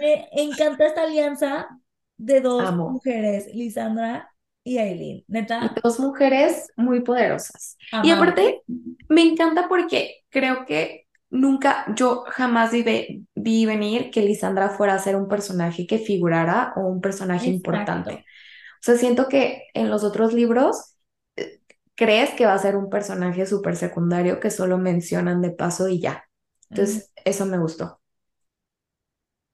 [0.00, 1.68] Me encanta esta alianza
[2.16, 4.32] de dos mujeres, Lisandra
[4.66, 5.72] y Aileen, neta.
[5.80, 7.78] Dos mujeres muy poderosas.
[8.02, 8.62] Y aparte,
[9.08, 14.98] me encanta porque creo que nunca, yo jamás vi, vi, venir que Lisandra fuera a
[14.98, 18.12] ser un personaje que figurara o un personaje importante.
[18.14, 20.96] O sea, siento que en los otros libros
[21.36, 21.60] eh,
[21.94, 26.00] crees que va a ser un personaje súper secundario que solo mencionan de paso y
[26.00, 26.24] ya.
[26.70, 28.00] Entonces, eso me gustó.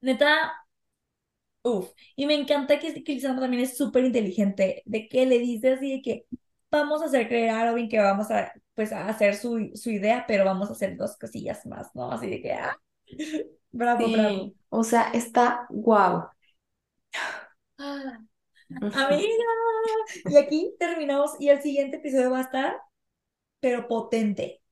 [0.00, 0.52] Neta,
[1.62, 1.90] uff.
[2.16, 5.90] Y me encanta que, que Lisandra también es súper inteligente, de que le dice así
[5.96, 6.26] de que
[6.70, 10.24] vamos a hacer creer a Robin que vamos a, pues, a hacer su, su idea,
[10.26, 12.10] pero vamos a hacer dos cosillas más, ¿no?
[12.10, 12.76] Así de que, ah,
[13.70, 14.54] bravo, bravo.
[14.70, 16.28] O sea, está guau.
[17.78, 18.18] Ah,
[18.94, 19.44] amiga.
[20.26, 22.76] Y aquí terminamos y el siguiente episodio va a estar,
[23.60, 24.62] pero potente.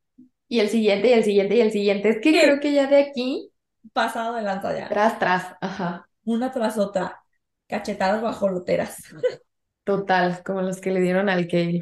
[0.49, 2.09] Y el siguiente, y el siguiente, y el siguiente.
[2.09, 3.53] Es que creo que ya de aquí.
[3.93, 4.89] Pasado de lanza ya.
[4.89, 6.10] Tras, tras, ajá.
[6.25, 7.23] Una tras otra.
[7.69, 8.97] Cachetadas bajoloteras.
[9.85, 11.81] Total, como los que le dieron al Kale.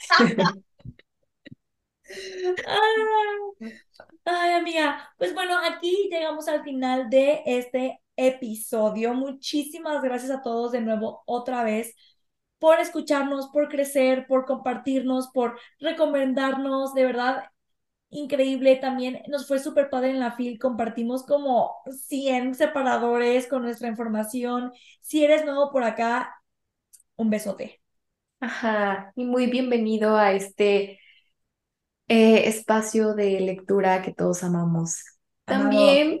[4.24, 9.14] Ay, amiga, pues bueno, aquí llegamos al final de este episodio.
[9.14, 11.94] Muchísimas gracias a todos de nuevo otra vez
[12.58, 16.94] por escucharnos, por crecer, por compartirnos, por recomendarnos.
[16.94, 17.44] De verdad,
[18.10, 18.76] increíble.
[18.76, 20.58] También nos fue súper padre en la FIL.
[20.58, 21.74] Compartimos como
[22.08, 24.72] 100 separadores con nuestra información.
[25.00, 26.34] Si eres nuevo por acá,
[27.16, 27.80] un besote.
[28.40, 31.00] Ajá, y muy bienvenido a este
[32.08, 35.02] eh, espacio de lectura que todos amamos.
[35.44, 36.20] También,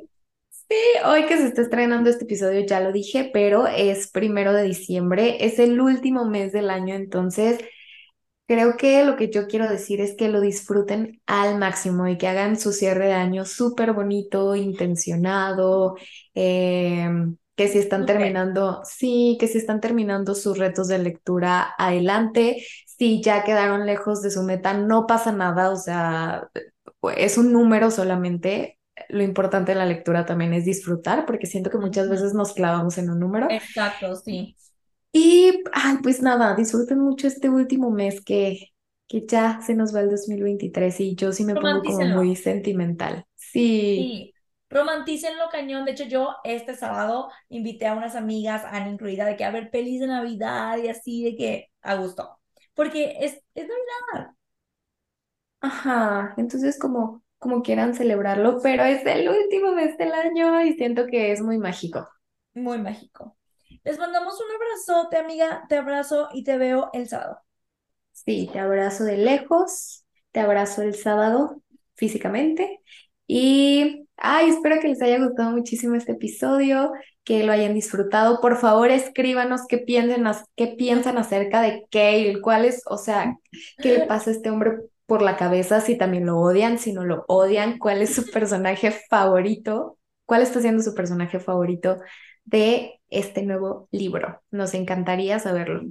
[0.50, 4.62] sí, hoy que se está estrenando este episodio, ya lo dije, pero es primero de
[4.62, 7.60] diciembre, es el último mes del año, entonces
[8.46, 12.28] creo que lo que yo quiero decir es que lo disfruten al máximo y que
[12.28, 15.96] hagan su cierre de año súper bonito, intencionado.
[16.34, 17.08] Eh,
[17.56, 22.62] que si están terminando, sí, que si están terminando sus retos de lectura, adelante.
[22.84, 26.48] Si ya quedaron lejos de su meta, no pasa nada, o sea,
[27.16, 28.78] es un número solamente.
[29.08, 32.98] Lo importante de la lectura también es disfrutar, porque siento que muchas veces nos clavamos
[32.98, 33.50] en un número.
[33.50, 34.54] Exacto, sí.
[35.12, 38.72] Y, ay, pues nada, disfruten mucho este último mes que,
[39.08, 43.26] que ya se nos va el 2023 y yo sí me pongo como muy sentimental.
[43.36, 44.12] Sí.
[44.12, 44.34] Sí,
[44.68, 45.84] romantícenlo cañón.
[45.84, 49.70] De hecho, yo este sábado invité a unas amigas, Ana incluida, de que a ver
[49.70, 52.38] pelis de Navidad y así, de que a gusto.
[52.74, 54.34] Porque es, es Navidad.
[55.60, 61.06] Ajá, entonces como, como quieran celebrarlo, pero es el último mes del año y siento
[61.06, 62.08] que es muy mágico.
[62.54, 63.35] Muy mágico.
[63.86, 65.64] Les mandamos un abrazote, amiga.
[65.68, 67.38] Te abrazo y te veo el sábado.
[68.10, 71.62] Sí, te abrazo de lejos, te abrazo el sábado
[71.94, 72.80] físicamente
[73.28, 76.92] y Ay, espero que les haya gustado muchísimo este episodio,
[77.22, 78.40] que lo hayan disfrutado.
[78.40, 80.26] Por favor, escríbanos qué piensan,
[80.56, 83.36] qué piensan acerca de Kale, cuál es, o sea,
[83.78, 87.04] qué le pasa a este hombre por la cabeza, si también lo odian, si no
[87.04, 91.98] lo odian, cuál es su personaje favorito, cuál está siendo su personaje favorito
[92.46, 94.40] de este nuevo libro.
[94.50, 95.82] Nos encantaría saberlo.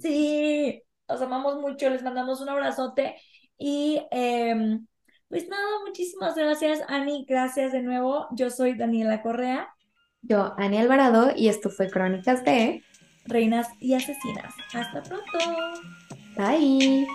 [0.00, 3.16] Sí, los amamos mucho, les mandamos un abrazote
[3.58, 4.00] y...
[4.10, 4.78] Eh,
[5.28, 7.26] pues nada, muchísimas gracias, Ani.
[7.28, 8.28] Gracias de nuevo.
[8.30, 9.68] Yo soy Daniela Correa.
[10.22, 12.82] Yo, Ani Alvarado, y esto fue Crónicas de
[13.24, 14.54] Reinas y Asesinas.
[14.72, 15.38] Hasta pronto.
[16.36, 17.06] Bye.